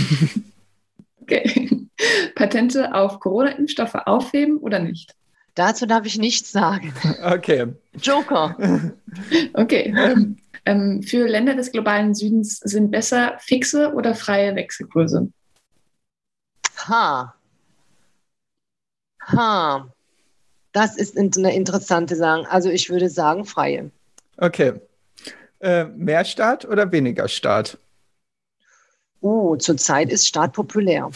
okay. 1.20 1.86
Patente 2.34 2.94
auf 2.94 3.20
Corona-Impfstoffe 3.20 3.94
aufheben 4.06 4.58
oder 4.58 4.78
nicht? 4.78 5.14
Dazu 5.54 5.84
darf 5.84 6.06
ich 6.06 6.16
nichts 6.16 6.52
sagen. 6.52 6.94
Okay. 7.22 7.66
Joker. 8.00 8.56
okay. 9.54 9.94
Ähm, 9.96 10.38
ähm, 10.64 11.02
für 11.02 11.26
Länder 11.26 11.54
des 11.54 11.72
globalen 11.72 12.14
Südens 12.14 12.58
sind 12.58 12.90
besser 12.90 13.36
fixe 13.38 13.92
oder 13.94 14.14
freie 14.14 14.54
Wechselkurse? 14.54 15.28
Ha. 16.88 17.34
Ha. 19.26 19.92
Das 20.72 20.96
ist 20.96 21.18
eine 21.18 21.54
interessante 21.54 22.16
Sache. 22.16 22.50
Also 22.50 22.70
ich 22.70 22.90
würde 22.90 23.08
sagen 23.08 23.44
freie. 23.44 23.90
Okay. 24.36 24.80
Äh, 25.60 25.84
mehr 25.84 26.24
Staat 26.24 26.64
oder 26.64 26.90
weniger 26.90 27.28
Staat? 27.28 27.78
Oh, 29.20 29.56
zurzeit 29.56 30.10
ist 30.10 30.26
Staat 30.26 30.52
populär. 30.52 31.10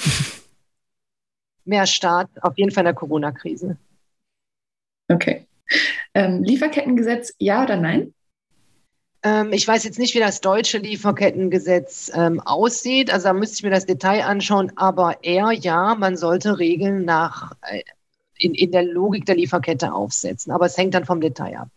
mehr 1.64 1.86
Staat, 1.86 2.28
auf 2.42 2.58
jeden 2.58 2.70
Fall 2.70 2.82
in 2.82 2.86
der 2.86 2.94
Corona-Krise. 2.94 3.78
Okay. 5.08 5.46
Ähm, 6.12 6.42
Lieferkettengesetz, 6.42 7.34
ja 7.38 7.62
oder 7.62 7.76
nein? 7.76 8.13
Ähm, 9.24 9.52
ich 9.52 9.66
weiß 9.66 9.84
jetzt 9.84 9.98
nicht, 9.98 10.14
wie 10.14 10.20
das 10.20 10.42
deutsche 10.42 10.78
Lieferkettengesetz 10.78 12.12
ähm, 12.14 12.40
aussieht. 12.40 13.10
Also 13.10 13.28
da 13.28 13.32
müsste 13.32 13.56
ich 13.56 13.62
mir 13.62 13.70
das 13.70 13.86
Detail 13.86 14.24
anschauen. 14.24 14.70
Aber 14.76 15.24
eher 15.24 15.50
ja, 15.52 15.94
man 15.94 16.16
sollte 16.18 16.58
Regeln 16.58 17.06
nach, 17.06 17.52
äh, 17.62 17.82
in, 18.36 18.54
in 18.54 18.70
der 18.70 18.84
Logik 18.84 19.24
der 19.24 19.36
Lieferkette 19.36 19.92
aufsetzen. 19.92 20.52
Aber 20.52 20.66
es 20.66 20.76
hängt 20.76 20.94
dann 20.94 21.06
vom 21.06 21.22
Detail 21.22 21.56
ab. 21.56 21.68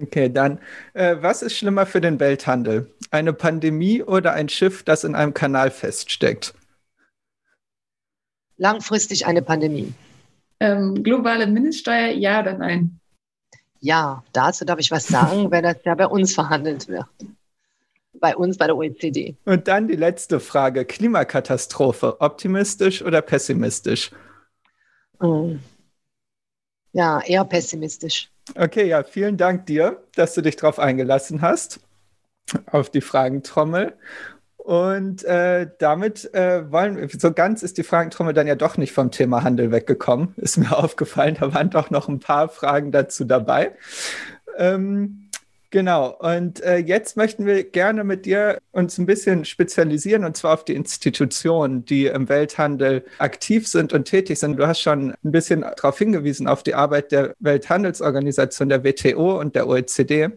Okay, 0.00 0.30
dann, 0.32 0.60
äh, 0.92 1.16
was 1.20 1.42
ist 1.42 1.56
schlimmer 1.56 1.86
für 1.86 2.00
den 2.00 2.20
Welthandel? 2.20 2.94
Eine 3.10 3.32
Pandemie 3.32 4.02
oder 4.02 4.34
ein 4.34 4.48
Schiff, 4.48 4.84
das 4.84 5.02
in 5.02 5.14
einem 5.14 5.34
Kanal 5.34 5.70
feststeckt? 5.70 6.54
Langfristig 8.56 9.26
eine 9.26 9.42
Pandemie. 9.42 9.94
Ähm, 10.60 11.02
globale 11.02 11.46
Mindeststeuer, 11.46 12.08
ja 12.08 12.40
oder 12.40 12.58
nein? 12.58 12.99
Ja, 13.80 14.22
dazu 14.32 14.64
darf 14.64 14.78
ich 14.78 14.90
was 14.90 15.06
sagen, 15.06 15.50
wenn 15.50 15.64
das 15.64 15.76
ja 15.84 15.94
bei 15.94 16.06
uns 16.06 16.34
verhandelt 16.34 16.88
wird. 16.88 17.06
Bei 18.12 18.36
uns, 18.36 18.58
bei 18.58 18.66
der 18.66 18.76
OECD. 18.76 19.36
Und 19.44 19.68
dann 19.68 19.88
die 19.88 19.96
letzte 19.96 20.40
Frage: 20.40 20.84
Klimakatastrophe, 20.84 22.20
optimistisch 22.20 23.02
oder 23.02 23.22
pessimistisch? 23.22 24.10
Hm. 25.20 25.60
Ja, 26.92 27.20
eher 27.20 27.44
pessimistisch. 27.44 28.30
Okay, 28.56 28.88
ja, 28.88 29.04
vielen 29.04 29.36
Dank 29.36 29.66
dir, 29.66 30.02
dass 30.16 30.34
du 30.34 30.42
dich 30.42 30.56
darauf 30.56 30.78
eingelassen 30.78 31.40
hast. 31.40 31.80
auf 32.66 32.90
die 32.90 33.00
Fragentrommel. 33.00 33.96
Und 34.64 35.24
äh, 35.24 35.68
damit 35.78 36.32
äh, 36.34 36.70
wollen 36.70 36.96
wir, 36.98 37.08
so 37.08 37.32
ganz 37.32 37.62
ist 37.62 37.78
die 37.78 37.82
Fragentrommel 37.82 38.34
dann 38.34 38.46
ja 38.46 38.54
doch 38.54 38.76
nicht 38.76 38.92
vom 38.92 39.10
Thema 39.10 39.42
Handel 39.42 39.72
weggekommen. 39.72 40.34
Ist 40.36 40.58
mir 40.58 40.76
aufgefallen, 40.76 41.36
da 41.40 41.54
waren 41.54 41.70
doch 41.70 41.90
noch 41.90 42.08
ein 42.08 42.20
paar 42.20 42.48
Fragen 42.50 42.92
dazu 42.92 43.24
dabei. 43.24 43.72
Ähm, 44.58 45.30
genau, 45.70 46.10
und 46.10 46.60
äh, 46.62 46.76
jetzt 46.76 47.16
möchten 47.16 47.46
wir 47.46 47.64
gerne 47.64 48.04
mit 48.04 48.26
dir 48.26 48.58
uns 48.70 48.98
ein 48.98 49.06
bisschen 49.06 49.46
spezialisieren 49.46 50.24
und 50.24 50.36
zwar 50.36 50.52
auf 50.52 50.64
die 50.66 50.74
Institutionen, 50.74 51.86
die 51.86 52.06
im 52.06 52.28
Welthandel 52.28 53.04
aktiv 53.18 53.66
sind 53.66 53.94
und 53.94 54.04
tätig 54.04 54.38
sind. 54.38 54.58
Du 54.58 54.66
hast 54.66 54.82
schon 54.82 55.14
ein 55.24 55.32
bisschen 55.32 55.62
darauf 55.62 55.96
hingewiesen, 55.98 56.46
auf 56.46 56.62
die 56.62 56.74
Arbeit 56.74 57.12
der 57.12 57.34
Welthandelsorganisation, 57.38 58.68
der 58.68 58.84
WTO 58.84 59.40
und 59.40 59.54
der 59.54 59.66
OECD. 59.66 60.28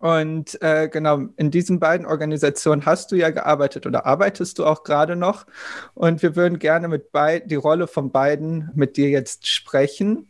Und 0.00 0.60
äh, 0.62 0.88
genau, 0.88 1.28
in 1.36 1.50
diesen 1.50 1.80
beiden 1.80 2.06
Organisationen 2.06 2.86
hast 2.86 3.12
du 3.12 3.16
ja 3.16 3.30
gearbeitet 3.30 3.86
oder 3.86 4.06
arbeitest 4.06 4.58
du 4.58 4.66
auch 4.66 4.84
gerade 4.84 5.16
noch. 5.16 5.46
Und 5.94 6.22
wir 6.22 6.36
würden 6.36 6.58
gerne 6.58 6.88
mit 6.88 7.10
die 7.46 7.54
Rolle 7.54 7.86
von 7.86 8.10
beiden 8.10 8.70
mit 8.74 8.96
dir 8.96 9.08
jetzt 9.08 9.46
sprechen 9.46 10.28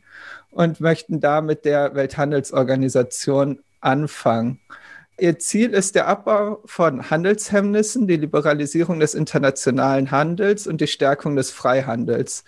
und 0.51 0.81
möchten 0.81 1.21
da 1.21 1.41
mit 1.41 1.65
der 1.65 1.95
Welthandelsorganisation 1.95 3.61
anfangen. 3.81 4.61
Ihr 5.21 5.37
Ziel 5.41 5.71
ist 5.71 5.97
der 5.97 6.07
Abbau 6.07 6.63
von 6.65 7.11
Handelshemmnissen, 7.11 8.07
die 8.07 8.17
Liberalisierung 8.17 9.01
des 9.01 9.15
internationalen 9.15 10.13
Handels 10.13 10.69
und 10.69 10.81
die 10.81 10.87
Stärkung 10.87 11.35
des 11.35 11.51
Freihandels. 11.51 12.45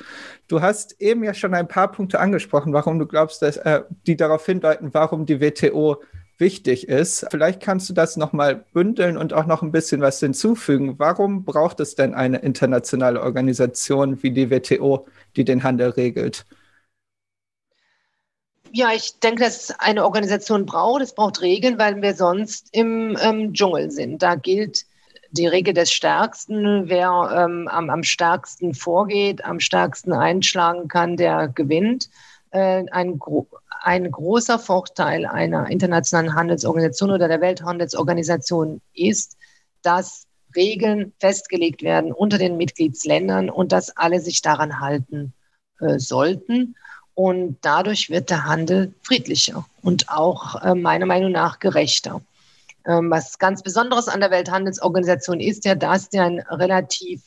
Du 0.46 0.62
hast 0.62 1.00
eben 1.00 1.24
ja 1.24 1.34
schon 1.34 1.52
ein 1.54 1.66
paar 1.66 1.90
Punkte 1.90 2.20
angesprochen, 2.20 2.72
warum 2.72 3.00
du 3.00 3.06
glaubst, 3.06 3.42
dass, 3.42 3.56
äh, 3.56 3.82
die 4.06 4.16
darauf 4.16 4.46
hindeuten, 4.46 4.94
warum 4.94 5.26
die 5.26 5.40
WTO 5.40 6.00
wichtig 6.40 6.88
ist. 6.88 7.26
Vielleicht 7.30 7.60
kannst 7.60 7.88
du 7.88 7.92
das 7.92 8.16
nochmal 8.16 8.64
bündeln 8.72 9.16
und 9.16 9.32
auch 9.32 9.46
noch 9.46 9.62
ein 9.62 9.72
bisschen 9.72 10.00
was 10.00 10.18
hinzufügen. 10.20 10.98
Warum 10.98 11.44
braucht 11.44 11.80
es 11.80 11.94
denn 11.94 12.14
eine 12.14 12.38
internationale 12.38 13.22
Organisation 13.22 14.22
wie 14.22 14.30
die 14.30 14.50
WTO, 14.50 15.06
die 15.36 15.44
den 15.44 15.62
Handel 15.62 15.90
regelt? 15.90 16.46
Ja, 18.72 18.92
ich 18.94 19.18
denke, 19.18 19.44
dass 19.44 19.70
eine 19.80 20.04
Organisation 20.04 20.64
braucht. 20.64 21.02
Es 21.02 21.14
braucht 21.14 21.40
Regeln, 21.40 21.78
weil 21.78 22.00
wir 22.02 22.14
sonst 22.14 22.68
im 22.72 23.16
ähm, 23.20 23.52
Dschungel 23.52 23.90
sind. 23.90 24.22
Da 24.22 24.36
gilt 24.36 24.86
die 25.32 25.46
Regel 25.46 25.74
des 25.74 25.92
Stärksten. 25.92 26.88
Wer 26.88 27.30
ähm, 27.34 27.68
am, 27.68 27.90
am 27.90 28.02
stärksten 28.04 28.74
vorgeht, 28.74 29.44
am 29.44 29.60
stärksten 29.60 30.12
einschlagen 30.12 30.88
kann, 30.88 31.16
der 31.16 31.48
gewinnt. 31.48 32.10
Äh, 32.50 32.84
ein, 32.90 33.18
ein 33.82 34.10
großer 34.10 34.58
Vorteil 34.58 35.26
einer 35.26 35.68
internationalen 35.68 36.34
Handelsorganisation 36.34 37.10
oder 37.10 37.28
der 37.28 37.40
Welthandelsorganisation 37.40 38.80
ist, 38.94 39.36
dass 39.82 40.26
Regeln 40.54 41.12
festgelegt 41.20 41.82
werden 41.82 42.12
unter 42.12 42.38
den 42.38 42.56
Mitgliedsländern 42.56 43.50
und 43.50 43.72
dass 43.72 43.96
alle 43.96 44.20
sich 44.20 44.42
daran 44.42 44.80
halten 44.80 45.32
äh, 45.80 45.98
sollten. 45.98 46.76
Und 47.14 47.58
dadurch 47.62 48.10
wird 48.10 48.30
der 48.30 48.44
Handel 48.46 48.94
friedlicher 49.02 49.66
und 49.82 50.08
auch 50.08 50.62
äh, 50.62 50.74
meiner 50.74 51.06
Meinung 51.06 51.32
nach 51.32 51.58
gerechter. 51.58 52.22
Ähm, 52.86 53.10
was 53.10 53.38
ganz 53.38 53.62
Besonderes 53.62 54.08
an 54.08 54.20
der 54.20 54.30
Welthandelsorganisation 54.30 55.40
ist 55.40 55.64
ja, 55.64 55.74
dass 55.74 56.08
die 56.08 56.18
ein 56.18 56.40
relativ 56.40 57.22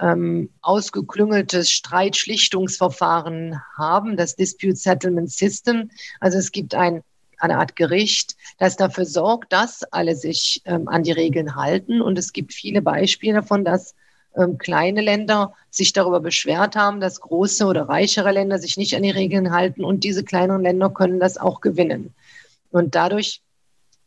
ähm, 0.00 0.50
ausgeklüngeltes 0.62 1.70
Streitschlichtungsverfahren 1.70 3.60
haben, 3.76 4.16
das 4.16 4.36
Dispute 4.36 4.76
Settlement 4.76 5.30
System. 5.30 5.90
Also 6.20 6.38
es 6.38 6.52
gibt 6.52 6.74
ein, 6.74 7.02
eine 7.38 7.58
Art 7.58 7.76
Gericht, 7.76 8.36
das 8.58 8.76
dafür 8.76 9.04
sorgt, 9.04 9.52
dass 9.52 9.82
alle 9.84 10.16
sich 10.16 10.62
ähm, 10.64 10.88
an 10.88 11.02
die 11.02 11.12
Regeln 11.12 11.56
halten. 11.56 12.00
Und 12.00 12.18
es 12.18 12.32
gibt 12.32 12.54
viele 12.54 12.80
Beispiele 12.80 13.34
davon, 13.34 13.64
dass 13.64 13.94
ähm, 14.36 14.56
kleine 14.56 15.02
Länder 15.02 15.52
sich 15.70 15.92
darüber 15.92 16.20
beschwert 16.20 16.74
haben, 16.74 17.00
dass 17.00 17.20
große 17.20 17.66
oder 17.66 17.88
reichere 17.88 18.32
Länder 18.32 18.58
sich 18.58 18.76
nicht 18.76 18.94
an 18.96 19.02
die 19.02 19.10
Regeln 19.10 19.52
halten. 19.52 19.84
Und 19.84 20.04
diese 20.04 20.24
kleineren 20.24 20.62
Länder 20.62 20.88
können 20.90 21.20
das 21.20 21.36
auch 21.36 21.60
gewinnen. 21.60 22.14
Und 22.70 22.94
dadurch 22.94 23.42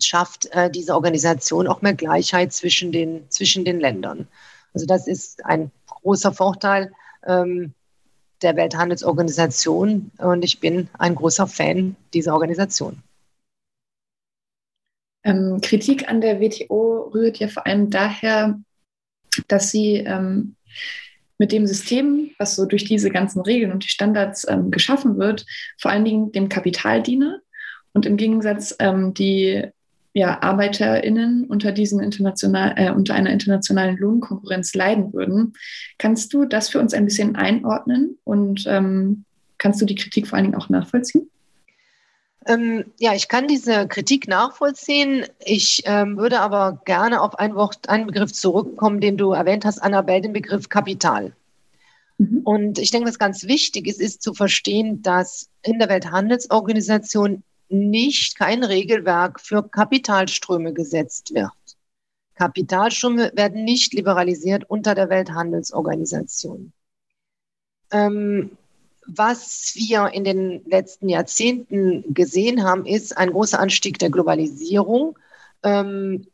schafft 0.01 0.47
äh, 0.47 0.69
diese 0.71 0.95
Organisation 0.95 1.67
auch 1.67 1.81
mehr 1.81 1.93
Gleichheit 1.93 2.53
zwischen 2.53 2.91
den, 2.91 3.29
zwischen 3.29 3.65
den 3.65 3.79
Ländern. 3.79 4.27
Also 4.75 4.85
das 4.85 5.07
ist 5.07 5.43
ein 5.45 5.71
großer 5.87 6.33
Vorteil 6.33 6.91
ähm, 7.25 7.73
der 8.41 8.57
Welthandelsorganisation 8.57 10.11
und 10.17 10.43
ich 10.43 10.59
bin 10.59 10.89
ein 10.99 11.15
großer 11.15 11.47
Fan 11.47 11.95
dieser 12.13 12.33
Organisation. 12.33 13.01
Ähm, 15.23 15.59
Kritik 15.61 16.09
an 16.09 16.19
der 16.19 16.41
WTO 16.41 17.09
rührt 17.13 17.37
ja 17.37 17.47
vor 17.47 17.65
allem 17.65 17.89
daher, 17.89 18.59
dass 19.47 19.71
sie 19.71 19.95
ähm, 19.95 20.57
mit 21.37 21.53
dem 21.53 21.67
System, 21.67 22.31
was 22.37 22.55
so 22.57 22.65
durch 22.65 22.83
diese 22.83 23.09
ganzen 23.09 23.41
Regeln 23.41 23.71
und 23.71 23.85
die 23.85 23.89
Standards 23.89 24.45
ähm, 24.47 24.71
geschaffen 24.71 25.17
wird, 25.17 25.45
vor 25.79 25.89
allen 25.89 26.05
Dingen 26.05 26.33
dem 26.33 26.49
Kapital 26.49 27.01
diene 27.01 27.41
und 27.93 28.05
im 28.05 28.17
Gegensatz 28.17 28.75
ähm, 28.79 29.13
die 29.13 29.63
ja, 30.15 30.41
ArbeiterInnen 30.41 31.43
unter, 31.43 31.73
diesen 31.73 31.99
international, 31.99 32.73
äh, 32.77 32.89
unter 32.89 33.13
einer 33.13 33.31
internationalen 33.31 33.97
Lohnkonkurrenz 33.97 34.73
leiden 34.73 35.11
würden. 35.11 35.53
Kannst 35.97 36.33
du 36.33 36.45
das 36.45 36.69
für 36.69 36.79
uns 36.79 36.93
ein 36.93 37.03
bisschen 37.03 37.35
einordnen 37.35 38.17
und 38.23 38.63
ähm, 38.65 39.25
kannst 39.57 39.81
du 39.81 39.85
die 39.85 39.95
Kritik 39.95 40.27
vor 40.27 40.37
allen 40.37 40.45
Dingen 40.45 40.55
auch 40.55 40.69
nachvollziehen? 40.69 41.29
Ähm, 42.47 42.85
ja, 42.97 43.13
ich 43.13 43.27
kann 43.27 43.49
diese 43.49 43.89
Kritik 43.89 44.29
nachvollziehen. 44.29 45.25
Ich 45.43 45.83
ähm, 45.85 46.17
würde 46.17 46.39
aber 46.39 46.81
gerne 46.85 47.19
auf 47.19 47.37
ein 47.37 47.55
Wort, 47.55 47.89
einen 47.89 48.07
Begriff 48.07 48.31
zurückkommen, 48.31 49.01
den 49.01 49.17
du 49.17 49.33
erwähnt 49.33 49.65
hast, 49.65 49.79
Annabelle, 49.79 50.21
den 50.21 50.33
Begriff 50.33 50.69
Kapital. 50.69 51.33
Mhm. 52.19 52.39
Und 52.45 52.79
ich 52.79 52.89
denke, 52.89 53.09
was 53.09 53.19
ganz 53.19 53.43
wichtig 53.47 53.85
ist, 53.85 53.99
ist 53.99 54.21
zu 54.21 54.33
verstehen, 54.33 55.01
dass 55.01 55.49
in 55.61 55.77
der 55.77 55.89
Welthandelsorganisation 55.89 57.43
nicht 57.69 58.37
kein 58.37 58.63
Regelwerk 58.63 59.39
für 59.39 59.67
Kapitalströme 59.67 60.73
gesetzt 60.73 61.33
wird. 61.33 61.51
Kapitalströme 62.35 63.31
werden 63.35 63.63
nicht 63.63 63.93
liberalisiert 63.93 64.69
unter 64.69 64.93
der 64.93 65.09
Welthandelsorganisation. 65.09 66.73
Ähm, 67.91 68.57
was 69.07 69.73
wir 69.75 70.09
in 70.13 70.23
den 70.23 70.65
letzten 70.65 71.09
Jahrzehnten 71.09 72.13
gesehen 72.13 72.63
haben, 72.63 72.85
ist 72.85 73.17
ein 73.17 73.31
großer 73.31 73.59
Anstieg 73.59 73.99
der 73.99 74.09
Globalisierung. 74.09 75.17
Ähm, 75.63 76.27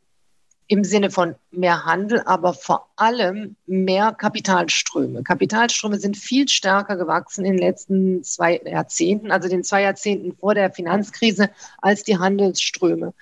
im 0.68 0.84
Sinne 0.84 1.10
von 1.10 1.34
mehr 1.50 1.84
Handel, 1.84 2.22
aber 2.24 2.54
vor 2.54 2.88
allem 2.96 3.56
mehr 3.66 4.12
Kapitalströme. 4.12 5.22
Kapitalströme 5.22 5.98
sind 5.98 6.16
viel 6.16 6.48
stärker 6.48 6.96
gewachsen 6.96 7.44
in 7.44 7.56
den 7.56 7.62
letzten 7.62 8.22
zwei 8.22 8.60
Jahrzehnten, 8.64 9.30
also 9.30 9.48
den 9.48 9.64
zwei 9.64 9.82
Jahrzehnten 9.82 10.34
vor 10.36 10.54
der 10.54 10.70
Finanzkrise, 10.70 11.50
als 11.78 12.04
die 12.04 12.18
Handelsströme. 12.18 13.12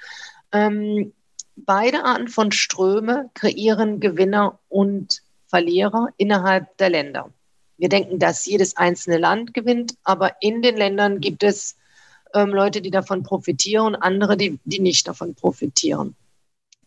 Ähm, 0.52 1.12
beide 1.56 2.04
Arten 2.04 2.28
von 2.28 2.52
Ströme 2.52 3.30
kreieren 3.34 4.00
Gewinner 4.00 4.58
und 4.68 5.22
Verlierer 5.46 6.08
innerhalb 6.16 6.76
der 6.76 6.90
Länder. 6.90 7.30
Wir 7.76 7.88
denken, 7.88 8.18
dass 8.18 8.46
jedes 8.46 8.76
einzelne 8.76 9.18
Land 9.18 9.54
gewinnt, 9.54 9.94
aber 10.04 10.36
in 10.40 10.62
den 10.62 10.76
Ländern 10.76 11.20
gibt 11.20 11.42
es 11.42 11.76
ähm, 12.34 12.50
Leute, 12.50 12.80
die 12.82 12.90
davon 12.90 13.22
profitieren, 13.22 13.96
andere, 13.96 14.36
die, 14.36 14.60
die 14.64 14.80
nicht 14.80 15.08
davon 15.08 15.34
profitieren. 15.34 16.14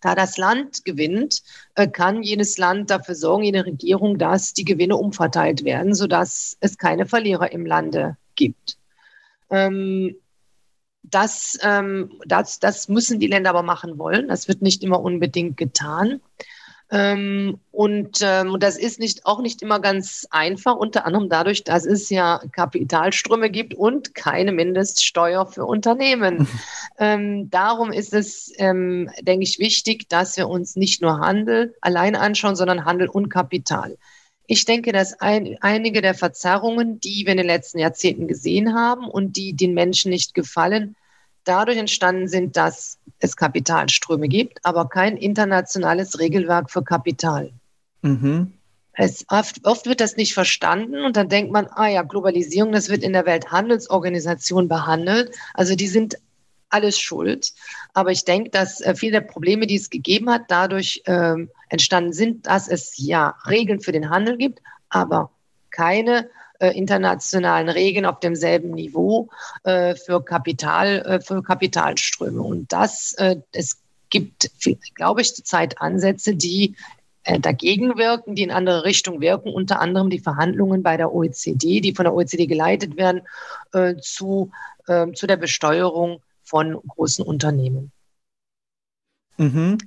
Da 0.03 0.15
das 0.15 0.37
Land 0.37 0.83
gewinnt, 0.83 1.43
äh, 1.75 1.87
kann 1.87 2.23
jedes 2.23 2.57
Land 2.57 2.89
dafür 2.89 3.15
sorgen, 3.15 3.43
jede 3.43 3.65
Regierung, 3.65 4.17
dass 4.17 4.53
die 4.53 4.65
Gewinne 4.65 4.97
umverteilt 4.97 5.63
werden, 5.63 5.95
sodass 5.95 6.57
es 6.59 6.77
keine 6.77 7.05
Verlierer 7.05 7.53
im 7.53 7.65
Lande 7.65 8.17
gibt. 8.35 8.77
Ähm, 9.49 10.15
das, 11.03 11.57
ähm, 11.61 12.19
das, 12.25 12.59
das 12.59 12.89
müssen 12.89 13.19
die 13.19 13.27
Länder 13.27 13.51
aber 13.51 13.63
machen 13.63 13.97
wollen. 13.97 14.27
Das 14.27 14.47
wird 14.47 14.61
nicht 14.61 14.83
immer 14.83 15.01
unbedingt 15.01 15.55
getan. 15.55 16.21
Ähm, 16.91 17.59
und, 17.71 18.19
ähm, 18.21 18.57
das 18.59 18.77
ist 18.77 18.99
nicht, 18.99 19.25
auch 19.25 19.41
nicht 19.41 19.61
immer 19.61 19.79
ganz 19.79 20.27
einfach, 20.29 20.75
unter 20.75 21.05
anderem 21.05 21.27
dadurch, 21.29 21.63
dass 21.63 21.85
es 21.85 22.09
ja 22.09 22.41
Kapitalströme 22.51 23.49
gibt 23.49 23.73
und 23.73 24.13
keine 24.13 24.51
Mindeststeuer 24.51 25.47
für 25.47 25.65
Unternehmen. 25.65 26.47
ähm, 26.99 27.49
darum 27.49 27.91
ist 27.91 28.13
es, 28.13 28.51
ähm, 28.57 29.09
denke 29.21 29.43
ich, 29.43 29.59
wichtig, 29.59 30.07
dass 30.09 30.37
wir 30.37 30.47
uns 30.47 30.75
nicht 30.75 31.01
nur 31.01 31.19
Handel 31.19 31.75
allein 31.81 32.15
anschauen, 32.15 32.55
sondern 32.55 32.85
Handel 32.85 33.07
und 33.07 33.29
Kapital. 33.29 33.97
Ich 34.45 34.65
denke, 34.65 34.91
dass 34.91 35.19
ein, 35.19 35.57
einige 35.61 36.01
der 36.01 36.13
Verzerrungen, 36.13 36.99
die 36.99 37.25
wir 37.25 37.31
in 37.31 37.37
den 37.37 37.47
letzten 37.47 37.79
Jahrzehnten 37.79 38.27
gesehen 38.27 38.75
haben 38.75 39.07
und 39.07 39.37
die 39.37 39.53
den 39.53 39.73
Menschen 39.73 40.11
nicht 40.11 40.33
gefallen, 40.33 40.95
dadurch 41.43 41.77
entstanden 41.77 42.27
sind, 42.27 42.57
dass 42.57 42.97
es 43.19 43.35
Kapitalströme 43.35 44.27
gibt, 44.27 44.59
aber 44.63 44.89
kein 44.89 45.17
internationales 45.17 46.19
Regelwerk 46.19 46.71
für 46.71 46.83
Kapital. 46.83 47.51
Mhm. 48.01 48.53
Es, 48.93 49.25
oft, 49.29 49.65
oft, 49.65 49.87
wird 49.87 50.01
das 50.01 50.17
nicht 50.17 50.33
verstanden 50.33 51.03
und 51.03 51.17
dann 51.17 51.29
denkt 51.29 51.51
man, 51.51 51.67
ah 51.67 51.87
ja, 51.87 52.03
Globalisierung, 52.03 52.71
das 52.71 52.89
wird 52.89 53.03
in 53.03 53.13
der 53.13 53.25
Welthandelsorganisation 53.25 54.67
behandelt. 54.67 55.35
Also 55.55 55.75
die 55.75 55.87
sind 55.87 56.17
alles 56.69 56.99
schuld. 56.99 57.53
Aber 57.93 58.11
ich 58.11 58.25
denke, 58.25 58.49
dass 58.49 58.81
äh, 58.81 58.95
viele 58.95 59.13
der 59.13 59.21
Probleme, 59.21 59.65
die 59.67 59.75
es 59.75 59.89
gegeben 59.89 60.29
hat, 60.29 60.43
dadurch 60.47 61.01
ähm, 61.05 61.49
entstanden 61.69 62.13
sind, 62.13 62.45
dass 62.45 62.67
es 62.67 62.93
ja 62.97 63.35
Regeln 63.47 63.79
für 63.79 63.91
den 63.91 64.09
Handel 64.09 64.37
gibt, 64.37 64.61
aber 64.89 65.31
keine 65.71 66.25
äh, 66.25 66.29
internationalen 66.59 67.69
Regeln 67.69 68.05
auf 68.05 68.19
demselben 68.19 68.71
Niveau 68.71 69.29
äh, 69.63 69.95
für 69.95 70.23
Kapital, 70.23 70.99
äh, 71.01 71.21
für 71.21 71.43
Kapitalströme. 71.43 72.41
Und 72.41 72.71
das, 72.71 73.13
äh, 73.17 73.37
es 73.51 73.77
gibt, 74.09 74.51
glaube 74.95 75.21
ich, 75.21 75.35
zurzeit 75.35 75.81
Ansätze, 75.81 76.35
die 76.35 76.75
äh, 77.23 77.39
dagegen 77.39 77.97
wirken, 77.97 78.35
die 78.35 78.43
in 78.43 78.51
andere 78.51 78.83
Richtung 78.83 79.21
wirken, 79.21 79.51
unter 79.51 79.79
anderem 79.79 80.09
die 80.09 80.19
Verhandlungen 80.19 80.83
bei 80.83 80.97
der 80.97 81.13
OECD, 81.13 81.79
die 81.79 81.95
von 81.95 82.03
der 82.03 82.13
OECD 82.13 82.47
geleitet 82.47 82.97
werden, 82.97 83.21
äh, 83.71 83.95
zu, 83.97 84.51
äh, 84.87 85.11
zu 85.13 85.25
der 85.25 85.37
Besteuerung 85.37 86.21
von 86.43 86.73
großen 86.73 87.25
Unternehmen. 87.25 87.91
Mhm. 89.37 89.77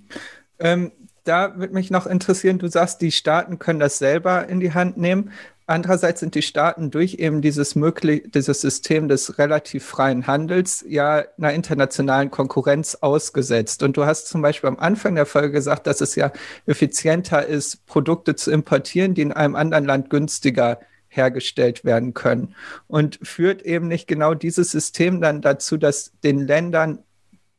Ähm, 0.59 0.93
da 1.25 1.59
würde 1.59 1.75
mich 1.75 1.91
noch 1.91 2.07
interessieren, 2.07 2.59
du 2.59 2.69
sagst, 2.69 3.03
die 3.03 3.13
Staaten 3.13 3.59
können 3.59 3.81
das 3.81 3.99
selber 3.99 4.49
in 4.49 4.61
die 4.61 4.73
Hand 4.73 4.97
nehmen. 4.97 5.33
Andererseits 5.69 6.21
sind 6.21 6.37
die 6.37 6.43
Staaten 6.43 6.93
durch 6.93 7.15
eben 7.15 7.43
dieses 7.43 7.75
möglich, 7.75 8.23
dieses 8.33 8.61
System 8.61 9.09
des 9.09 9.39
relativ 9.39 9.85
freien 9.85 10.29
Handels 10.29 10.85
ja 10.89 11.25
einer 11.37 11.53
internationalen 11.55 12.31
Konkurrenz 12.31 12.95
ausgesetzt. 13.01 13.83
Und 13.83 13.97
du 13.97 14.07
hast 14.07 14.29
zum 14.29 14.43
Beispiel 14.43 14.69
am 14.69 14.79
Anfang 14.79 15.17
der 15.17 15.27
Folge 15.27 15.51
gesagt, 15.51 15.89
dass 15.89 16.01
es 16.01 16.15
ja 16.15 16.31
effizienter 16.67 17.45
ist, 17.45 17.85
Produkte 17.87 18.37
zu 18.37 18.53
importieren, 18.53 19.15
die 19.15 19.23
in 19.23 19.33
einem 19.33 19.57
anderen 19.57 19.85
Land 19.85 20.09
günstiger 20.09 20.79
hergestellt 21.09 21.85
werden 21.85 22.15
können. 22.15 22.55
Und 22.87 23.19
führt 23.23 23.63
eben 23.63 23.89
nicht 23.89 24.07
genau 24.07 24.35
dieses 24.35 24.71
System 24.71 25.21
dann 25.21 25.41
dazu, 25.41 25.79
dass 25.79 26.13
den 26.23 26.47
Ländern 26.47 27.01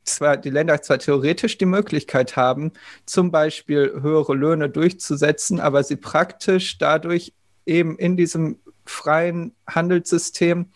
zwar 0.05 0.37
die 0.37 0.49
Länder 0.49 0.81
zwar 0.81 0.99
theoretisch 0.99 1.57
die 1.57 1.65
Möglichkeit 1.65 2.37
haben, 2.37 2.71
zum 3.05 3.29
Beispiel 3.31 3.99
höhere 4.01 4.33
Löhne 4.35 4.69
durchzusetzen, 4.69 5.59
aber 5.59 5.83
sie 5.83 5.97
praktisch 5.97 6.77
dadurch 6.77 7.33
eben 7.67 7.97
in 7.97 8.17
diesem 8.17 8.59
freien 8.85 9.55
Handelssystem 9.67 10.71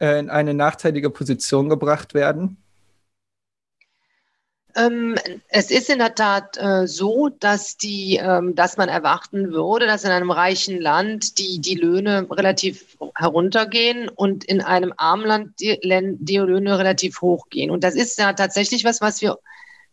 äh, 0.00 0.18
in 0.18 0.30
eine 0.30 0.54
nachteilige 0.54 1.10
Position 1.10 1.68
gebracht 1.68 2.14
werden? 2.14 2.56
Ähm, 4.76 5.14
es 5.48 5.70
ist 5.70 5.88
in 5.88 5.98
der 5.98 6.14
Tat 6.14 6.58
äh, 6.58 6.86
so, 6.86 7.30
dass, 7.30 7.78
die, 7.78 8.20
ähm, 8.22 8.54
dass 8.54 8.76
man 8.76 8.90
erwarten 8.90 9.50
würde, 9.52 9.86
dass 9.86 10.04
in 10.04 10.10
einem 10.10 10.30
reichen 10.30 10.78
Land 10.78 11.38
die, 11.38 11.60
die 11.60 11.76
Löhne 11.76 12.26
relativ 12.30 12.98
heruntergehen 13.14 14.10
und 14.10 14.44
in 14.44 14.60
einem 14.60 14.92
armen 14.98 15.26
Land 15.26 15.60
die, 15.60 15.78
die 15.82 16.36
Löhne 16.36 16.78
relativ 16.78 17.22
hoch 17.22 17.48
gehen. 17.48 17.70
Und 17.70 17.84
das 17.84 17.94
ist 17.94 18.18
ja 18.18 18.34
tatsächlich 18.34 18.84
was, 18.84 19.00
was 19.00 19.22
wir 19.22 19.38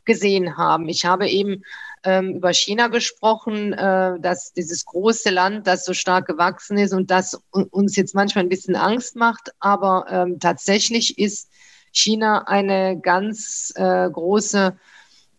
gesehen 0.04 0.58
haben. 0.58 0.90
Ich 0.90 1.06
habe 1.06 1.30
eben 1.30 1.64
ähm, 2.04 2.36
über 2.36 2.54
China 2.54 2.88
gesprochen, 2.88 3.74
äh, 3.74 4.20
dass 4.20 4.54
dieses 4.54 4.86
große 4.86 5.30
Land, 5.30 5.68
das 5.68 5.86
so 5.86 5.94
stark 5.94 6.28
gewachsen 6.28 6.78
ist 6.78 6.94
und 6.94 7.12
das 7.12 7.40
uns 7.52 7.96
jetzt 7.96 8.16
manchmal 8.16 8.44
ein 8.44 8.50
bisschen 8.50 8.76
Angst 8.76 9.16
macht. 9.16 9.52
Aber 9.60 10.06
ähm, 10.10 10.40
tatsächlich 10.40 11.18
ist 11.18 11.50
China 11.92 12.44
eine 12.48 13.00
ganz 13.00 13.72
äh, 13.76 14.10
große 14.10 14.76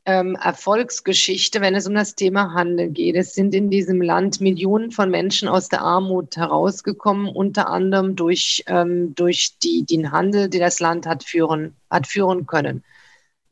ähm, 0.06 0.36
Erfolgsgeschichte, 0.36 1.60
wenn 1.60 1.74
es 1.74 1.86
um 1.86 1.94
das 1.94 2.14
Thema 2.14 2.52
Handel 2.52 2.90
geht. 2.90 3.16
Es 3.16 3.34
sind 3.34 3.54
in 3.54 3.70
diesem 3.70 4.02
Land 4.02 4.40
Millionen 4.40 4.90
von 4.90 5.10
Menschen 5.10 5.48
aus 5.48 5.68
der 5.68 5.80
Armut 5.80 6.36
herausgekommen, 6.36 7.28
unter 7.28 7.68
anderem 7.68 8.14
durch, 8.14 8.64
ähm, 8.66 9.14
durch 9.14 9.58
die, 9.62 9.84
den 9.84 10.12
Handel, 10.12 10.48
den 10.50 10.60
das 10.60 10.80
Land 10.80 11.06
hat 11.06 11.24
führen, 11.24 11.74
hat 11.90 12.06
führen 12.06 12.46
können. 12.46 12.84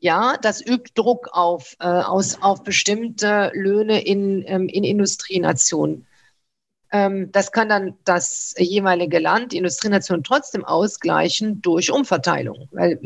Ja, 0.03 0.35
das 0.35 0.59
übt 0.59 0.91
Druck 0.95 1.29
auf, 1.31 1.77
äh, 1.79 1.85
aus, 1.85 2.41
auf 2.41 2.63
bestimmte 2.63 3.51
Löhne 3.53 4.05
in, 4.05 4.43
ähm, 4.45 4.67
in 4.67 4.83
Industrienationen. 4.83 6.05
Ähm, 6.91 7.31
das 7.31 7.53
kann 7.53 7.69
dann 7.69 7.93
das 8.03 8.53
jeweilige 8.57 9.19
Land, 9.19 9.53
die 9.53 9.57
Industrienation 9.59 10.21
trotzdem 10.21 10.65
ausgleichen 10.65 11.61
durch 11.61 11.89
Umverteilung. 11.89 12.67
Weil 12.71 12.99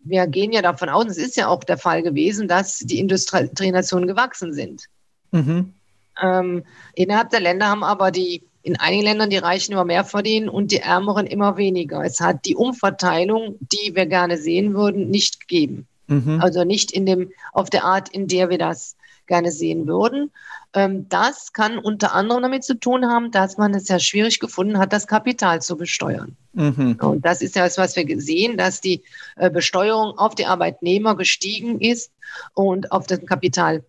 wir 0.00 0.26
gehen 0.26 0.50
ja 0.50 0.60
davon 0.60 0.88
aus, 0.88 1.06
es 1.06 1.18
ist 1.18 1.36
ja 1.36 1.46
auch 1.46 1.62
der 1.62 1.78
Fall 1.78 2.02
gewesen, 2.02 2.48
dass 2.48 2.78
die 2.78 2.98
Industrienationen 2.98 4.08
gewachsen 4.08 4.52
sind. 4.52 4.86
Mhm. 5.30 5.72
Ähm, 6.20 6.64
innerhalb 6.96 7.30
der 7.30 7.42
Länder 7.42 7.68
haben 7.68 7.84
aber 7.84 8.10
die, 8.10 8.42
in 8.62 8.76
einigen 8.76 9.04
Ländern 9.04 9.30
die 9.30 9.36
Reichen 9.36 9.70
immer 9.70 9.84
mehr 9.84 10.02
verdienen 10.02 10.48
und 10.48 10.72
die 10.72 10.80
Ärmeren 10.80 11.28
immer 11.28 11.56
weniger. 11.56 12.02
Es 12.02 12.18
hat 12.18 12.44
die 12.44 12.56
Umverteilung, 12.56 13.56
die 13.60 13.94
wir 13.94 14.06
gerne 14.06 14.36
sehen 14.36 14.74
würden, 14.74 15.10
nicht 15.10 15.38
gegeben. 15.38 15.86
Mhm. 16.10 16.40
Also 16.40 16.64
nicht 16.64 16.90
in 16.90 17.06
dem, 17.06 17.30
auf 17.52 17.70
der 17.70 17.84
Art, 17.84 18.08
in 18.10 18.26
der 18.26 18.50
wir 18.50 18.58
das 18.58 18.96
gerne 19.26 19.52
sehen 19.52 19.86
würden. 19.86 20.30
Ähm, 20.74 21.08
das 21.08 21.52
kann 21.52 21.78
unter 21.78 22.14
anderem 22.14 22.42
damit 22.42 22.64
zu 22.64 22.74
tun 22.74 23.06
haben, 23.06 23.30
dass 23.30 23.56
man 23.56 23.72
es 23.74 23.88
ja 23.88 23.98
schwierig 23.98 24.40
gefunden 24.40 24.78
hat, 24.78 24.92
das 24.92 25.06
Kapital 25.06 25.62
zu 25.62 25.76
besteuern. 25.76 26.36
Mhm. 26.52 26.98
Und 27.00 27.24
das 27.24 27.40
ist 27.40 27.54
ja 27.54 27.64
das, 27.64 27.78
was 27.78 27.96
wir 27.96 28.20
sehen, 28.20 28.58
dass 28.58 28.80
die 28.80 29.02
äh, 29.36 29.48
Besteuerung 29.48 30.18
auf 30.18 30.34
die 30.34 30.46
Arbeitnehmer 30.46 31.16
gestiegen 31.16 31.80
ist 31.80 32.12
und 32.54 32.90
auf 32.90 33.06
das 33.06 33.24
Kapital 33.24 33.84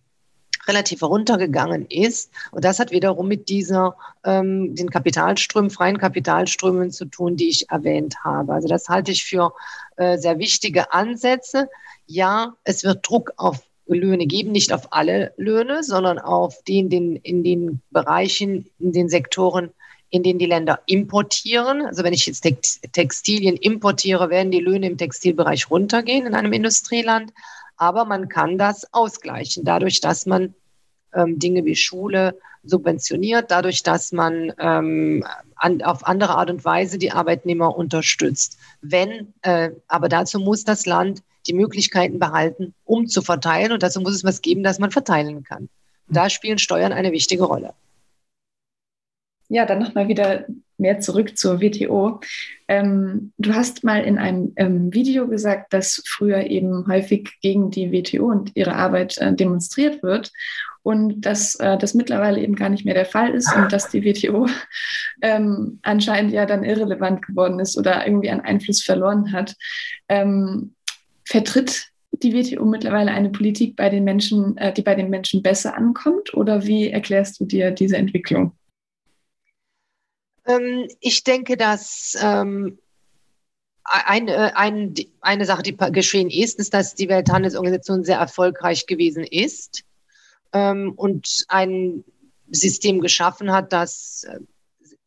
relativ 0.68 1.00
heruntergegangen 1.00 1.86
ist. 1.86 2.30
Und 2.52 2.64
das 2.64 2.78
hat 2.78 2.92
wiederum 2.92 3.26
mit 3.26 3.48
dieser, 3.48 3.96
ähm, 4.24 4.74
den 4.74 4.90
Kapitalströmen, 4.90 5.70
freien 5.70 5.98
Kapitalströmen 5.98 6.90
zu 6.90 7.06
tun, 7.06 7.36
die 7.36 7.48
ich 7.48 7.68
erwähnt 7.70 8.16
habe. 8.22 8.52
Also 8.52 8.68
das 8.68 8.88
halte 8.88 9.10
ich 9.10 9.24
für 9.24 9.52
äh, 9.96 10.18
sehr 10.18 10.38
wichtige 10.38 10.92
Ansätze 10.92 11.68
ja, 12.06 12.54
es 12.64 12.84
wird 12.84 13.08
Druck 13.08 13.32
auf 13.36 13.62
Löhne 13.86 14.26
geben, 14.26 14.52
nicht 14.52 14.72
auf 14.72 14.92
alle 14.92 15.32
Löhne, 15.36 15.82
sondern 15.82 16.18
auf 16.18 16.62
den, 16.64 16.88
den 16.88 17.16
in 17.16 17.42
den 17.44 17.82
Bereichen, 17.90 18.70
in 18.78 18.92
den 18.92 19.08
Sektoren, 19.08 19.70
in 20.10 20.22
denen 20.22 20.38
die 20.38 20.46
Länder 20.46 20.80
importieren. 20.86 21.82
Also 21.86 22.04
wenn 22.04 22.12
ich 22.12 22.26
jetzt 22.26 22.46
Textilien 22.92 23.56
importiere, 23.56 24.30
werden 24.30 24.52
die 24.52 24.60
Löhne 24.60 24.86
im 24.86 24.98
Textilbereich 24.98 25.70
runtergehen 25.70 26.26
in 26.26 26.34
einem 26.34 26.52
Industrieland. 26.52 27.32
Aber 27.76 28.04
man 28.04 28.28
kann 28.28 28.58
das 28.58 28.92
ausgleichen, 28.92 29.64
dadurch, 29.64 30.00
dass 30.00 30.26
man 30.26 30.54
ähm, 31.14 31.38
Dinge 31.38 31.64
wie 31.64 31.76
Schule 31.76 32.38
subventioniert, 32.64 33.50
dadurch, 33.50 33.82
dass 33.82 34.12
man 34.12 34.52
ähm, 34.58 35.24
an, 35.56 35.82
auf 35.82 36.06
andere 36.06 36.36
Art 36.36 36.50
und 36.50 36.64
Weise 36.64 36.98
die 36.98 37.10
Arbeitnehmer 37.10 37.76
unterstützt. 37.76 38.58
Wenn, 38.82 39.32
äh, 39.42 39.70
aber 39.88 40.08
dazu 40.08 40.38
muss 40.38 40.64
das 40.64 40.86
Land 40.86 41.22
die 41.46 41.54
Möglichkeiten 41.54 42.18
behalten, 42.18 42.74
um 42.84 43.06
zu 43.06 43.22
verteilen. 43.22 43.72
Und 43.72 43.82
dazu 43.82 44.00
muss 44.00 44.14
es 44.14 44.24
was 44.24 44.42
geben, 44.42 44.62
das 44.62 44.78
man 44.78 44.90
verteilen 44.90 45.44
kann. 45.44 45.68
Und 46.08 46.16
da 46.16 46.30
spielen 46.30 46.58
Steuern 46.58 46.92
eine 46.92 47.12
wichtige 47.12 47.44
Rolle. 47.44 47.74
Ja, 49.48 49.66
dann 49.66 49.80
nochmal 49.80 50.08
wieder 50.08 50.46
mehr 50.78 51.00
zurück 51.00 51.36
zur 51.36 51.60
WTO. 51.60 52.20
Ähm, 52.68 53.32
du 53.38 53.54
hast 53.54 53.84
mal 53.84 54.02
in 54.02 54.18
einem 54.18 54.52
ähm, 54.56 54.92
Video 54.92 55.28
gesagt, 55.28 55.72
dass 55.72 56.02
früher 56.06 56.46
eben 56.46 56.86
häufig 56.88 57.30
gegen 57.40 57.70
die 57.70 57.92
WTO 57.92 58.26
und 58.26 58.52
ihre 58.54 58.74
Arbeit 58.74 59.18
äh, 59.18 59.32
demonstriert 59.34 60.02
wird 60.02 60.32
und 60.82 61.20
dass 61.20 61.54
äh, 61.56 61.78
das 61.78 61.94
mittlerweile 61.94 62.40
eben 62.40 62.56
gar 62.56 62.68
nicht 62.68 62.84
mehr 62.84 62.94
der 62.94 63.06
Fall 63.06 63.30
ist 63.30 63.54
und 63.54 63.72
dass 63.72 63.88
die 63.90 64.04
WTO 64.04 64.48
ähm, 65.22 65.78
anscheinend 65.82 66.32
ja 66.32 66.44
dann 66.46 66.64
irrelevant 66.64 67.24
geworden 67.26 67.60
ist 67.60 67.78
oder 67.78 68.06
irgendwie 68.06 68.30
an 68.30 68.40
Einfluss 68.40 68.82
verloren 68.82 69.32
hat. 69.32 69.54
Ähm, 70.08 70.74
vertritt 71.24 71.92
die 72.12 72.34
WTO 72.34 72.64
mittlerweile 72.64 73.10
eine 73.10 73.30
Politik 73.30 73.76
bei 73.76 73.88
den 73.88 74.04
Menschen, 74.04 74.56
äh, 74.58 74.72
die 74.72 74.82
bei 74.82 74.94
den 74.94 75.10
Menschen 75.10 75.42
besser 75.42 75.76
ankommt? 75.76 76.34
Oder 76.34 76.66
wie 76.66 76.90
erklärst 76.90 77.40
du 77.40 77.44
dir 77.44 77.70
diese 77.70 77.96
Entwicklung? 77.96 78.52
Ähm, 80.46 80.88
ich 81.00 81.24
denke, 81.24 81.56
dass 81.56 82.16
ähm, 82.20 82.78
eine, 83.84 84.56
ein, 84.56 84.94
eine 85.20 85.44
Sache, 85.44 85.62
die 85.62 85.76
geschehen 85.76 86.30
ist, 86.30 86.58
ist, 86.58 86.74
dass 86.74 86.94
die 86.94 87.08
Welthandelsorganisation 87.08 88.04
sehr 88.04 88.18
erfolgreich 88.18 88.86
gewesen 88.86 89.24
ist 89.24 89.84
ähm, 90.52 90.92
und 90.96 91.44
ein 91.48 92.04
System 92.50 93.00
geschaffen 93.00 93.52
hat, 93.52 93.72
das 93.72 94.24
äh, 94.24 94.38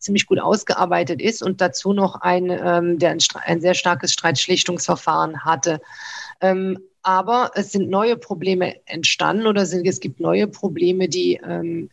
ziemlich 0.06 0.26
gut 0.28 0.40
ausgearbeitet 0.40 1.22
ist 1.22 1.44
und 1.44 1.62
dazu 1.62 1.94
noch 1.94 2.22
ein, 2.22 2.50
ähm, 2.50 3.00
der 3.00 3.12
ein, 3.12 3.20
ein, 3.46 3.62
sehr 3.62 3.74
starkes 3.74 4.14
Streitschlichtungsverfahren 4.14 5.44
hatte. 5.44 5.82
Ähm, 6.42 6.80
aber 7.04 7.52
es 7.56 7.72
sind 7.72 7.90
neue 7.90 8.18
Probleme 8.18 8.76
entstanden 8.88 9.46
oder 9.46 9.66
sind, 9.66 9.86
es 9.86 10.00
gibt 10.00 10.20
neue 10.20 10.48
Probleme, 10.48 11.08
die 11.08 11.40
ähm, 11.44 11.90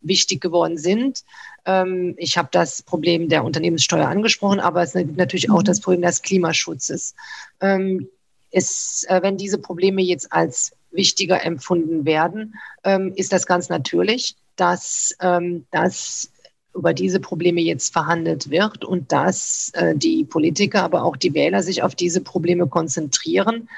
wichtig 0.00 0.40
geworden 0.40 0.78
sind. 0.78 1.24
Ähm, 1.64 2.14
ich 2.18 2.38
habe 2.38 2.48
das 2.52 2.82
Problem 2.82 3.28
der 3.28 3.44
Unternehmenssteuer 3.44 4.06
angesprochen, 4.06 4.60
aber 4.60 4.82
es 4.82 4.92
gibt 4.92 5.16
natürlich 5.16 5.50
auch 5.50 5.60
mhm. 5.60 5.64
das 5.64 5.80
Problem 5.80 6.02
des 6.02 6.22
Klimaschutzes. 6.22 7.14
Ähm, 7.60 8.08
ist, 8.50 9.08
äh, 9.08 9.20
wenn 9.22 9.36
diese 9.36 9.58
Probleme 9.58 10.02
jetzt 10.02 10.32
als 10.32 10.72
wichtiger 10.92 11.44
empfunden 11.44 12.04
werden, 12.04 12.54
ähm, 12.84 13.12
ist 13.16 13.32
das 13.32 13.46
ganz 13.46 13.68
natürlich, 13.68 14.36
dass, 14.56 15.16
ähm, 15.20 15.66
dass 15.72 16.30
über 16.74 16.92
diese 16.92 17.20
Probleme 17.20 17.60
jetzt 17.60 17.92
verhandelt 17.92 18.50
wird 18.50 18.84
und 18.84 19.12
dass 19.12 19.70
äh, 19.74 19.94
die 19.94 20.24
Politiker, 20.24 20.82
aber 20.82 21.04
auch 21.04 21.16
die 21.16 21.34
Wähler 21.34 21.62
sich 21.62 21.82
auf 21.82 21.94
diese 21.94 22.20
Probleme 22.20 22.66
konzentrieren. 22.66 23.68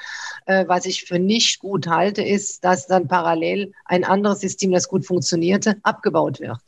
Äh, 0.45 0.65
was 0.67 0.85
ich 0.85 1.03
für 1.03 1.19
nicht 1.19 1.59
gut 1.59 1.87
halte, 1.87 2.21
ist, 2.21 2.63
dass 2.63 2.87
dann 2.87 3.07
parallel 3.07 3.73
ein 3.85 4.03
anderes 4.03 4.39
System, 4.39 4.71
das 4.71 4.87
gut 4.87 5.05
funktionierte, 5.05 5.77
abgebaut 5.83 6.39
wird. 6.39 6.61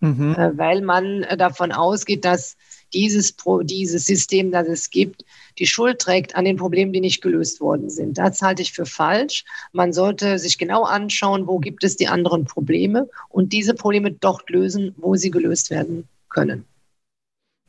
Mhm. 0.00 0.34
Äh, 0.34 0.56
weil 0.58 0.82
man 0.82 1.22
äh, 1.22 1.36
davon 1.36 1.72
ausgeht, 1.72 2.24
dass 2.24 2.56
dieses, 2.94 3.34
dieses 3.64 4.04
System, 4.04 4.50
das 4.50 4.68
es 4.68 4.90
gibt, 4.90 5.24
die 5.58 5.66
Schuld 5.66 5.98
trägt 5.98 6.34
an 6.36 6.44
den 6.44 6.56
Problemen, 6.56 6.92
die 6.92 7.00
nicht 7.00 7.22
gelöst 7.22 7.60
worden 7.60 7.90
sind. 7.90 8.18
Das 8.18 8.40
halte 8.40 8.62
ich 8.62 8.72
für 8.72 8.86
falsch. 8.86 9.44
Man 9.72 9.92
sollte 9.92 10.38
sich 10.38 10.58
genau 10.58 10.84
anschauen, 10.84 11.46
wo 11.46 11.58
gibt 11.58 11.84
es 11.84 11.96
die 11.96 12.08
anderen 12.08 12.44
Probleme 12.44 13.08
und 13.28 13.52
diese 13.52 13.74
Probleme 13.74 14.12
dort 14.12 14.48
lösen, 14.50 14.94
wo 14.96 15.16
sie 15.16 15.30
gelöst 15.30 15.70
werden 15.70 16.08
können. 16.28 16.64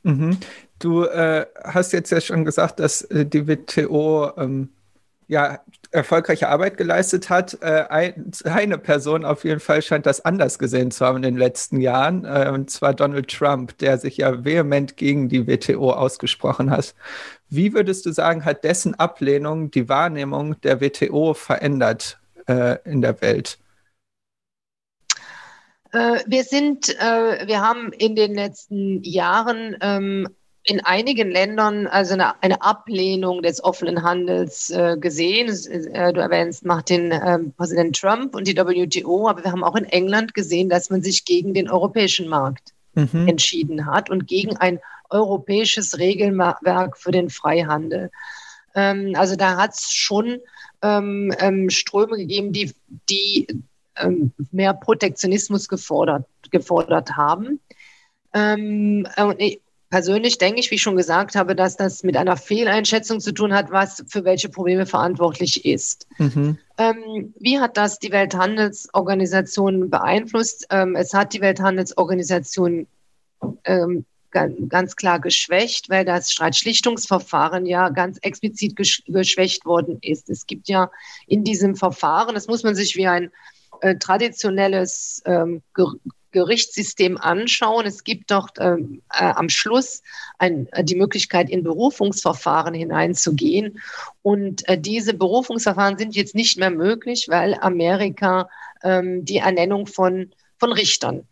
Mhm. 0.04 0.38
Du 0.80 1.04
äh, 1.04 1.46
hast 1.64 1.94
jetzt 1.94 2.12
ja 2.12 2.22
schon 2.22 2.46
gesagt, 2.46 2.80
dass 2.80 3.02
äh, 3.04 3.26
die 3.26 3.48
WTO 3.48 4.32
ähm, 4.38 4.70
ja, 5.28 5.60
erfolgreiche 5.92 6.50
Arbeit 6.50 6.78
geleistet 6.78 7.30
hat. 7.30 7.58
Äh, 7.62 7.86
ein, 7.90 8.32
eine 8.44 8.78
Person 8.78 9.26
auf 9.26 9.44
jeden 9.44 9.60
Fall 9.60 9.82
scheint 9.82 10.06
das 10.06 10.24
anders 10.24 10.60
gesehen 10.60 10.92
zu 10.92 11.06
haben 11.06 11.18
in 11.18 11.24
den 11.24 11.38
letzten 11.38 11.80
Jahren, 11.80 12.26
äh, 12.26 12.50
und 12.54 12.70
zwar 12.70 12.94
Donald 12.94 13.30
Trump, 13.30 13.78
der 13.80 13.98
sich 13.98 14.18
ja 14.18 14.44
vehement 14.44 14.98
gegen 14.98 15.30
die 15.30 15.48
WTO 15.48 15.92
ausgesprochen 15.92 16.70
hat. 16.70 16.94
Wie 17.50 17.74
würdest 17.74 18.06
du 18.06 18.12
sagen, 18.12 18.46
hat 18.46 18.64
dessen 18.64 18.96
Ablehnung 18.96 19.72
die 19.72 19.90
Wahrnehmung 19.90 20.60
der 20.62 20.82
WTO 20.82 21.34
verändert 21.34 22.20
äh, 22.48 22.78
in 22.86 23.02
der 23.02 23.22
Welt? 23.22 23.60
Wir 26.28 26.44
sind, 26.44 26.90
wir 26.90 27.62
haben 27.62 27.94
in 27.94 28.18
den 28.18 28.36
letzten 28.36 29.02
Jahren 29.02 29.78
ähm, 29.80 30.28
in 30.66 30.84
einigen 30.84 31.30
Ländern 31.30 31.86
also 31.86 32.13
eine, 32.13 32.41
eine 32.41 32.61
Ablehnung 32.61 33.43
des 33.43 33.63
offenen 33.63 34.01
Handels 34.01 34.72
äh, 34.72 34.97
gesehen. 34.97 35.47
Äh, 35.47 36.11
du 36.11 36.20
erwähnst 36.20 36.66
Martin 36.66 37.11
äh, 37.11 37.39
Präsident 37.55 37.99
Trump 37.99 38.36
und 38.36 38.47
die 38.47 38.57
WTO, 38.57 39.30
aber 39.30 39.43
wir 39.43 39.51
haben 39.51 39.63
auch 39.63 39.76
in 39.76 39.86
England 39.86 40.34
gesehen, 40.34 40.68
dass 40.68 40.89
man 40.89 41.03
sich 41.03 41.24
gegen 41.24 41.53
den 41.53 41.70
europäischen 41.70 42.28
Markt 42.28 42.74
mhm. 42.95 43.28
entschieden 43.28 43.86
hat 43.86 44.09
und 44.09 44.28
gegen 44.28 44.57
ein 44.57 44.80
europäisches 45.11 45.99
Regelwerk 45.99 46.97
für 46.97 47.11
den 47.11 47.30
Freihandel. 47.30 48.09
Ähm, 48.74 49.13
also 49.16 49.36
da 49.36 49.57
hat 49.57 49.76
es 49.76 49.91
schon 49.91 50.39
ähm, 50.82 51.32
ähm, 51.39 51.70
Ströme 51.70 52.18
gegeben, 52.18 52.53
die, 52.53 52.74
die 53.07 53.47
ähm, 53.97 54.34
mehr 54.51 54.74
Protektionismus 54.74 55.68
gefordert, 55.68 56.26
gefordert 56.49 57.16
haben. 57.16 57.59
Ähm, 58.34 59.07
persönlich 59.90 60.38
denke 60.38 60.60
ich, 60.60 60.72
wie 60.72 60.76
ich 60.76 60.82
schon 60.82 60.98
gesagt 60.98 61.36
habe, 61.36 61.56
dass 61.56 61.78
das 61.78 62.04
mit 62.04 62.18
einer 62.18 62.38
Fehleinschätzung 62.38 63.20
zu 63.20 63.32
tun 63.32 63.54
hat, 63.54 63.72
was 63.72 64.04
für 64.08 64.26
welche 64.26 64.50
Probleme 64.50 64.86
verantwortlich 64.86 65.66
ist. 65.66 66.08
Mhm. 66.18 66.58
Ähm, 66.78 67.34
wie 67.40 67.60
hat 67.60 67.78
das 67.78 68.00
die 68.00 68.12
Welthandelsorganisation 68.12 69.90
beeinflusst? 69.90 70.68
Ähm, 70.70 70.96
es 70.96 71.14
hat 71.14 71.34
die 71.34 71.42
Welthandelsorganisation 71.42 72.88
ähm, 73.64 74.06
ganz 74.70 74.96
klar 74.98 75.20
geschwächt, 75.22 75.90
weil 75.90 76.04
das 76.04 76.32
Streitschlichtungsverfahren 76.32 77.66
ja 77.66 77.90
ganz 77.90 78.18
explizit 78.22 78.76
geschwächt 78.76 79.66
worden 79.66 79.98
ist. 80.02 80.30
Es 80.30 80.46
gibt 80.46 80.68
ja 80.68 80.92
in 81.28 81.46
diesem 81.46 81.76
Verfahren, 81.76 82.36
das 82.36 82.48
muss 82.48 82.64
man 82.64 82.76
sich 82.76 82.98
wie 82.98 83.08
ein 83.08 83.32
äh, 83.82 83.96
traditionelles 83.96 85.22
ähm, 85.26 85.62
Gerichtssystem 86.36 87.18
anschauen. 87.18 87.86
Es 87.86 88.04
gibt 88.04 88.30
dort 88.30 88.58
ähm, 88.60 89.02
äh, 89.12 89.24
am 89.24 89.48
Schluss 89.48 90.04
ein, 90.38 90.68
äh, 90.74 90.84
die 90.84 90.96
Möglichkeit, 90.96 91.50
in 91.50 91.64
Berufungsverfahren 91.64 92.74
hineinzugehen. 92.74 93.80
Und 94.22 94.68
äh, 94.68 94.78
diese 94.78 95.14
Berufungsverfahren 95.14 95.98
sind 95.98 96.16
jetzt 96.16 96.36
nicht 96.36 96.60
mehr 96.60 96.72
möglich, 96.72 97.28
weil 97.30 97.56
Amerika 97.56 98.50
ähm, 98.84 99.24
die 99.24 99.38
Ernennung 99.38 99.88
von, 99.88 100.32
von 100.60 100.74
Richtern 100.74 101.26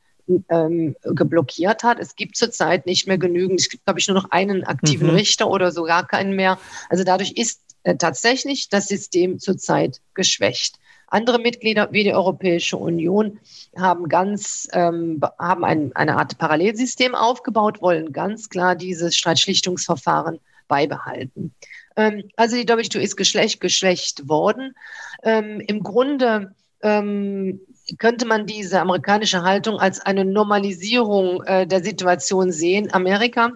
ähm, 0.50 0.96
geblockiert 1.04 1.84
hat. 1.84 2.00
Es 2.00 2.16
gibt 2.16 2.38
zurzeit 2.38 2.86
nicht 2.86 3.06
mehr 3.06 3.18
genügend. 3.18 3.60
Es 3.60 3.70
gibt, 3.70 3.84
glaube 3.84 4.00
ich, 4.00 4.08
nur 4.08 4.16
noch 4.16 4.32
einen 4.32 4.64
aktiven 4.64 5.10
mhm. 5.10 5.16
Richter 5.16 5.50
oder 5.50 5.74
sogar 5.74 6.08
keinen 6.08 6.36
mehr. 6.36 6.58
Also 6.90 7.04
dadurch 7.04 7.34
ist 7.34 7.60
äh, 7.84 7.98
tatsächlich 7.98 8.70
das 8.70 8.88
System 8.88 9.40
zurzeit 9.40 10.00
geschwächt. 10.14 10.80
Andere 11.14 11.38
Mitglieder 11.38 11.90
wie 11.92 12.04
die 12.04 12.14
Europäische 12.14 12.76
Union 12.76 13.38
haben 13.78 14.10
ganz 14.10 14.68
ähm, 14.74 15.22
haben 15.38 15.64
ein, 15.64 15.96
eine 15.96 16.18
Art 16.18 16.40
Parallelsystem 16.40 17.14
aufgebaut, 17.14 17.84
wollen 17.84 18.12
ganz 18.12 18.50
klar 18.50 18.76
dieses 18.76 19.16
Streitschlichtungsverfahren 19.16 20.40
beibehalten. 20.68 21.54
Ähm, 21.96 22.24
also 22.36 22.56
die 22.56 22.68
WTO 22.68 22.98
ist 22.98 23.16
geschlecht, 23.16 23.62
geschwächt 23.62 24.28
worden. 24.28 24.74
Ähm, 25.22 25.60
Im 25.60 25.84
Grunde 25.84 26.56
ähm, 26.82 27.62
könnte 28.00 28.26
man 28.26 28.48
diese 28.48 28.82
amerikanische 28.82 29.44
Haltung 29.44 29.78
als 29.78 30.00
eine 30.00 30.26
Normalisierung 30.26 31.44
äh, 31.44 31.68
der 31.68 31.84
Situation 31.84 32.52
sehen. 32.52 32.92
Amerika 32.92 33.52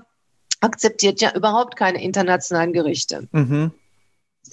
akzeptiert 0.62 1.22
ja 1.22 1.34
überhaupt 1.34 1.76
keine 1.76 2.03
internationalen 2.03 2.72
Gerichte. 2.72 3.28
Mhm 3.32 3.72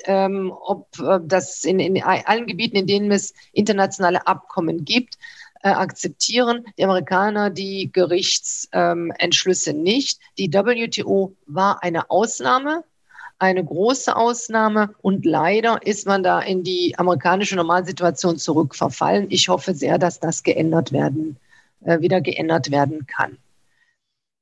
ähm, 0.04 0.52
ob 0.52 0.88
äh, 0.98 1.20
das 1.22 1.64
in, 1.64 1.80
in, 1.80 2.02
allen 2.02 2.46
Gebieten, 2.46 2.76
in 2.76 2.86
denen 2.86 3.10
es 3.10 3.34
internationale 3.52 4.26
Abkommen 4.26 4.84
gibt, 4.84 5.18
äh, 5.62 5.68
akzeptieren 5.68 6.66
die 6.76 6.84
Amerikaner 6.84 7.50
die 7.50 7.90
Gerichtsentschlüsse 7.92 9.70
ähm, 9.70 9.82
nicht. 9.82 10.20
Die 10.36 10.52
WTO 10.52 11.34
war 11.46 11.82
eine 11.82 12.10
Ausnahme, 12.10 12.84
eine 13.38 13.64
große 13.64 14.14
Ausnahme 14.14 14.94
und 15.00 15.24
leider 15.24 15.84
ist 15.86 16.06
man 16.06 16.22
da 16.22 16.40
in 16.40 16.64
die 16.64 16.94
amerikanische 16.98 17.56
Normalsituation 17.56 18.38
zurückverfallen. 18.38 19.26
Ich 19.30 19.48
hoffe 19.48 19.74
sehr, 19.74 19.98
dass 19.98 20.20
das 20.20 20.42
geändert 20.42 20.92
werden, 20.92 21.38
äh, 21.84 22.00
wieder 22.00 22.20
geändert 22.20 22.70
werden 22.70 23.06
kann. 23.06 23.38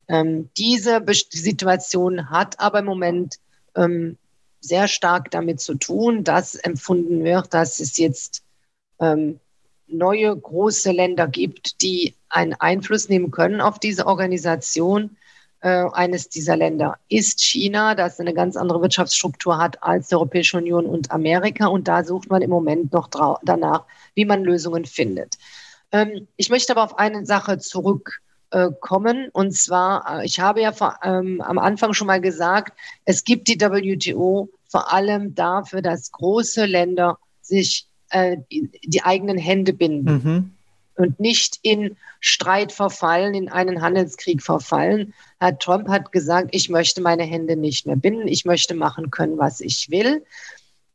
Ähm, 0.08 0.50
diese 0.58 1.00
Situation 1.30 2.30
hat 2.30 2.58
aber 2.58 2.80
im 2.80 2.84
Moment 2.86 3.38
ähm, 3.76 4.18
sehr 4.62 4.88
stark 4.88 5.30
damit 5.30 5.60
zu 5.60 5.74
tun, 5.74 6.24
dass 6.24 6.54
empfunden 6.54 7.24
wird, 7.24 7.52
dass 7.52 7.80
es 7.80 7.98
jetzt 7.98 8.42
ähm, 9.00 9.40
neue 9.88 10.34
große 10.34 10.90
Länder 10.92 11.28
gibt, 11.28 11.82
die 11.82 12.14
einen 12.28 12.54
Einfluss 12.54 13.08
nehmen 13.08 13.30
können 13.30 13.60
auf 13.60 13.78
diese 13.78 14.06
Organisation. 14.06 15.16
Äh, 15.60 15.84
eines 15.92 16.28
dieser 16.28 16.56
Länder 16.56 16.98
ist 17.08 17.40
China, 17.40 17.94
das 17.94 18.18
eine 18.18 18.34
ganz 18.34 18.56
andere 18.56 18.80
Wirtschaftsstruktur 18.80 19.58
hat 19.58 19.82
als 19.82 20.08
die 20.08 20.14
Europäische 20.14 20.56
Union 20.56 20.86
und 20.86 21.10
Amerika. 21.10 21.66
Und 21.66 21.88
da 21.88 22.04
sucht 22.04 22.30
man 22.30 22.42
im 22.42 22.50
Moment 22.50 22.92
noch 22.92 23.08
danach, 23.42 23.84
wie 24.14 24.24
man 24.24 24.44
Lösungen 24.44 24.84
findet. 24.84 25.36
Ähm, 25.90 26.28
ich 26.36 26.50
möchte 26.50 26.72
aber 26.72 26.84
auf 26.84 26.98
eine 26.98 27.26
Sache 27.26 27.58
zurück 27.58 28.22
äh, 28.52 28.68
kommen. 28.80 29.28
Und 29.32 29.52
zwar, 29.52 30.20
äh, 30.20 30.26
ich 30.26 30.40
habe 30.40 30.60
ja 30.60 30.72
vor, 30.72 30.98
ähm, 31.02 31.40
am 31.40 31.58
Anfang 31.58 31.94
schon 31.94 32.06
mal 32.06 32.20
gesagt, 32.20 32.78
es 33.04 33.24
gibt 33.24 33.48
die 33.48 33.60
WTO 33.60 34.48
vor 34.68 34.92
allem 34.92 35.34
dafür, 35.34 35.82
dass 35.82 36.12
große 36.12 36.66
Länder 36.66 37.18
sich 37.40 37.86
äh, 38.10 38.36
die, 38.50 38.70
die, 38.84 39.02
eigenen 39.02 39.38
Hände 39.38 39.72
binden. 39.72 40.12
Mhm. 40.12 40.50
Und 40.96 41.18
nicht 41.18 41.58
in 41.62 41.96
Streit 42.20 42.72
verfallen, 42.72 43.34
in 43.34 43.48
einen 43.48 43.80
Handelskrieg 43.80 44.42
verfallen. 44.42 45.14
Herr 45.40 45.58
Trump 45.58 45.88
hat 45.88 46.12
gesagt, 46.12 46.50
ich 46.52 46.68
möchte 46.68 47.00
meine 47.00 47.24
Hände 47.24 47.56
nicht 47.56 47.86
mehr 47.86 47.96
binden, 47.96 48.28
ich 48.28 48.44
möchte 48.44 48.74
machen 48.74 49.10
können, 49.10 49.38
was 49.38 49.60
ich 49.62 49.90
will. 49.90 50.22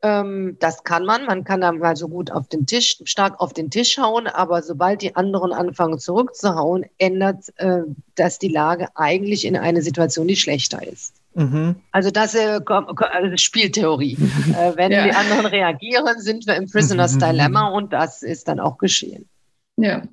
Ähm, 0.07 0.57
das 0.59 0.83
kann 0.83 1.05
man. 1.05 1.25
Man 1.25 1.43
kann 1.43 1.61
dann 1.61 1.79
mal 1.79 1.95
so 1.95 2.07
gut 2.07 2.31
auf 2.31 2.47
den 2.47 2.65
Tisch, 2.65 3.01
stark 3.03 3.39
auf 3.41 3.53
den 3.53 3.69
Tisch 3.69 3.97
hauen, 3.97 4.27
aber 4.27 4.61
sobald 4.61 5.01
die 5.01 5.15
anderen 5.15 5.51
anfangen 5.51 5.99
zurückzuhauen, 5.99 6.85
ändert 6.97 7.51
äh, 7.57 7.81
das 8.15 8.39
die 8.39 8.47
Lage 8.47 8.87
eigentlich 8.95 9.45
in 9.45 9.57
eine 9.57 9.81
Situation, 9.81 10.27
die 10.27 10.37
schlechter 10.37 10.85
ist. 10.87 11.13
Mhm. 11.33 11.75
Also 11.91 12.09
das 12.09 12.33
ist 12.35 12.41
äh, 12.41 12.61
also 12.65 13.37
Spieltheorie. 13.37 14.13
äh, 14.57 14.77
wenn 14.77 14.91
ja. 14.91 15.03
die 15.03 15.11
anderen 15.11 15.45
reagieren, 15.45 16.19
sind 16.19 16.47
wir 16.47 16.55
im 16.55 16.69
Prisoner's 16.69 17.15
mhm. 17.15 17.19
Dilemma 17.19 17.67
und 17.67 17.91
das 17.91 18.23
ist 18.23 18.47
dann 18.47 18.59
auch 18.59 18.77
geschehen. 18.77 19.27
Ja. 19.75 20.03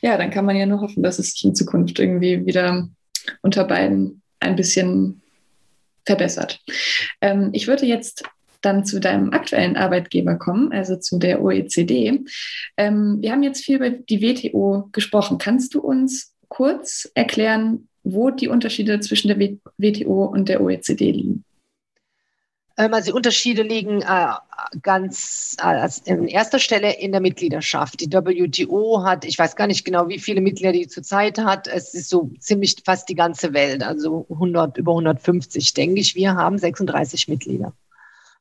Ja, 0.00 0.16
dann 0.16 0.30
kann 0.30 0.44
man 0.44 0.56
ja 0.56 0.66
nur 0.66 0.80
hoffen, 0.80 1.02
dass 1.02 1.18
es 1.18 1.32
sich 1.32 1.44
in 1.44 1.54
Zukunft 1.54 1.98
irgendwie 1.98 2.46
wieder 2.46 2.88
unter 3.42 3.64
beiden 3.64 4.22
ein 4.40 4.56
bisschen 4.56 5.20
verbessert. 6.06 6.60
Ähm, 7.20 7.50
ich 7.52 7.66
würde 7.66 7.86
jetzt 7.86 8.24
dann 8.60 8.84
zu 8.84 9.00
deinem 9.00 9.32
aktuellen 9.32 9.76
Arbeitgeber 9.76 10.36
kommen, 10.36 10.72
also 10.72 10.96
zu 10.96 11.18
der 11.18 11.42
OECD. 11.42 12.24
Ähm, 12.76 13.18
wir 13.20 13.32
haben 13.32 13.42
jetzt 13.42 13.64
viel 13.64 13.76
über 13.76 13.90
die 13.90 14.20
WTO 14.20 14.88
gesprochen. 14.92 15.38
Kannst 15.38 15.74
du 15.74 15.80
uns 15.80 16.34
kurz 16.48 17.10
erklären, 17.14 17.88
wo 18.02 18.30
die 18.30 18.48
Unterschiede 18.48 19.00
zwischen 19.00 19.28
der 19.28 19.38
WTO 19.38 20.24
und 20.24 20.48
der 20.48 20.60
OECD 20.60 21.12
liegen? 21.12 21.44
Ähm, 22.78 22.94
also 22.94 23.10
die 23.10 23.16
Unterschiede 23.16 23.62
liegen 23.62 24.02
äh, 24.02 24.28
ganz 24.82 25.56
äh, 25.62 25.88
in 26.06 26.28
erster 26.28 26.58
Stelle 26.58 26.98
in 26.98 27.12
der 27.12 27.20
Mitgliedschaft. 27.20 28.00
Die 28.00 28.10
WTO 28.10 29.04
hat, 29.04 29.24
ich 29.24 29.38
weiß 29.38 29.56
gar 29.56 29.66
nicht 29.66 29.84
genau, 29.84 30.08
wie 30.08 30.18
viele 30.18 30.40
Mitglieder 30.40 30.72
die 30.72 30.88
zurzeit 30.88 31.38
hat. 31.38 31.66
Es 31.66 31.92
ist 31.92 32.08
so 32.08 32.30
ziemlich 32.38 32.76
fast 32.84 33.08
die 33.08 33.16
ganze 33.16 33.52
Welt, 33.52 33.82
also 33.82 34.26
100, 34.30 34.78
über 34.78 34.92
150, 34.92 35.74
denke 35.74 36.00
ich. 36.00 36.14
Wir 36.14 36.34
haben 36.34 36.58
36 36.58 37.28
Mitglieder. 37.28 37.72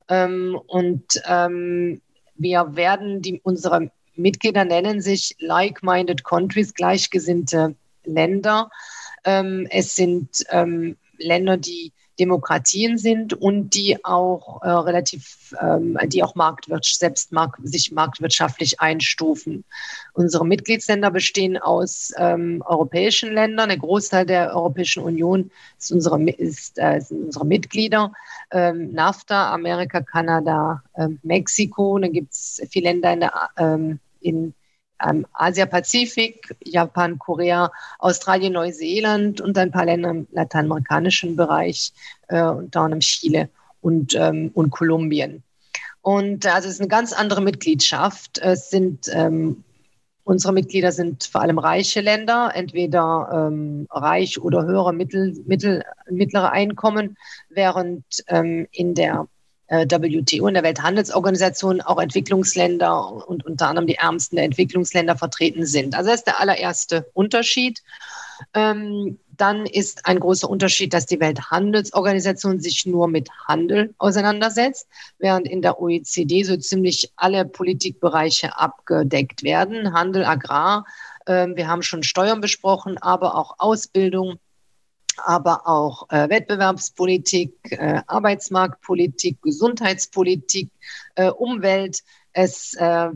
Ähm, 0.09 0.59
und 0.67 1.21
ähm, 1.25 2.01
wir 2.35 2.75
werden 2.75 3.21
die, 3.21 3.41
unsere 3.43 3.91
Mitglieder 4.15 4.65
nennen 4.65 5.01
sich 5.01 5.35
Like-Minded 5.39 6.23
Countries, 6.23 6.73
gleichgesinnte 6.73 7.75
Länder. 8.03 8.69
Ähm, 9.25 9.67
es 9.69 9.95
sind 9.95 10.43
ähm, 10.49 10.97
Länder, 11.17 11.57
die 11.57 11.93
Demokratien 12.19 12.97
sind 12.97 13.33
und 13.33 13.69
die 13.71 14.03
auch 14.03 14.61
äh, 14.63 14.69
relativ, 14.69 15.55
ähm, 15.61 15.97
die 16.07 16.23
auch 16.23 16.35
Marktwirtschaft, 16.35 16.99
selbst 16.99 17.31
mark 17.31 17.57
sich 17.63 17.91
marktwirtschaftlich 17.91 18.79
einstufen. 18.79 19.63
Unsere 20.13 20.45
Mitgliedsländer 20.45 21.11
bestehen 21.11 21.57
aus 21.57 22.11
ähm, 22.17 22.63
europäischen 22.65 23.33
Ländern. 23.33 23.69
Der 23.69 23.77
Großteil 23.77 24.25
der 24.25 24.55
Europäischen 24.55 25.03
Union 25.03 25.51
ist 25.77 25.91
unsere, 25.91 26.21
ist, 26.31 26.77
äh, 26.79 26.99
sind 26.99 27.25
unsere 27.25 27.45
Mitglieder. 27.45 28.11
Ähm, 28.51 28.93
NAFTA, 28.93 29.53
Amerika, 29.53 30.01
Kanada, 30.01 30.83
ähm, 30.95 31.19
Mexiko. 31.23 31.99
Dann 31.99 32.13
gibt 32.13 32.33
es 32.33 32.61
viele 32.69 32.89
Länder 32.89 33.13
in, 33.13 33.19
der, 33.19 33.49
ähm, 33.57 33.99
in 34.21 34.53
ähm, 35.05 35.25
Asia-Pazifik, 35.33 36.55
Japan, 36.63 37.19
Korea, 37.19 37.71
Australien, 37.99 38.53
Neuseeland 38.53 39.41
und 39.41 39.57
ein 39.57 39.71
paar 39.71 39.85
Länder 39.85 40.09
im 40.11 40.27
lateinamerikanischen 40.31 41.35
Bereich, 41.35 41.93
äh, 42.27 42.41
unter 42.41 42.81
anderem 42.81 43.01
Chile 43.01 43.49
und, 43.81 44.15
ähm, 44.15 44.51
und 44.53 44.71
Kolumbien. 44.71 45.43
Und 46.01 46.45
äh, 46.45 46.49
also 46.49 46.67
es 46.67 46.75
ist 46.75 46.81
eine 46.81 46.89
ganz 46.89 47.13
andere 47.13 47.41
Mitgliedschaft. 47.41 48.37
Es 48.39 48.69
sind 48.69 49.09
ähm, 49.11 49.63
Unsere 50.27 50.51
Mitglieder 50.51 50.91
sind 50.91 51.23
vor 51.23 51.39
allem 51.39 51.57
reiche 51.57 52.01
Länder, 52.01 52.51
entweder 52.53 53.47
ähm, 53.49 53.87
reich 53.89 54.37
oder 54.41 54.65
höhere 54.65 54.91
Mittel, 54.91 55.41
Mittel, 55.45 55.85
mittlere 56.09 56.51
Einkommen, 56.51 57.15
während 57.49 58.03
ähm, 58.27 58.67
in 58.73 58.93
der 58.93 59.29
WTO, 59.69 60.47
in 60.47 60.53
der 60.53 60.63
Welthandelsorganisation, 60.63 61.81
auch 61.81 61.99
Entwicklungsländer 61.99 63.27
und 63.27 63.45
unter 63.45 63.67
anderem 63.67 63.87
die 63.87 63.95
ärmsten 63.95 64.37
der 64.37 64.45
Entwicklungsländer 64.45 65.17
vertreten 65.17 65.65
sind. 65.65 65.95
Also 65.95 66.09
das 66.09 66.19
ist 66.19 66.27
der 66.27 66.39
allererste 66.39 67.09
Unterschied. 67.13 67.81
Ähm, 68.53 69.19
dann 69.37 69.65
ist 69.65 70.05
ein 70.05 70.19
großer 70.19 70.49
Unterschied, 70.49 70.93
dass 70.93 71.05
die 71.05 71.19
Welthandelsorganisation 71.19 72.59
sich 72.59 72.85
nur 72.85 73.07
mit 73.07 73.29
Handel 73.47 73.93
auseinandersetzt, 73.99 74.87
während 75.19 75.47
in 75.47 75.61
der 75.61 75.79
OECD 75.79 76.43
so 76.43 76.57
ziemlich 76.57 77.11
alle 77.15 77.45
Politikbereiche 77.45 78.57
abgedeckt 78.57 79.43
werden. 79.43 79.93
Handel, 79.93 80.25
Agrar, 80.25 80.85
äh, 81.25 81.47
wir 81.53 81.67
haben 81.67 81.83
schon 81.83 82.03
Steuern 82.03 82.41
besprochen, 82.41 82.97
aber 82.97 83.35
auch 83.35 83.55
Ausbildung, 83.59 84.39
aber 85.19 85.67
auch 85.67 86.09
äh, 86.09 86.29
Wettbewerbspolitik, 86.29 87.53
äh, 87.71 88.01
Arbeitsmarktpolitik, 88.07 89.41
Gesundheitspolitik, 89.41 90.69
äh, 91.15 91.29
Umwelt. 91.29 92.03
Es, 92.33 92.75
äh, 92.75 93.09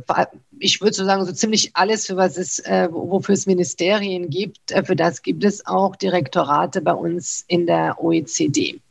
ich 0.59 0.81
würde 0.81 0.93
so 0.93 1.05
sagen, 1.05 1.25
so 1.25 1.31
ziemlich 1.31 1.71
alles, 1.75 2.07
für 2.07 2.17
was 2.17 2.37
es, 2.37 2.59
äh, 2.59 2.87
wofür 2.91 3.33
es 3.33 3.45
Ministerien 3.45 4.29
gibt, 4.29 4.71
äh, 4.71 4.83
für 4.83 4.95
das 4.95 5.21
gibt 5.21 5.43
es 5.43 5.65
auch 5.65 5.95
Direktorate 5.95 6.81
bei 6.81 6.93
uns 6.93 7.43
in 7.47 7.67
der 7.67 8.03
OECD. 8.03 8.81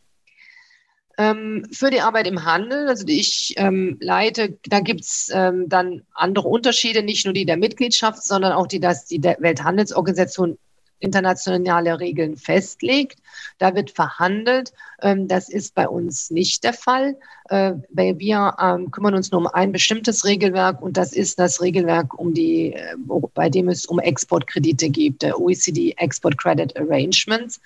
Ähm, 1.21 1.67
für 1.71 1.91
die 1.91 2.01
Arbeit 2.01 2.27
im 2.27 2.47
Handel, 2.47 2.89
also 2.89 3.05
die 3.05 3.21
ich 3.21 3.53
ähm, 3.59 3.99
leite, 4.01 4.57
da 4.65 4.81
gibt 4.81 5.03
es 5.03 5.31
ähm, 5.35 5.69
dann 5.69 6.03
andere 6.15 6.49
Unterschiede, 6.49 7.03
nicht 7.03 7.27
nur 7.27 7.35
die 7.35 7.45
der 7.45 7.59
Mitgliedschaft, 7.59 8.23
sondern 8.23 8.53
auch 8.53 8.67
die, 8.67 8.81
dass 8.81 9.05
die 9.05 9.23
Welthandelsorganisation 9.23 10.57
internationale 11.01 11.99
Regeln 11.99 12.37
festlegt. 12.37 13.19
Da 13.59 13.75
wird 13.75 13.91
verhandelt. 13.91 14.73
Ähm, 15.03 15.29
das 15.29 15.49
ist 15.49 15.75
bei 15.75 15.89
uns 15.89 16.31
nicht 16.31 16.63
der 16.63 16.75
Fall. 16.75 17.17
Äh, 17.49 17.73
wir 17.91 18.55
ähm, 18.61 18.91
kümmern 18.91 19.15
uns 19.15 19.31
nur 19.31 19.41
um 19.41 19.47
ein 19.47 19.73
bestimmtes 19.73 20.25
Regelwerk 20.25 20.81
und 20.81 20.97
das 20.97 21.13
ist 21.13 21.39
das 21.39 21.61
Regelwerk, 21.61 22.19
um 22.19 22.33
die, 22.33 22.75
äh, 22.75 22.95
bei 23.35 23.49
dem 23.49 23.69
es 23.69 23.87
um 23.87 23.99
Exportkredite 23.99 24.91
geht, 24.91 25.23
der 25.23 25.41
OECD 25.41 25.95
Export 25.97 26.39
Credit 26.39 26.77
Arrangements. 26.77 27.61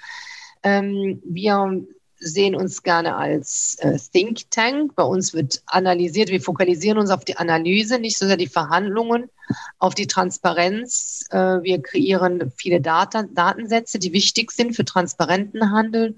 Ähm, 0.63 1.21
wir 1.25 1.85
sehen 2.19 2.55
uns 2.55 2.83
gerne 2.83 3.17
als 3.17 3.77
äh, 3.81 3.99
Think 4.13 4.51
Tank. 4.51 4.95
Bei 4.95 5.03
uns 5.03 5.35
wird 5.35 5.63
analysiert, 5.67 6.31
wir 6.31 6.41
fokalisieren 6.41 6.99
uns 6.99 7.11
auf 7.11 7.25
die 7.25 7.37
Analyse, 7.37 7.99
nicht 7.99 8.19
so 8.19 8.27
sehr 8.27 8.37
die 8.37 8.47
Verhandlungen, 8.47 9.31
auf 9.79 9.95
die 9.95 10.07
Transparenz. 10.07 11.27
Äh, 11.31 11.63
wir 11.63 11.83
kreieren 11.83 12.53
viele 12.57 12.81
Data, 12.81 13.25
Datensätze, 13.25 13.99
die 13.99 14.13
wichtig 14.13 14.53
sind 14.53 14.75
für 14.75 14.85
transparenten 14.85 15.71
Handel. 15.71 16.17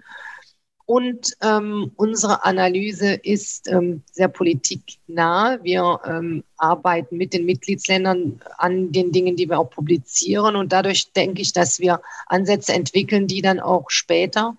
Und 0.87 1.33
ähm, 1.43 1.91
unsere 1.97 2.45
Analyse 2.45 3.15
ist 3.15 3.67
ähm, 3.67 4.03
sehr 4.13 4.29
politiknah. 4.29 5.59
Wir 5.65 5.99
ähm, 6.07 6.45
arbeiten 6.57 7.17
mit 7.17 7.33
den 7.33 7.45
Mitgliedsländern 7.45 8.41
an 8.57 8.93
den 8.93 9.11
Dingen, 9.11 9.35
die 9.35 9.49
wir 9.49 9.59
auch 9.59 9.71
publizieren. 9.71 10.55
Und 10.55 10.73
dadurch 10.73 11.11
denke 11.13 11.43
ich, 11.43 11.53
dass 11.53 11.81
wir 11.81 12.03
Ansätze 12.27 12.73
entwickeln, 12.73 13.27
die 13.27 13.43
dann 13.43 13.59
auch 13.59 13.91
später 13.91 14.57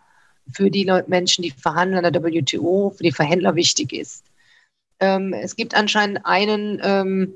für 0.53 0.69
die 0.69 0.91
Menschen, 1.07 1.43
die 1.43 1.51
verhandeln 1.51 2.05
an 2.05 2.13
der 2.13 2.23
WTO, 2.23 2.93
für 2.95 3.03
die 3.03 3.11
Verhändler 3.11 3.55
wichtig 3.55 3.93
ist. 3.93 4.23
Ähm, 4.99 5.33
es 5.33 5.55
gibt 5.55 5.75
anscheinend 5.75 6.25
einen 6.25 6.79
ähm, 6.83 7.33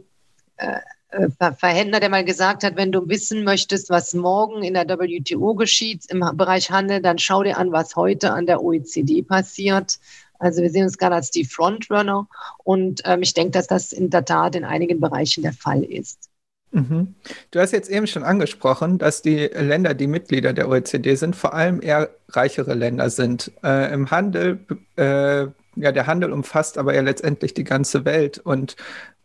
äh, 0.57 0.79
äh, 1.11 1.51
Verhändler, 1.51 1.99
der 1.99 2.09
mal 2.09 2.23
gesagt 2.23 2.63
hat, 2.63 2.77
wenn 2.77 2.91
du 2.91 3.07
wissen 3.09 3.43
möchtest, 3.43 3.89
was 3.89 4.13
morgen 4.13 4.63
in 4.63 4.73
der 4.73 4.87
WTO 4.87 5.55
geschieht 5.55 6.05
im 6.09 6.23
Bereich 6.35 6.71
Handel, 6.71 7.01
dann 7.01 7.19
schau 7.19 7.43
dir 7.43 7.57
an, 7.57 7.71
was 7.71 7.95
heute 7.95 8.31
an 8.31 8.45
der 8.45 8.63
OECD 8.63 9.21
passiert. 9.21 9.99
Also 10.39 10.61
wir 10.61 10.71
sehen 10.71 10.85
uns 10.85 10.97
gerade 10.97 11.15
als 11.15 11.29
die 11.29 11.45
Frontrunner 11.45 12.27
und 12.63 13.01
ähm, 13.05 13.21
ich 13.21 13.33
denke, 13.33 13.51
dass 13.51 13.67
das 13.67 13.91
in 13.91 14.09
der 14.09 14.25
Tat 14.25 14.55
in 14.55 14.63
einigen 14.63 14.99
Bereichen 14.99 15.43
der 15.43 15.53
Fall 15.53 15.83
ist. 15.83 16.30
Mhm. 16.71 17.15
Du 17.51 17.59
hast 17.59 17.71
jetzt 17.71 17.89
eben 17.89 18.07
schon 18.07 18.23
angesprochen, 18.23 18.97
dass 18.97 19.21
die 19.21 19.47
Länder, 19.47 19.93
die 19.93 20.07
Mitglieder 20.07 20.53
der 20.53 20.69
OECD 20.69 21.15
sind, 21.15 21.35
vor 21.35 21.53
allem 21.53 21.81
eher 21.81 22.09
reichere 22.29 22.73
Länder 22.73 23.09
sind. 23.09 23.51
Äh, 23.63 23.93
Im 23.93 24.09
Handel, 24.09 24.59
äh, 24.95 25.47
ja, 25.75 25.91
der 25.91 26.07
Handel 26.07 26.31
umfasst 26.31 26.77
aber 26.77 26.95
ja 26.95 27.01
letztendlich 27.01 27.53
die 27.53 27.63
ganze 27.63 28.05
Welt 28.05 28.39
und 28.39 28.75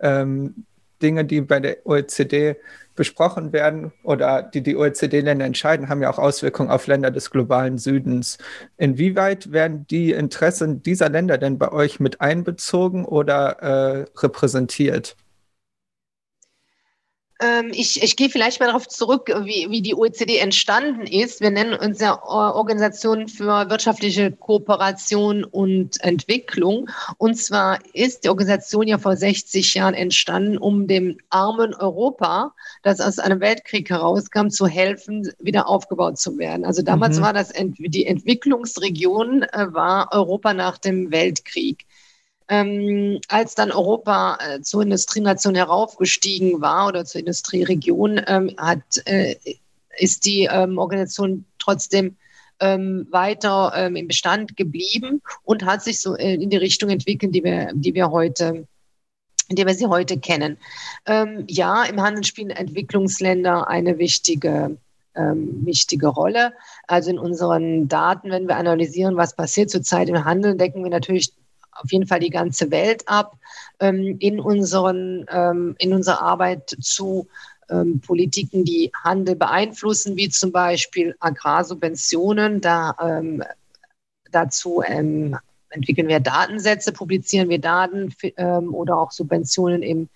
ähm, 0.00 0.66
Dinge, 1.02 1.24
die 1.24 1.40
bei 1.40 1.60
der 1.60 1.86
OECD 1.86 2.56
besprochen 2.94 3.52
werden 3.52 3.92
oder 4.02 4.42
die 4.42 4.62
die 4.62 4.74
OECD-Länder 4.74 5.44
entscheiden, 5.44 5.88
haben 5.88 6.02
ja 6.02 6.10
auch 6.10 6.18
Auswirkungen 6.18 6.70
auf 6.70 6.86
Länder 6.86 7.10
des 7.10 7.30
globalen 7.30 7.78
Südens. 7.78 8.38
Inwieweit 8.78 9.52
werden 9.52 9.86
die 9.88 10.12
Interessen 10.12 10.82
dieser 10.82 11.10
Länder 11.10 11.36
denn 11.36 11.58
bei 11.58 11.70
euch 11.70 12.00
mit 12.00 12.20
einbezogen 12.22 13.04
oder 13.04 13.58
äh, 13.60 14.06
repräsentiert? 14.16 15.16
Ähm, 17.40 17.70
ich, 17.72 18.02
ich 18.02 18.16
gehe 18.16 18.30
vielleicht 18.30 18.60
mal 18.60 18.66
darauf 18.66 18.88
zurück, 18.88 19.30
wie, 19.44 19.66
wie 19.68 19.82
die 19.82 19.94
OECD 19.94 20.38
entstanden 20.38 21.06
ist. 21.06 21.40
Wir 21.40 21.50
nennen 21.50 21.74
uns 21.74 22.00
ja 22.00 22.22
Organisation 22.22 23.28
für 23.28 23.68
wirtschaftliche 23.68 24.32
Kooperation 24.32 25.44
und 25.44 26.02
Entwicklung. 26.02 26.88
Und 27.18 27.36
zwar 27.36 27.78
ist 27.92 28.24
die 28.24 28.30
Organisation 28.30 28.88
ja 28.88 28.98
vor 28.98 29.16
60 29.16 29.74
Jahren 29.74 29.94
entstanden, 29.94 30.56
um 30.56 30.86
dem 30.86 31.18
armen 31.28 31.74
Europa, 31.74 32.54
das 32.82 33.00
aus 33.00 33.18
einem 33.18 33.40
Weltkrieg 33.40 33.90
herauskam, 33.90 34.48
zu 34.48 34.66
helfen, 34.66 35.30
wieder 35.38 35.68
aufgebaut 35.68 36.18
zu 36.18 36.38
werden. 36.38 36.64
Also 36.64 36.82
damals 36.82 37.18
mhm. 37.18 37.22
war 37.22 37.32
das 37.32 37.52
die 37.78 38.06
Entwicklungsregion 38.06 39.42
äh, 39.42 39.66
war 39.72 40.08
Europa 40.12 40.54
nach 40.54 40.78
dem 40.78 41.10
Weltkrieg. 41.10 41.85
Ähm, 42.48 43.20
als 43.28 43.54
dann 43.54 43.72
Europa 43.72 44.38
äh, 44.40 44.60
zur 44.60 44.82
Industrienation 44.82 45.54
heraufgestiegen 45.54 46.60
war 46.60 46.86
oder 46.88 47.04
zur 47.04 47.20
Industrieregion, 47.20 48.20
ähm, 48.26 48.54
hat, 48.56 48.82
äh, 49.06 49.34
ist 49.98 50.24
die 50.24 50.48
ähm, 50.50 50.78
Organisation 50.78 51.44
trotzdem 51.58 52.16
ähm, 52.60 53.06
weiter 53.10 53.72
ähm, 53.74 53.96
im 53.96 54.06
Bestand 54.06 54.56
geblieben 54.56 55.22
und 55.42 55.64
hat 55.64 55.82
sich 55.82 56.00
so 56.00 56.16
äh, 56.16 56.34
in 56.34 56.50
die 56.50 56.56
Richtung 56.56 56.90
entwickelt, 56.90 57.34
die 57.34 57.42
wir, 57.42 57.70
die 57.74 57.94
wir 57.94 58.10
heute 58.10 58.66
in 59.48 59.54
der 59.54 59.66
wir 59.66 59.74
sie 59.74 59.86
heute 59.86 60.18
kennen. 60.18 60.58
Ähm, 61.06 61.44
ja, 61.48 61.84
im 61.84 62.00
Handel 62.02 62.24
spielen 62.24 62.50
Entwicklungsländer 62.50 63.68
eine 63.68 63.96
wichtige 63.98 64.76
ähm, 65.16 65.64
wichtige 65.64 66.08
Rolle. 66.08 66.52
Also 66.86 67.10
in 67.10 67.18
unseren 67.18 67.88
Daten, 67.88 68.30
wenn 68.30 68.48
wir 68.48 68.56
analysieren, 68.56 69.16
was 69.16 69.34
passiert 69.34 69.70
zurzeit 69.70 70.08
im 70.08 70.24
Handel, 70.24 70.56
decken 70.56 70.82
wir 70.84 70.90
natürlich 70.90 71.32
auf 71.80 71.90
jeden 71.90 72.06
Fall 72.06 72.20
die 72.20 72.30
ganze 72.30 72.70
Welt 72.70 73.06
ab 73.06 73.36
ähm, 73.80 74.16
in, 74.18 74.40
unseren, 74.40 75.26
ähm, 75.30 75.74
in 75.78 75.92
unserer 75.92 76.22
Arbeit 76.22 76.76
zu 76.80 77.28
ähm, 77.68 78.00
Politiken, 78.00 78.64
die 78.64 78.92
Handel 79.02 79.36
beeinflussen, 79.36 80.16
wie 80.16 80.28
zum 80.28 80.52
Beispiel 80.52 81.16
Agrarsubventionen. 81.20 82.60
Da, 82.60 82.94
ähm, 83.00 83.42
dazu 84.30 84.82
ähm, 84.86 85.36
entwickeln 85.70 86.08
wir 86.08 86.20
Datensätze, 86.20 86.92
publizieren 86.92 87.48
wir 87.48 87.60
Daten 87.60 88.14
ähm, 88.36 88.74
oder 88.74 88.98
auch 88.98 89.10
Subventionen 89.10 89.82
im, 89.82 90.08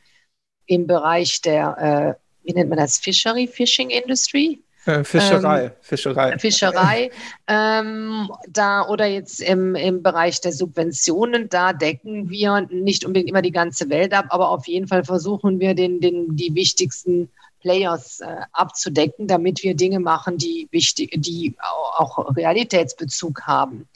im 0.67 0.87
Bereich 0.87 1.41
der, 1.43 2.19
äh, 2.19 2.47
wie 2.47 2.55
nennt 2.55 2.71
man 2.71 2.79
das, 2.79 2.99
Fishery, 2.99 3.47
Fishing 3.47 3.91
Industry. 3.91 4.63
Äh, 4.87 5.05
Fischerei, 5.05 5.65
ähm, 5.65 5.73
Fischerei. 5.81 6.39
Fischerei. 6.39 7.11
Ähm, 7.47 8.31
da 8.49 8.87
oder 8.89 9.07
jetzt 9.07 9.41
im, 9.41 9.75
im 9.75 10.03
Bereich 10.03 10.41
der 10.41 10.53
Subventionen, 10.53 11.49
da 11.49 11.73
decken 11.73 12.31
wir 12.31 12.63
nicht 12.71 13.05
unbedingt 13.05 13.29
immer 13.29 13.43
die 13.43 13.53
ganze 13.53 13.91
Welt 13.91 14.15
ab, 14.15 14.27
aber 14.31 14.49
auf 14.51 14.67
jeden 14.67 14.89
Fall 14.89 15.05
versuchen 15.05 15.61
wir 15.61 15.75
den, 15.75 16.01
den, 16.01 16.35
die 16.35 16.55
wichtigsten 16.55 17.29
Players 17.61 18.21
äh, 18.21 18.37
abzudecken, 18.53 19.27
damit 19.27 19.63
wir 19.63 19.75
Dinge 19.75 20.01
machen, 20.01 20.39
die 20.39 20.67
wichtig, 20.71 21.13
die 21.17 21.55
auch 21.99 22.35
Realitätsbezug 22.35 23.43
haben. 23.43 23.87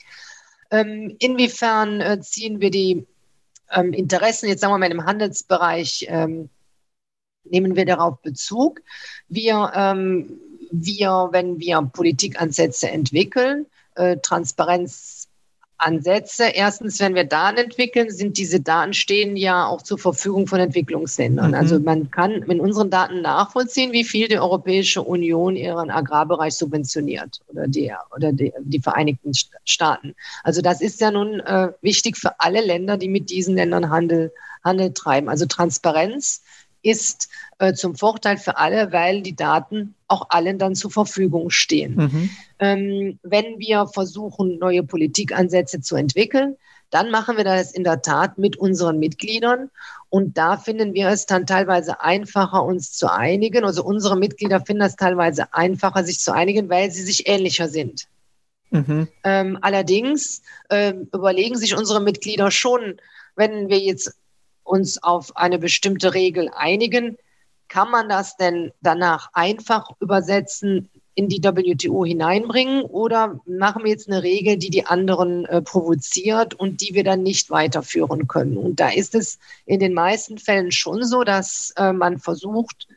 Ähm, 0.69 1.15
inwiefern 1.19 1.99
äh, 1.99 2.21
ziehen 2.21 2.61
wir 2.61 2.69
die 2.69 3.05
ähm, 3.71 3.91
Interessen, 3.93 4.49
jetzt 4.49 4.61
sagen 4.61 4.73
wir 4.73 4.77
mal 4.77 4.91
im 4.91 5.05
Handelsbereich, 5.05 6.05
ähm, 6.09 6.49
nehmen 7.43 7.75
wir 7.75 7.85
darauf 7.85 8.21
Bezug? 8.21 8.81
Wir 9.27 9.71
ähm, 9.75 10.39
wir, 10.71 11.29
wenn 11.31 11.59
wir 11.59 11.81
Politikansätze 11.93 12.89
entwickeln, 12.89 13.67
äh, 13.95 14.17
Transparenzansätze, 14.17 16.45
erstens, 16.53 16.99
wenn 16.99 17.15
wir 17.15 17.23
Daten 17.23 17.57
entwickeln, 17.57 18.09
sind 18.09 18.37
diese 18.37 18.59
Daten 18.59 18.93
stehen 18.93 19.37
ja 19.37 19.65
auch 19.65 19.81
zur 19.81 19.97
Verfügung 19.97 20.47
von 20.47 20.59
Entwicklungsländern. 20.59 21.49
Mhm. 21.49 21.55
Also 21.55 21.79
man 21.79 22.11
kann 22.11 22.43
mit 22.47 22.59
unseren 22.59 22.89
Daten 22.89 23.21
nachvollziehen, 23.21 23.91
wie 23.91 24.03
viel 24.03 24.27
die 24.27 24.39
Europäische 24.39 25.01
Union 25.01 25.55
ihren 25.55 25.89
Agrarbereich 25.89 26.55
subventioniert 26.55 27.41
oder 27.47 27.67
die, 27.67 27.91
oder 28.15 28.33
die, 28.33 28.53
die 28.61 28.81
Vereinigten 28.81 29.31
Staaten. 29.63 30.15
Also 30.43 30.61
das 30.61 30.81
ist 30.81 31.01
ja 31.01 31.11
nun 31.11 31.39
äh, 31.39 31.69
wichtig 31.81 32.17
für 32.17 32.39
alle 32.39 32.61
Länder, 32.61 32.97
die 32.97 33.09
mit 33.09 33.29
diesen 33.29 33.55
Ländern 33.55 33.89
Handel, 33.89 34.31
Handel 34.63 34.93
treiben. 34.93 35.29
Also 35.29 35.45
Transparenz 35.45 36.41
ist 36.85 37.29
äh, 37.59 37.73
zum 37.73 37.95
Vorteil 37.95 38.37
für 38.37 38.57
alle, 38.57 38.91
weil 38.91 39.21
die 39.21 39.35
Daten 39.35 39.95
auch 40.07 40.27
allen 40.29 40.59
dann 40.59 40.75
zur 40.75 40.91
Verfügung 40.91 41.49
stehen. 41.49 41.95
Mhm. 41.95 42.29
Ähm, 42.59 43.19
wenn 43.23 43.59
wir 43.59 43.87
versuchen, 43.87 44.59
neue 44.59 44.83
Politikansätze 44.83 45.81
zu 45.81 45.95
entwickeln, 45.95 46.55
dann 46.91 47.09
machen 47.09 47.37
wir 47.37 47.43
das 47.43 47.71
in 47.71 47.83
der 47.83 48.01
Tat 48.01 48.37
mit 48.37 48.57
unseren 48.57 48.99
Mitgliedern. 48.99 49.71
Und 50.09 50.37
da 50.37 50.57
finden 50.57 50.93
wir 50.93 51.09
es 51.09 51.25
dann 51.25 51.45
teilweise 51.45 52.01
einfacher, 52.01 52.63
uns 52.63 52.93
zu 52.93 53.11
einigen. 53.11 53.65
Also 53.65 53.83
unsere 53.83 54.15
Mitglieder 54.15 54.61
finden 54.61 54.83
es 54.83 54.95
teilweise 54.95 55.53
einfacher, 55.53 56.03
sich 56.03 56.19
zu 56.19 56.33
einigen, 56.33 56.69
weil 56.69 56.91
sie 56.91 57.01
sich 57.01 57.27
ähnlicher 57.27 57.67
sind. 57.67 58.07
Mhm. 58.69 59.07
Ähm, 59.23 59.57
allerdings 59.61 60.43
äh, 60.69 60.93
überlegen 61.11 61.57
sich 61.57 61.75
unsere 61.75 62.01
Mitglieder 62.01 62.51
schon, 62.51 62.97
wenn 63.35 63.69
wir 63.69 63.79
jetzt 63.79 64.15
uns 64.65 65.01
auf 65.01 65.35
eine 65.37 65.59
bestimmte 65.59 66.13
Regel 66.13 66.49
einigen, 66.53 67.17
kann 67.67 67.89
man 67.89 68.09
das 68.09 68.35
denn 68.37 68.71
danach 68.81 69.29
einfach 69.33 69.89
übersetzen, 69.99 70.89
in 71.15 71.29
die 71.29 71.41
WTO 71.41 72.05
hineinbringen 72.05 72.83
oder 72.83 73.39
machen 73.45 73.83
wir 73.83 73.91
jetzt 73.91 74.09
eine 74.09 74.21
Regel, 74.21 74.57
die 74.57 74.69
die 74.69 74.85
anderen 74.85 75.45
äh, 75.45 75.61
provoziert 75.61 76.53
und 76.53 76.81
die 76.81 76.93
wir 76.93 77.05
dann 77.05 77.23
nicht 77.23 77.49
weiterführen 77.49 78.27
können? 78.27 78.57
Und 78.57 78.81
da 78.81 78.89
ist 78.89 79.15
es 79.15 79.39
in 79.65 79.79
den 79.79 79.93
meisten 79.93 80.37
Fällen 80.37 80.73
schon 80.73 81.05
so, 81.05 81.23
dass 81.23 81.73
äh, 81.77 81.93
man 81.93 82.19
versucht, 82.19 82.87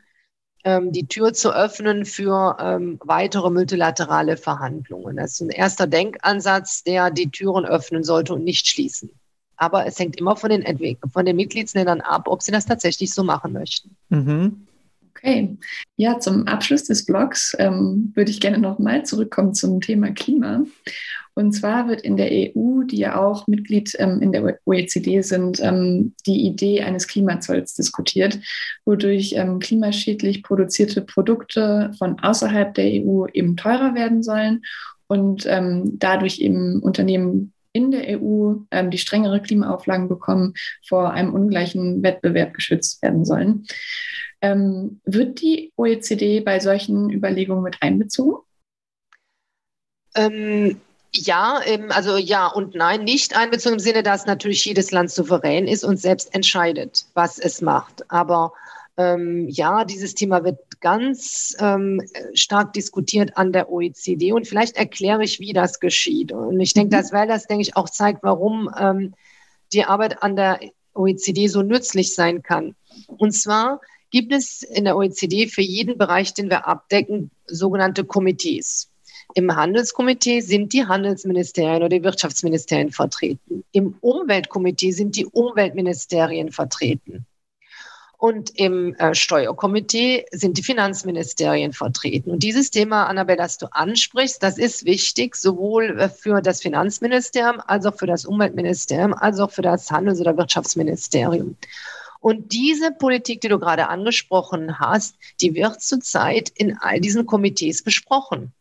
ähm, 0.65 0.91
die 0.91 1.07
Tür 1.07 1.33
zu 1.33 1.55
öffnen 1.55 2.05
für 2.05 2.57
ähm, 2.61 2.99
weitere 3.05 3.51
multilaterale 3.51 4.37
Verhandlungen. 4.37 5.17
Das 5.17 5.35
ist 5.35 5.41
ein 5.43 5.51
erster 5.51 5.87
Denkansatz, 5.87 6.83
der 6.83 7.13
die 7.13 7.31
Türen 7.31 7.65
öffnen 7.65 8.03
sollte 8.03 8.35
und 8.35 8.43
nicht 8.43 8.67
schließen. 8.67 9.11
Aber 9.59 9.87
es 9.87 9.99
hängt 9.99 10.17
immer 10.17 10.37
von 10.37 10.51
den, 10.51 10.65
von 11.13 11.27
den 11.27 11.37
Mitgliedsländern 11.37 12.01
ab, 12.01 12.27
ob 12.27 12.43
sie 12.43 12.53
das 12.53 12.65
tatsächlich 12.65 13.13
so 13.13 13.23
machen 13.23 13.53
möchten. 13.53 13.97
Mhm. 14.09 14.67
Okay, 15.11 15.57
ja, 15.97 16.21
zum 16.21 16.47
Abschluss 16.47 16.85
des 16.85 17.05
Blogs 17.05 17.57
ähm, 17.59 18.13
würde 18.15 18.31
ich 18.31 18.41
gerne 18.41 18.59
nochmal 18.59 19.05
zurückkommen 19.05 19.53
zum 19.53 19.81
Thema 19.81 20.13
Klima. 20.13 20.63
Und 21.35 21.53
zwar 21.53 21.89
wird 21.89 22.01
in 22.03 22.17
der 22.17 22.31
EU, 22.33 22.83
die 22.83 22.99
ja 22.99 23.17
auch 23.17 23.47
Mitglied 23.47 23.95
ähm, 23.99 24.21
in 24.21 24.33
der 24.33 24.59
OECD 24.65 25.23
sind, 25.23 25.61
ähm, 25.61 26.15
die 26.27 26.47
Idee 26.47 26.83
eines 26.83 27.07
Klimazolls 27.07 27.75
diskutiert, 27.75 28.39
wodurch 28.85 29.35
ähm, 29.37 29.61
klimaschädlich 29.61 30.43
produzierte 30.43 31.01
Produkte 31.01 31.93
von 31.99 32.19
außerhalb 32.21 32.75
der 32.75 32.87
EU 32.87 33.27
eben 33.33 33.57
teurer 33.57 33.95
werden 33.95 34.23
sollen 34.23 34.63
und 35.07 35.47
ähm, 35.47 35.99
dadurch 35.99 36.41
eben 36.41 36.81
Unternehmen 36.81 37.53
in 37.73 37.91
der 37.91 38.21
EU, 38.21 38.55
ähm, 38.71 38.91
die 38.91 38.99
strengere 38.99 39.41
Klimaauflagen 39.41 40.09
bekommen, 40.09 40.55
vor 40.87 41.13
einem 41.13 41.35
ungleichen 41.35 42.03
Wettbewerb 42.03 42.55
geschützt 42.55 43.03
werden 43.03 43.25
sollen. 43.25 43.67
Ähm, 44.41 45.01
wird 45.05 45.41
die 45.41 45.73
OECD 45.77 46.41
bei 46.41 46.61
solchen 46.61 47.11
Überlegungen 47.11 47.63
mit 47.63 47.79
einbezogen? 47.81 48.43
Ähm, 50.15 50.81
ja, 51.13 51.61
also 51.91 52.17
ja 52.17 52.47
und 52.47 52.75
nein, 52.75 53.05
nicht 53.05 53.37
einbezogen 53.37 53.75
im 53.75 53.81
Sinne, 53.81 54.03
dass 54.03 54.27
natürlich 54.27 54.65
jedes 54.65 54.91
Land 54.91 55.11
souverän 55.11 55.67
ist 55.67 55.85
und 55.85 55.99
selbst 55.99 56.35
entscheidet, 56.35 57.07
was 57.15 57.39
es 57.39 57.61
macht. 57.61 58.11
Aber 58.11 58.53
ähm, 58.97 59.49
ja, 59.49 59.85
dieses 59.85 60.15
Thema 60.15 60.45
wird 60.45 60.59
ganz 60.81 61.57
ähm, 61.59 62.03
stark 62.35 62.73
diskutiert 62.73 63.37
an 63.37 63.53
der 63.53 63.71
OECD 63.71 64.33
und 64.33 64.47
vielleicht 64.47 64.77
erkläre 64.77 65.25
ich, 65.25 65.41
wie 65.41 65.53
das 65.53 65.81
geschieht. 65.81 66.33
Und 66.33 66.61
ich 66.61 66.75
denke, 66.75 66.95
mhm. 66.95 67.01
dass, 67.01 67.13
weil 67.13 67.29
das, 67.29 67.47
denke 67.47 67.63
ich, 67.63 67.77
auch 67.77 67.89
zeigt, 67.89 68.23
warum 68.23 68.71
ähm, 68.79 69.15
die 69.73 69.85
Arbeit 69.85 70.23
an 70.23 70.37
der 70.37 70.61
OECD 70.95 71.49
so 71.49 71.63
nützlich 71.63 72.15
sein 72.15 72.43
kann. 72.43 72.75
Und 73.07 73.33
zwar 73.33 73.81
gibt 74.11 74.33
es 74.33 74.63
in 74.63 74.85
der 74.85 74.97
OECD 74.97 75.49
für 75.49 75.63
jeden 75.63 75.99
Bereich, 75.99 76.35
den 76.35 76.51
wir 76.51 76.67
abdecken, 76.67 77.31
sogenannte 77.47 78.05
Komitees. 78.05 78.91
Im 79.35 79.55
Handelskomitee 79.55 80.41
sind 80.41 80.73
die 80.73 80.87
Handelsministerien 80.87 81.83
oder 81.83 81.91
die 81.91 82.03
Wirtschaftsministerien 82.03 82.91
vertreten. 82.91 83.63
Im 83.73 83.95
Umweltkomitee 84.01 84.91
sind 84.93 85.17
die 85.17 85.27
Umweltministerien 85.27 86.51
vertreten. 86.51 87.27
Und 88.19 88.59
im 88.59 88.97
äh, 88.97 89.15
Steuerkomitee 89.15 90.27
sind 90.33 90.59
die 90.59 90.65
Finanzministerien 90.65 91.73
vertreten. 91.73 92.33
Und 92.33 92.43
dieses 92.43 92.73
Thema, 92.73 93.07
Annabelle, 93.07 93.39
das 93.39 93.59
du 93.59 93.67
ansprichst, 93.71 94.43
das 94.43 94.59
ist 94.59 94.85
wichtig, 94.85 95.37
sowohl 95.37 96.01
äh, 96.01 96.09
für 96.09 96.43
das 96.43 96.61
Finanzministerium 96.61 97.63
als 97.65 97.87
auch 97.87 97.97
für 97.97 98.09
das 98.09 98.25
Umweltministerium, 98.25 99.15
als 99.15 99.39
auch 99.39 99.53
für 99.53 99.63
das 99.63 99.89
Handels- 99.93 100.21
oder 100.21 100.37
Wirtschaftsministerium. 100.37 101.57
Und 102.19 102.53
diese 102.53 102.91
Politik, 102.91 103.41
die 103.41 103.49
du 103.49 103.61
gerade 103.61 103.87
angesprochen 103.87 104.81
hast, 104.81 105.15
die 105.41 105.55
wird 105.55 105.81
zurzeit 105.81 106.49
in 106.49 106.77
all 106.77 107.01
diesen 107.01 107.25
Komitees 107.25 107.85
besprochen. 107.85 108.53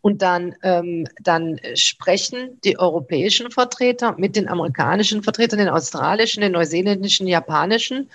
Und 0.00 0.22
dann, 0.22 0.54
ähm, 0.62 1.06
dann 1.20 1.60
sprechen 1.74 2.60
die 2.64 2.78
europäischen 2.78 3.50
Vertreter 3.50 4.16
mit 4.18 4.36
den 4.36 4.48
amerikanischen 4.48 5.22
Vertretern, 5.22 5.58
den 5.60 5.68
australischen, 5.68 6.40
den 6.40 6.52
neuseeländischen, 6.52 7.26
japanischen. 7.26 8.10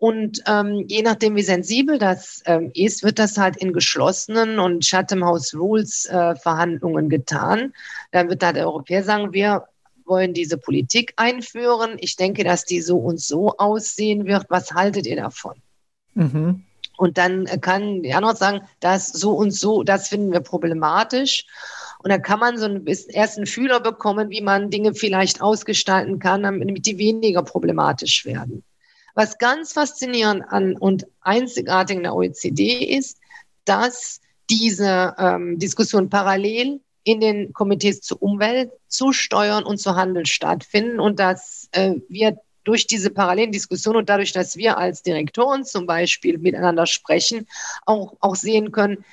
Und 0.00 0.42
ähm, 0.46 0.86
je 0.88 1.02
nachdem, 1.02 1.36
wie 1.36 1.42
sensibel 1.42 1.98
das 1.98 2.42
ähm, 2.46 2.70
ist, 2.72 3.04
wird 3.04 3.18
das 3.18 3.36
halt 3.36 3.58
in 3.58 3.74
geschlossenen 3.74 4.58
und 4.58 4.82
Chatham 4.82 5.22
House 5.22 5.54
Rules 5.54 6.06
äh, 6.06 6.34
Verhandlungen 6.36 7.10
getan. 7.10 7.74
Dann 8.10 8.30
wird 8.30 8.42
da 8.42 8.54
der 8.54 8.64
Europäer 8.64 9.04
sagen, 9.04 9.34
wir 9.34 9.66
wollen 10.06 10.32
diese 10.32 10.56
Politik 10.56 11.12
einführen. 11.16 11.98
Ich 11.98 12.16
denke, 12.16 12.44
dass 12.44 12.64
die 12.64 12.80
so 12.80 12.96
und 12.96 13.20
so 13.20 13.58
aussehen 13.58 14.24
wird. 14.24 14.46
Was 14.48 14.72
haltet 14.72 15.06
ihr 15.06 15.16
davon? 15.16 15.56
Mhm. 16.14 16.64
Und 16.96 17.18
dann 17.18 17.44
kann 17.60 18.02
andere 18.10 18.36
sagen, 18.36 18.62
das 18.80 19.08
so 19.08 19.32
und 19.32 19.50
so, 19.50 19.82
das 19.82 20.08
finden 20.08 20.32
wir 20.32 20.40
problematisch. 20.40 21.44
Und 22.02 22.08
dann 22.08 22.22
kann 22.22 22.40
man 22.40 22.56
so 22.56 22.64
einen 22.64 22.86
ersten 22.86 23.44
Fühler 23.44 23.80
bekommen, 23.80 24.30
wie 24.30 24.40
man 24.40 24.70
Dinge 24.70 24.94
vielleicht 24.94 25.42
ausgestalten 25.42 26.20
kann, 26.20 26.44
damit 26.44 26.86
die 26.86 26.96
weniger 26.96 27.42
problematisch 27.42 28.24
werden. 28.24 28.64
Was 29.14 29.38
ganz 29.38 29.72
faszinierend 29.72 30.44
an 30.48 30.76
und 30.76 31.06
einzigartig 31.20 31.96
in 31.96 32.02
der 32.04 32.14
OECD 32.14 32.84
ist, 32.84 33.18
dass 33.64 34.20
diese 34.48 35.14
ähm, 35.18 35.58
Diskussion 35.58 36.08
parallel 36.08 36.80
in 37.04 37.20
den 37.20 37.52
Komitees 37.52 38.00
zur 38.00 38.22
Umwelt, 38.22 38.70
zu 38.88 39.12
Steuern 39.12 39.64
und 39.64 39.78
zu 39.78 39.96
Handel 39.96 40.26
stattfinden 40.26 41.00
und 41.00 41.18
dass 41.18 41.68
äh, 41.72 41.94
wir 42.08 42.38
durch 42.64 42.86
diese 42.86 43.10
parallelen 43.10 43.52
Diskussionen 43.52 43.98
und 43.98 44.08
dadurch, 44.08 44.32
dass 44.32 44.56
wir 44.56 44.76
als 44.76 45.02
Direktoren 45.02 45.64
zum 45.64 45.86
Beispiel 45.86 46.38
miteinander 46.38 46.86
sprechen, 46.86 47.46
auch, 47.86 48.14
auch 48.20 48.36
sehen 48.36 48.70
können, 48.70 49.04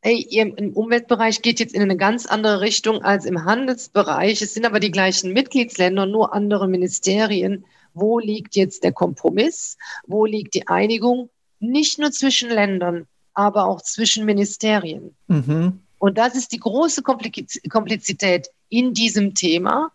hey, 0.00 0.24
ihr 0.30 0.56
im 0.56 0.72
Umweltbereich 0.72 1.42
geht 1.42 1.60
jetzt 1.60 1.74
in 1.74 1.82
eine 1.82 1.96
ganz 1.96 2.26
andere 2.26 2.60
Richtung 2.60 3.02
als 3.02 3.24
im 3.24 3.44
Handelsbereich. 3.44 4.40
Es 4.40 4.54
sind 4.54 4.64
aber 4.64 4.80
die 4.80 4.92
gleichen 4.92 5.32
Mitgliedsländer, 5.32 6.06
nur 6.06 6.32
andere 6.32 6.68
Ministerien. 6.68 7.64
Wo 7.96 8.18
liegt 8.18 8.56
jetzt 8.56 8.84
der 8.84 8.92
Kompromiss? 8.92 9.78
Wo 10.06 10.26
liegt 10.26 10.54
die 10.54 10.68
Einigung? 10.68 11.30
Nicht 11.60 11.98
nur 11.98 12.12
zwischen 12.12 12.50
Ländern, 12.50 13.06
aber 13.32 13.66
auch 13.66 13.80
zwischen 13.80 14.26
Ministerien. 14.26 15.16
Mhm. 15.28 15.80
Und 15.98 16.18
das 16.18 16.34
ist 16.34 16.52
die 16.52 16.60
große 16.60 17.02
Komplizität 17.02 18.50
in 18.68 18.92
diesem 18.92 19.34
Thema. 19.34 19.90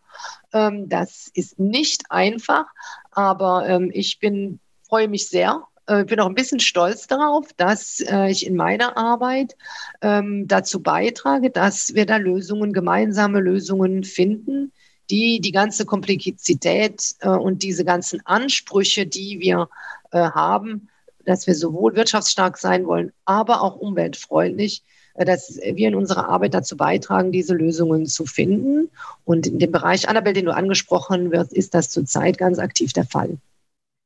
Ähm, 0.52 0.89
das 0.89 1.30
ist 1.36 1.60
nicht 1.60 2.04
einfach, 2.10 2.66
aber 3.12 3.70
ähm, 3.70 3.91
ich 3.93 4.20
bin, 4.20 4.60
freue 4.88 5.08
mich 5.08 5.30
sehr 5.30 5.68
äh, 5.86 6.04
bin 6.06 6.20
auch 6.20 6.28
ein 6.28 6.36
bisschen 6.36 6.60
stolz 6.60 7.08
darauf, 7.08 7.54
dass 7.54 7.99
äh, 7.99 8.32
ich 8.32 8.45
in 8.45 8.56
meiner 8.56 8.97
Arbeit 8.97 9.56
ähm, 10.02 10.47
dazu 10.47 10.82
beitrage, 10.82 11.52
dass 11.52 11.93
wir 11.93 12.06
da 12.06 12.18
Lösungen, 12.18 12.74
gemeinsame 12.74 13.39
Lösungen 13.39 14.04
finden, 14.04 14.72
die 15.12 15.41
die 15.41 15.51
ganze 15.51 15.86
Komplexität 15.86 17.16
äh, 17.20 17.30
und 17.30 17.64
diese 17.64 17.86
ganzen 17.86 18.26
Ansprüche, 18.26 19.05
die 19.05 19.39
wir 19.39 19.70
äh, 20.12 20.18
haben, 20.20 20.88
dass 21.26 21.45
wir 21.45 21.55
sowohl 21.55 21.95
wirtschaftsstark 21.95 22.57
sein 22.57 22.88
wollen, 22.88 23.12
aber 23.26 23.62
auch 23.62 23.76
umweltfreundlich, 23.76 24.84
äh, 25.16 25.26
dass 25.26 25.57
wir 25.57 25.88
in 25.89 25.95
unserer 25.95 26.30
Arbeit 26.30 26.53
dazu 26.53 26.78
beitragen, 26.78 27.32
diese 27.32 27.53
Lösungen 27.53 28.05
zu 28.05 28.26
finden. 28.26 28.89
Und 29.26 29.47
in 29.47 29.59
dem 29.59 29.72
Bereich, 29.72 30.07
Annabelle, 30.07 30.34
den 30.34 30.45
du 30.45 30.55
angesprochen 30.55 31.32
wirst, 31.32 31.53
ist 31.53 31.74
das 31.74 31.89
zurzeit 31.89 32.38
ganz 32.38 32.57
aktiv 32.57 32.93
der 32.93 33.05
Fall. 33.05 33.38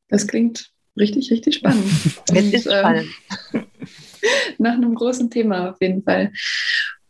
Das 0.10 0.28
klingt 0.28 0.72
richtig, 0.98 1.32
richtig 1.32 1.56
spannend. 1.56 1.86
Es 2.34 2.54
ist 2.54 2.66
ähm, 2.66 2.80
spannend. 2.80 3.10
nach 4.58 4.74
einem 4.74 4.96
großen 4.96 5.30
Thema 5.30 5.70
auf 5.70 5.78
jeden 5.80 6.04
Fall. 6.04 6.32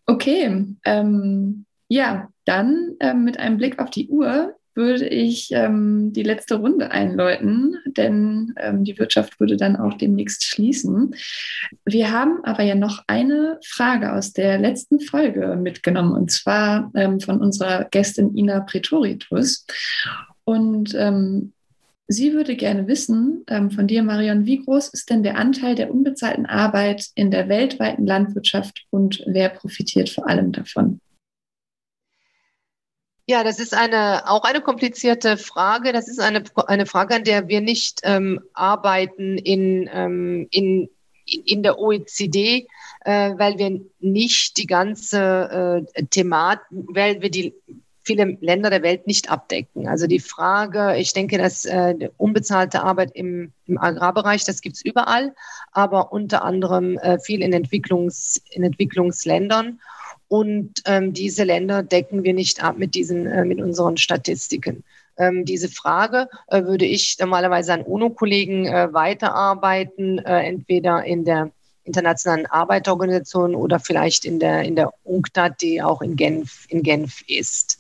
Okay, 0.06 0.66
ähm, 0.84 1.66
ja, 1.88 2.30
dann 2.46 2.96
ähm, 3.00 3.24
mit 3.24 3.40
einem 3.40 3.58
Blick 3.58 3.80
auf 3.80 3.90
die 3.90 4.08
Uhr 4.08 4.56
würde 4.76 5.08
ich 5.08 5.52
ähm, 5.52 6.12
die 6.12 6.24
letzte 6.24 6.56
Runde 6.56 6.92
einläuten, 6.92 7.78
denn 7.86 8.54
ähm, 8.58 8.84
die 8.84 9.00
Wirtschaft 9.00 9.40
würde 9.40 9.56
dann 9.56 9.78
auch 9.78 9.94
demnächst 9.94 10.44
schließen. 10.44 11.16
Wir 11.86 12.12
haben 12.12 12.44
aber 12.44 12.64
ja 12.64 12.76
noch 12.76 13.04
eine 13.08 13.58
Frage 13.66 14.14
aus 14.14 14.34
der 14.34 14.60
letzten 14.60 15.00
Folge 15.00 15.58
mitgenommen, 15.62 16.12
und 16.14 16.30
zwar 16.30 16.92
ähm, 16.94 17.22
von 17.22 17.40
unserer 17.40 17.86
Gästin 17.86 18.36
Ina 18.36 18.60
Pretoritus. 18.60 19.66
Und 20.44 20.94
ähm, 20.94 21.54
sie 22.08 22.34
würde 22.34 22.58
gerne 22.58 22.88
wissen 22.88 23.46
ähm, 23.48 23.72
von 23.72 23.88
dir, 23.88 24.04
Marion, 24.04 24.46
wie 24.46 24.64
groß 24.64 24.90
ist 24.90 25.10
denn 25.10 25.24
der 25.24 25.38
Anteil 25.38 25.76
der 25.76 25.90
unbezahlten 25.90 26.46
Arbeit 26.46 27.08
in 27.16 27.32
der 27.32 27.48
weltweiten 27.48 28.06
Landwirtschaft 28.06 28.86
und 28.90 29.24
wer 29.26 29.50
profitiert 29.50 30.10
vor 30.10 30.28
allem 30.28 30.52
davon? 30.52 31.00
Ja, 33.28 33.44
das 33.44 33.60
ist 33.60 33.74
eine, 33.74 34.30
auch 34.30 34.44
eine 34.44 34.62
komplizierte 34.62 35.38
Frage. 35.38 35.92
Das 35.94 36.08
ist 36.08 36.20
eine, 36.20 36.44
eine 36.68 36.86
Frage, 36.86 37.16
an 37.16 37.24
der 37.24 37.48
wir 37.48 37.60
nicht 37.60 38.02
ähm, 38.04 38.40
arbeiten 38.54 39.40
in, 39.40 39.90
ähm, 39.92 40.48
in, 40.52 40.90
in 41.26 41.64
der 41.64 41.80
OECD, 41.80 42.68
äh, 43.02 43.32
weil 43.38 43.58
wir 43.58 43.82
nicht 44.00 44.58
die 44.58 44.68
ganze 44.68 45.86
äh, 45.96 46.04
Thematik, 46.06 46.66
weil 46.70 47.22
wir 47.22 47.32
die 47.32 47.56
viele 48.06 48.38
Länder 48.40 48.70
der 48.70 48.84
Welt 48.84 49.08
nicht 49.08 49.32
abdecken. 49.32 49.88
Also 49.88 50.06
die 50.06 50.20
Frage, 50.20 50.96
ich 50.98 51.14
denke, 51.14 51.40
dass 51.40 51.66
äh, 51.66 52.10
unbezahlte 52.18 52.84
Arbeit 52.84 53.12
im, 53.16 53.52
im 53.66 53.80
Agrarbereich, 53.80 54.46
das 54.46 54.62
gibt 54.62 54.76
es 54.76 54.86
überall, 54.86 55.34
aber 55.72 56.14
unter 56.14 56.44
anderem 56.44 57.00
äh, 57.00 57.18
viel 57.20 57.42
in, 57.42 57.52
Entwicklungs, 57.52 58.42
in 58.52 58.64
Entwicklungsländern. 58.64 59.80
Und 60.28 60.82
ähm, 60.86 61.14
diese 61.14 61.44
Länder 61.44 61.84
decken 61.84 62.24
wir 62.24 62.34
nicht 62.34 62.64
ab 62.64 62.78
mit, 62.78 62.96
diesen, 62.96 63.28
äh, 63.28 63.46
mit 63.46 63.62
unseren 63.62 63.98
Statistiken. 63.98 64.84
Ähm, 65.18 65.46
diese 65.46 65.70
Frage 65.70 66.30
äh, 66.48 66.64
würde 66.64 66.86
ich 66.86 67.18
normalerweise 67.20 67.74
an 67.74 67.84
UNO-Kollegen 67.84 68.66
äh, 68.66 68.94
weiterarbeiten, 68.94 70.20
äh, 70.20 70.44
entweder 70.44 71.04
in 71.06 71.24
der 71.26 71.52
Internationalen 71.84 72.48
Arbeiterorganisation 72.48 73.56
oder 73.56 73.80
vielleicht 73.80 74.26
in 74.26 74.40
der, 74.40 74.64
in 74.64 74.76
der 74.76 74.92
UNCTAD, 75.04 75.62
die 75.62 75.82
auch 75.82 76.02
in 76.02 76.16
Genf, 76.16 76.66
in 76.70 76.82
Genf 76.82 77.22
ist. 77.28 77.80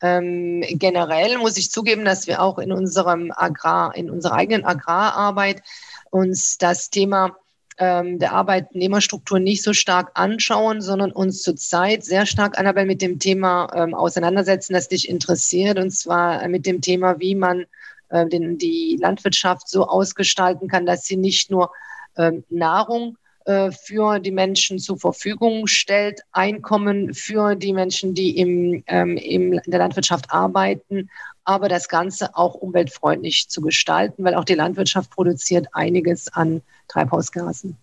Ähm, 0.00 0.64
generell 0.68 1.38
muss 1.38 1.58
ich 1.58 1.70
zugeben, 1.70 2.04
dass 2.04 2.26
wir 2.26 2.42
auch 2.42 2.58
in 2.58 2.72
unserem 2.72 3.30
Agrar, 3.36 3.94
in 3.94 4.10
unserer 4.10 4.34
eigenen 4.34 4.64
Agrararbeit 4.64 5.62
uns 6.10 6.58
das 6.58 6.90
Thema 6.90 7.36
ähm, 7.82 8.20
der 8.20 8.32
Arbeitnehmerstruktur 8.32 9.40
nicht 9.40 9.64
so 9.64 9.72
stark 9.72 10.12
anschauen, 10.14 10.80
sondern 10.80 11.10
uns 11.10 11.42
zurzeit 11.42 12.04
sehr 12.04 12.26
stark, 12.26 12.56
Annabelle, 12.56 12.86
mit 12.86 13.02
dem 13.02 13.18
Thema 13.18 13.68
ähm, 13.74 13.92
auseinandersetzen, 13.92 14.74
das 14.74 14.88
dich 14.88 15.08
interessiert, 15.08 15.78
und 15.80 15.90
zwar 15.90 16.46
mit 16.46 16.64
dem 16.64 16.80
Thema, 16.80 17.18
wie 17.18 17.34
man 17.34 17.64
äh, 18.10 18.24
den, 18.28 18.56
die 18.56 18.98
Landwirtschaft 19.00 19.68
so 19.68 19.88
ausgestalten 19.88 20.68
kann, 20.68 20.86
dass 20.86 21.06
sie 21.06 21.16
nicht 21.16 21.50
nur 21.50 21.72
ähm, 22.16 22.44
Nahrung 22.50 23.16
äh, 23.46 23.72
für 23.72 24.20
die 24.20 24.30
Menschen 24.30 24.78
zur 24.78 25.00
Verfügung 25.00 25.66
stellt, 25.66 26.20
Einkommen 26.30 27.12
für 27.14 27.56
die 27.56 27.72
Menschen, 27.72 28.14
die 28.14 28.38
im, 28.38 28.84
ähm, 28.86 29.16
in 29.16 29.60
der 29.66 29.80
Landwirtschaft 29.80 30.26
arbeiten, 30.30 31.10
aber 31.44 31.68
das 31.68 31.88
Ganze 31.88 32.36
auch 32.36 32.54
umweltfreundlich 32.54 33.48
zu 33.48 33.60
gestalten, 33.60 34.24
weil 34.24 34.34
auch 34.34 34.44
die 34.44 34.54
Landwirtschaft 34.54 35.10
produziert 35.10 35.68
einiges 35.72 36.32
an 36.32 36.62
Treibhausgasen. 36.88 37.76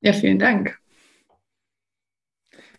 Ja, 0.00 0.12
vielen 0.12 0.38
Dank. 0.38 0.78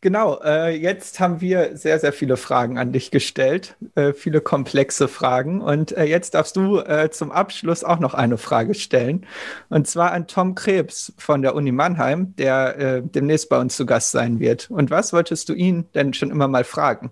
Genau, 0.02 0.40
äh, 0.42 0.78
jetzt 0.78 1.20
haben 1.20 1.42
wir 1.42 1.76
sehr, 1.76 2.00
sehr 2.00 2.14
viele 2.14 2.38
Fragen 2.38 2.78
an 2.78 2.94
dich 2.94 3.12
gestellt, 3.12 3.76
äh, 3.96 4.14
viele 4.14 4.40
komplexe 4.40 5.10
Fragen. 5.10 5.60
Und 5.60 5.92
äh, 5.92 6.06
jetzt 6.06 6.36
darfst 6.36 6.56
du 6.56 6.80
äh, 6.80 7.10
zum 7.12 7.34
Abschluss 7.34 7.84
auch 7.84 8.00
noch 8.00 8.14
eine 8.14 8.38
Frage 8.38 8.76
stellen. 8.76 9.26
Und 9.68 9.88
zwar 9.88 10.14
an 10.14 10.28
Tom 10.28 10.56
Krebs 10.56 11.12
von 11.18 11.42
der 11.42 11.54
Uni 11.54 11.74
Mannheim, 11.74 12.34
der 12.38 12.78
äh, 12.78 13.02
demnächst 13.04 13.50
bei 13.50 13.60
uns 13.60 13.76
zu 13.76 13.86
Gast 13.86 14.12
sein 14.12 14.40
wird. 14.40 14.72
Und 14.72 14.90
was 14.90 15.12
wolltest 15.12 15.50
du 15.50 15.54
ihn 15.54 15.86
denn 15.94 16.14
schon 16.14 16.32
immer 16.32 16.48
mal 16.48 16.64
fragen? 16.64 17.12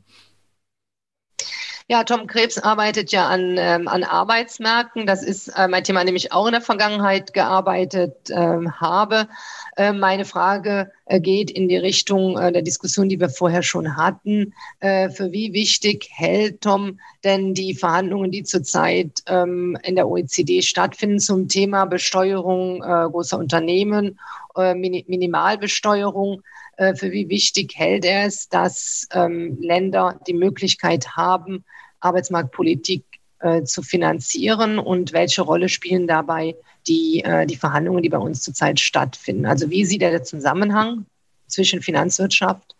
Ja, 1.89 2.03
Tom 2.03 2.27
Krebs 2.27 2.57
arbeitet 2.57 3.13
ja 3.13 3.29
an, 3.29 3.55
ähm, 3.57 3.87
an 3.87 4.03
Arbeitsmärkten. 4.03 5.05
Das 5.05 5.23
ist 5.23 5.47
äh, 5.47 5.69
mein 5.69 5.85
Thema, 5.85 6.01
an 6.01 6.05
dem 6.05 6.17
ich 6.17 6.33
auch 6.33 6.45
in 6.45 6.51
der 6.51 6.59
Vergangenheit 6.59 7.33
gearbeitet 7.33 8.29
ähm, 8.29 8.77
habe. 8.81 9.29
Äh, 9.77 9.93
meine 9.93 10.25
Frage 10.25 10.91
äh, 11.05 11.21
geht 11.21 11.49
in 11.49 11.69
die 11.69 11.77
Richtung 11.77 12.37
äh, 12.37 12.51
der 12.51 12.61
Diskussion, 12.61 13.07
die 13.07 13.21
wir 13.21 13.29
vorher 13.29 13.63
schon 13.63 13.95
hatten. 13.95 14.53
Äh, 14.81 15.09
für 15.11 15.31
wie 15.31 15.53
wichtig 15.53 16.09
hält 16.11 16.59
Tom 16.59 16.99
denn 17.23 17.53
die 17.53 17.73
Verhandlungen, 17.73 18.31
die 18.31 18.43
zurzeit 18.43 19.23
ähm, 19.27 19.77
in 19.83 19.95
der 19.95 20.09
OECD 20.09 20.61
stattfinden 20.63 21.21
zum 21.21 21.47
Thema 21.47 21.85
Besteuerung 21.85 22.83
äh, 22.83 23.09
großer 23.09 23.39
Unternehmen, 23.39 24.19
Min 24.57 25.03
Minimalbesteuerung? 25.07 26.41
Für 26.77 27.11
wie 27.11 27.29
wichtig 27.29 27.73
hält 27.75 28.05
er 28.05 28.25
es, 28.25 28.49
dass 28.49 29.07
ähm, 29.11 29.57
Länder 29.59 30.19
die 30.27 30.33
Möglichkeit 30.33 31.15
haben, 31.15 31.63
Arbeitsmarktpolitik 31.99 33.03
äh, 33.39 33.63
zu 33.63 33.83
finanzieren 33.83 34.79
und 34.79 35.13
welche 35.13 35.41
Rolle 35.41 35.69
spielen 35.69 36.07
dabei 36.07 36.55
die, 36.87 37.23
äh, 37.23 37.45
die 37.45 37.55
Verhandlungen, 37.55 38.01
die 38.01 38.09
bei 38.09 38.17
uns 38.17 38.41
zurzeit 38.41 38.79
stattfinden. 38.79 39.45
Also 39.45 39.69
wie 39.69 39.85
sieht 39.85 40.01
der 40.01 40.23
Zusammenhang 40.23 41.05
zwischen 41.47 41.81
Finanzwirtschaft, 41.81 42.75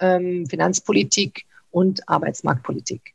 ähm, 0.00 0.46
Finanzpolitik 0.46 1.46
und 1.70 2.08
Arbeitsmarktpolitik? 2.08 3.14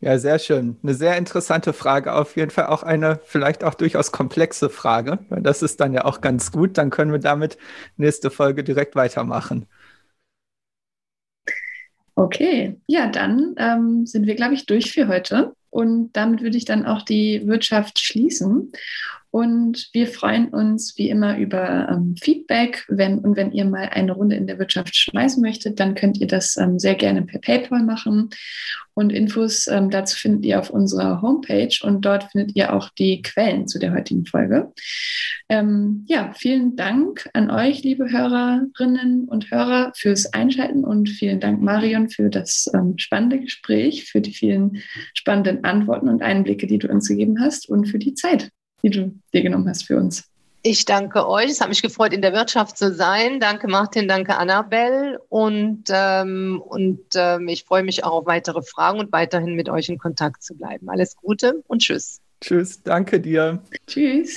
Ja, 0.00 0.18
sehr 0.18 0.38
schön. 0.38 0.76
Eine 0.82 0.94
sehr 0.94 1.16
interessante 1.16 1.72
Frage. 1.72 2.12
Auf 2.14 2.36
jeden 2.36 2.50
Fall 2.50 2.66
auch 2.66 2.82
eine 2.82 3.18
vielleicht 3.24 3.64
auch 3.64 3.74
durchaus 3.74 4.12
komplexe 4.12 4.68
Frage. 4.68 5.18
Das 5.30 5.62
ist 5.62 5.80
dann 5.80 5.92
ja 5.94 6.04
auch 6.04 6.20
ganz 6.20 6.52
gut. 6.52 6.76
Dann 6.78 6.90
können 6.90 7.12
wir 7.12 7.18
damit 7.18 7.56
nächste 7.96 8.30
Folge 8.30 8.62
direkt 8.62 8.94
weitermachen. 8.94 9.66
Okay, 12.14 12.80
ja, 12.86 13.08
dann 13.08 13.54
ähm, 13.58 14.06
sind 14.06 14.26
wir, 14.26 14.34
glaube 14.36 14.54
ich, 14.54 14.64
durch 14.66 14.92
für 14.92 15.06
heute. 15.08 15.54
Und 15.70 16.12
damit 16.12 16.42
würde 16.42 16.56
ich 16.56 16.64
dann 16.64 16.86
auch 16.86 17.02
die 17.02 17.46
Wirtschaft 17.46 17.98
schließen. 17.98 18.72
Und 19.30 19.90
wir 19.92 20.06
freuen 20.06 20.48
uns 20.48 20.96
wie 20.96 21.10
immer 21.10 21.36
über 21.36 21.88
ähm, 21.90 22.14
Feedback. 22.18 22.86
Wenn, 22.88 23.18
und 23.18 23.36
wenn 23.36 23.52
ihr 23.52 23.66
mal 23.66 23.90
eine 23.90 24.12
Runde 24.12 24.34
in 24.36 24.46
der 24.46 24.58
Wirtschaft 24.58 24.96
schmeißen 24.96 25.42
möchtet, 25.42 25.78
dann 25.78 25.94
könnt 25.94 26.18
ihr 26.18 26.26
das 26.26 26.56
ähm, 26.56 26.78
sehr 26.78 26.94
gerne 26.94 27.20
per 27.20 27.40
PayPal 27.40 27.82
machen. 27.82 28.30
Und 28.98 29.12
Infos 29.12 29.66
ähm, 29.66 29.90
dazu 29.90 30.16
findet 30.16 30.46
ihr 30.46 30.58
auf 30.58 30.70
unserer 30.70 31.20
Homepage 31.20 31.76
und 31.82 32.02
dort 32.06 32.30
findet 32.32 32.56
ihr 32.56 32.72
auch 32.72 32.88
die 32.88 33.20
Quellen 33.20 33.68
zu 33.68 33.78
der 33.78 33.92
heutigen 33.92 34.24
Folge. 34.24 34.72
Ähm, 35.50 36.06
ja, 36.08 36.32
vielen 36.34 36.76
Dank 36.76 37.28
an 37.34 37.50
euch, 37.50 37.82
liebe 37.82 38.10
Hörerinnen 38.10 39.26
und 39.28 39.50
Hörer, 39.50 39.92
fürs 39.94 40.32
Einschalten 40.32 40.82
und 40.82 41.10
vielen 41.10 41.40
Dank, 41.40 41.60
Marion, 41.60 42.08
für 42.08 42.30
das 42.30 42.70
ähm, 42.72 42.94
spannende 42.96 43.38
Gespräch, 43.38 44.04
für 44.10 44.22
die 44.22 44.32
vielen 44.32 44.82
spannenden 45.12 45.55
Antworten 45.64 46.08
und 46.08 46.22
Einblicke, 46.22 46.66
die 46.66 46.78
du 46.78 46.88
uns 46.88 47.08
gegeben 47.08 47.40
hast 47.40 47.68
und 47.68 47.86
für 47.86 47.98
die 47.98 48.14
Zeit 48.14 48.50
die 48.82 48.90
du 48.90 49.12
dir 49.32 49.42
genommen 49.42 49.68
hast 49.68 49.84
für 49.84 49.96
uns. 49.96 50.24
Ich 50.62 50.84
danke 50.84 51.28
euch. 51.28 51.50
Es 51.50 51.60
hat 51.60 51.68
mich 51.68 51.82
gefreut, 51.82 52.12
in 52.12 52.22
der 52.22 52.32
Wirtschaft 52.32 52.76
zu 52.76 52.92
sein. 52.92 53.38
Danke 53.38 53.68
Martin, 53.68 54.08
danke 54.08 54.36
Annabelle. 54.36 55.20
Und, 55.28 55.84
ähm, 55.90 56.60
und 56.64 57.00
ähm, 57.14 57.46
ich 57.46 57.64
freue 57.64 57.84
mich 57.84 58.02
auch 58.02 58.12
auf 58.12 58.26
weitere 58.26 58.62
Fragen 58.62 58.98
und 58.98 59.12
weiterhin 59.12 59.54
mit 59.54 59.68
euch 59.68 59.88
in 59.88 59.98
Kontakt 59.98 60.42
zu 60.42 60.56
bleiben. 60.56 60.88
Alles 60.88 61.16
Gute 61.16 61.62
und 61.68 61.82
tschüss. 61.82 62.20
Tschüss, 62.40 62.82
danke 62.82 63.20
dir. 63.20 63.62
Tschüss. 63.86 64.36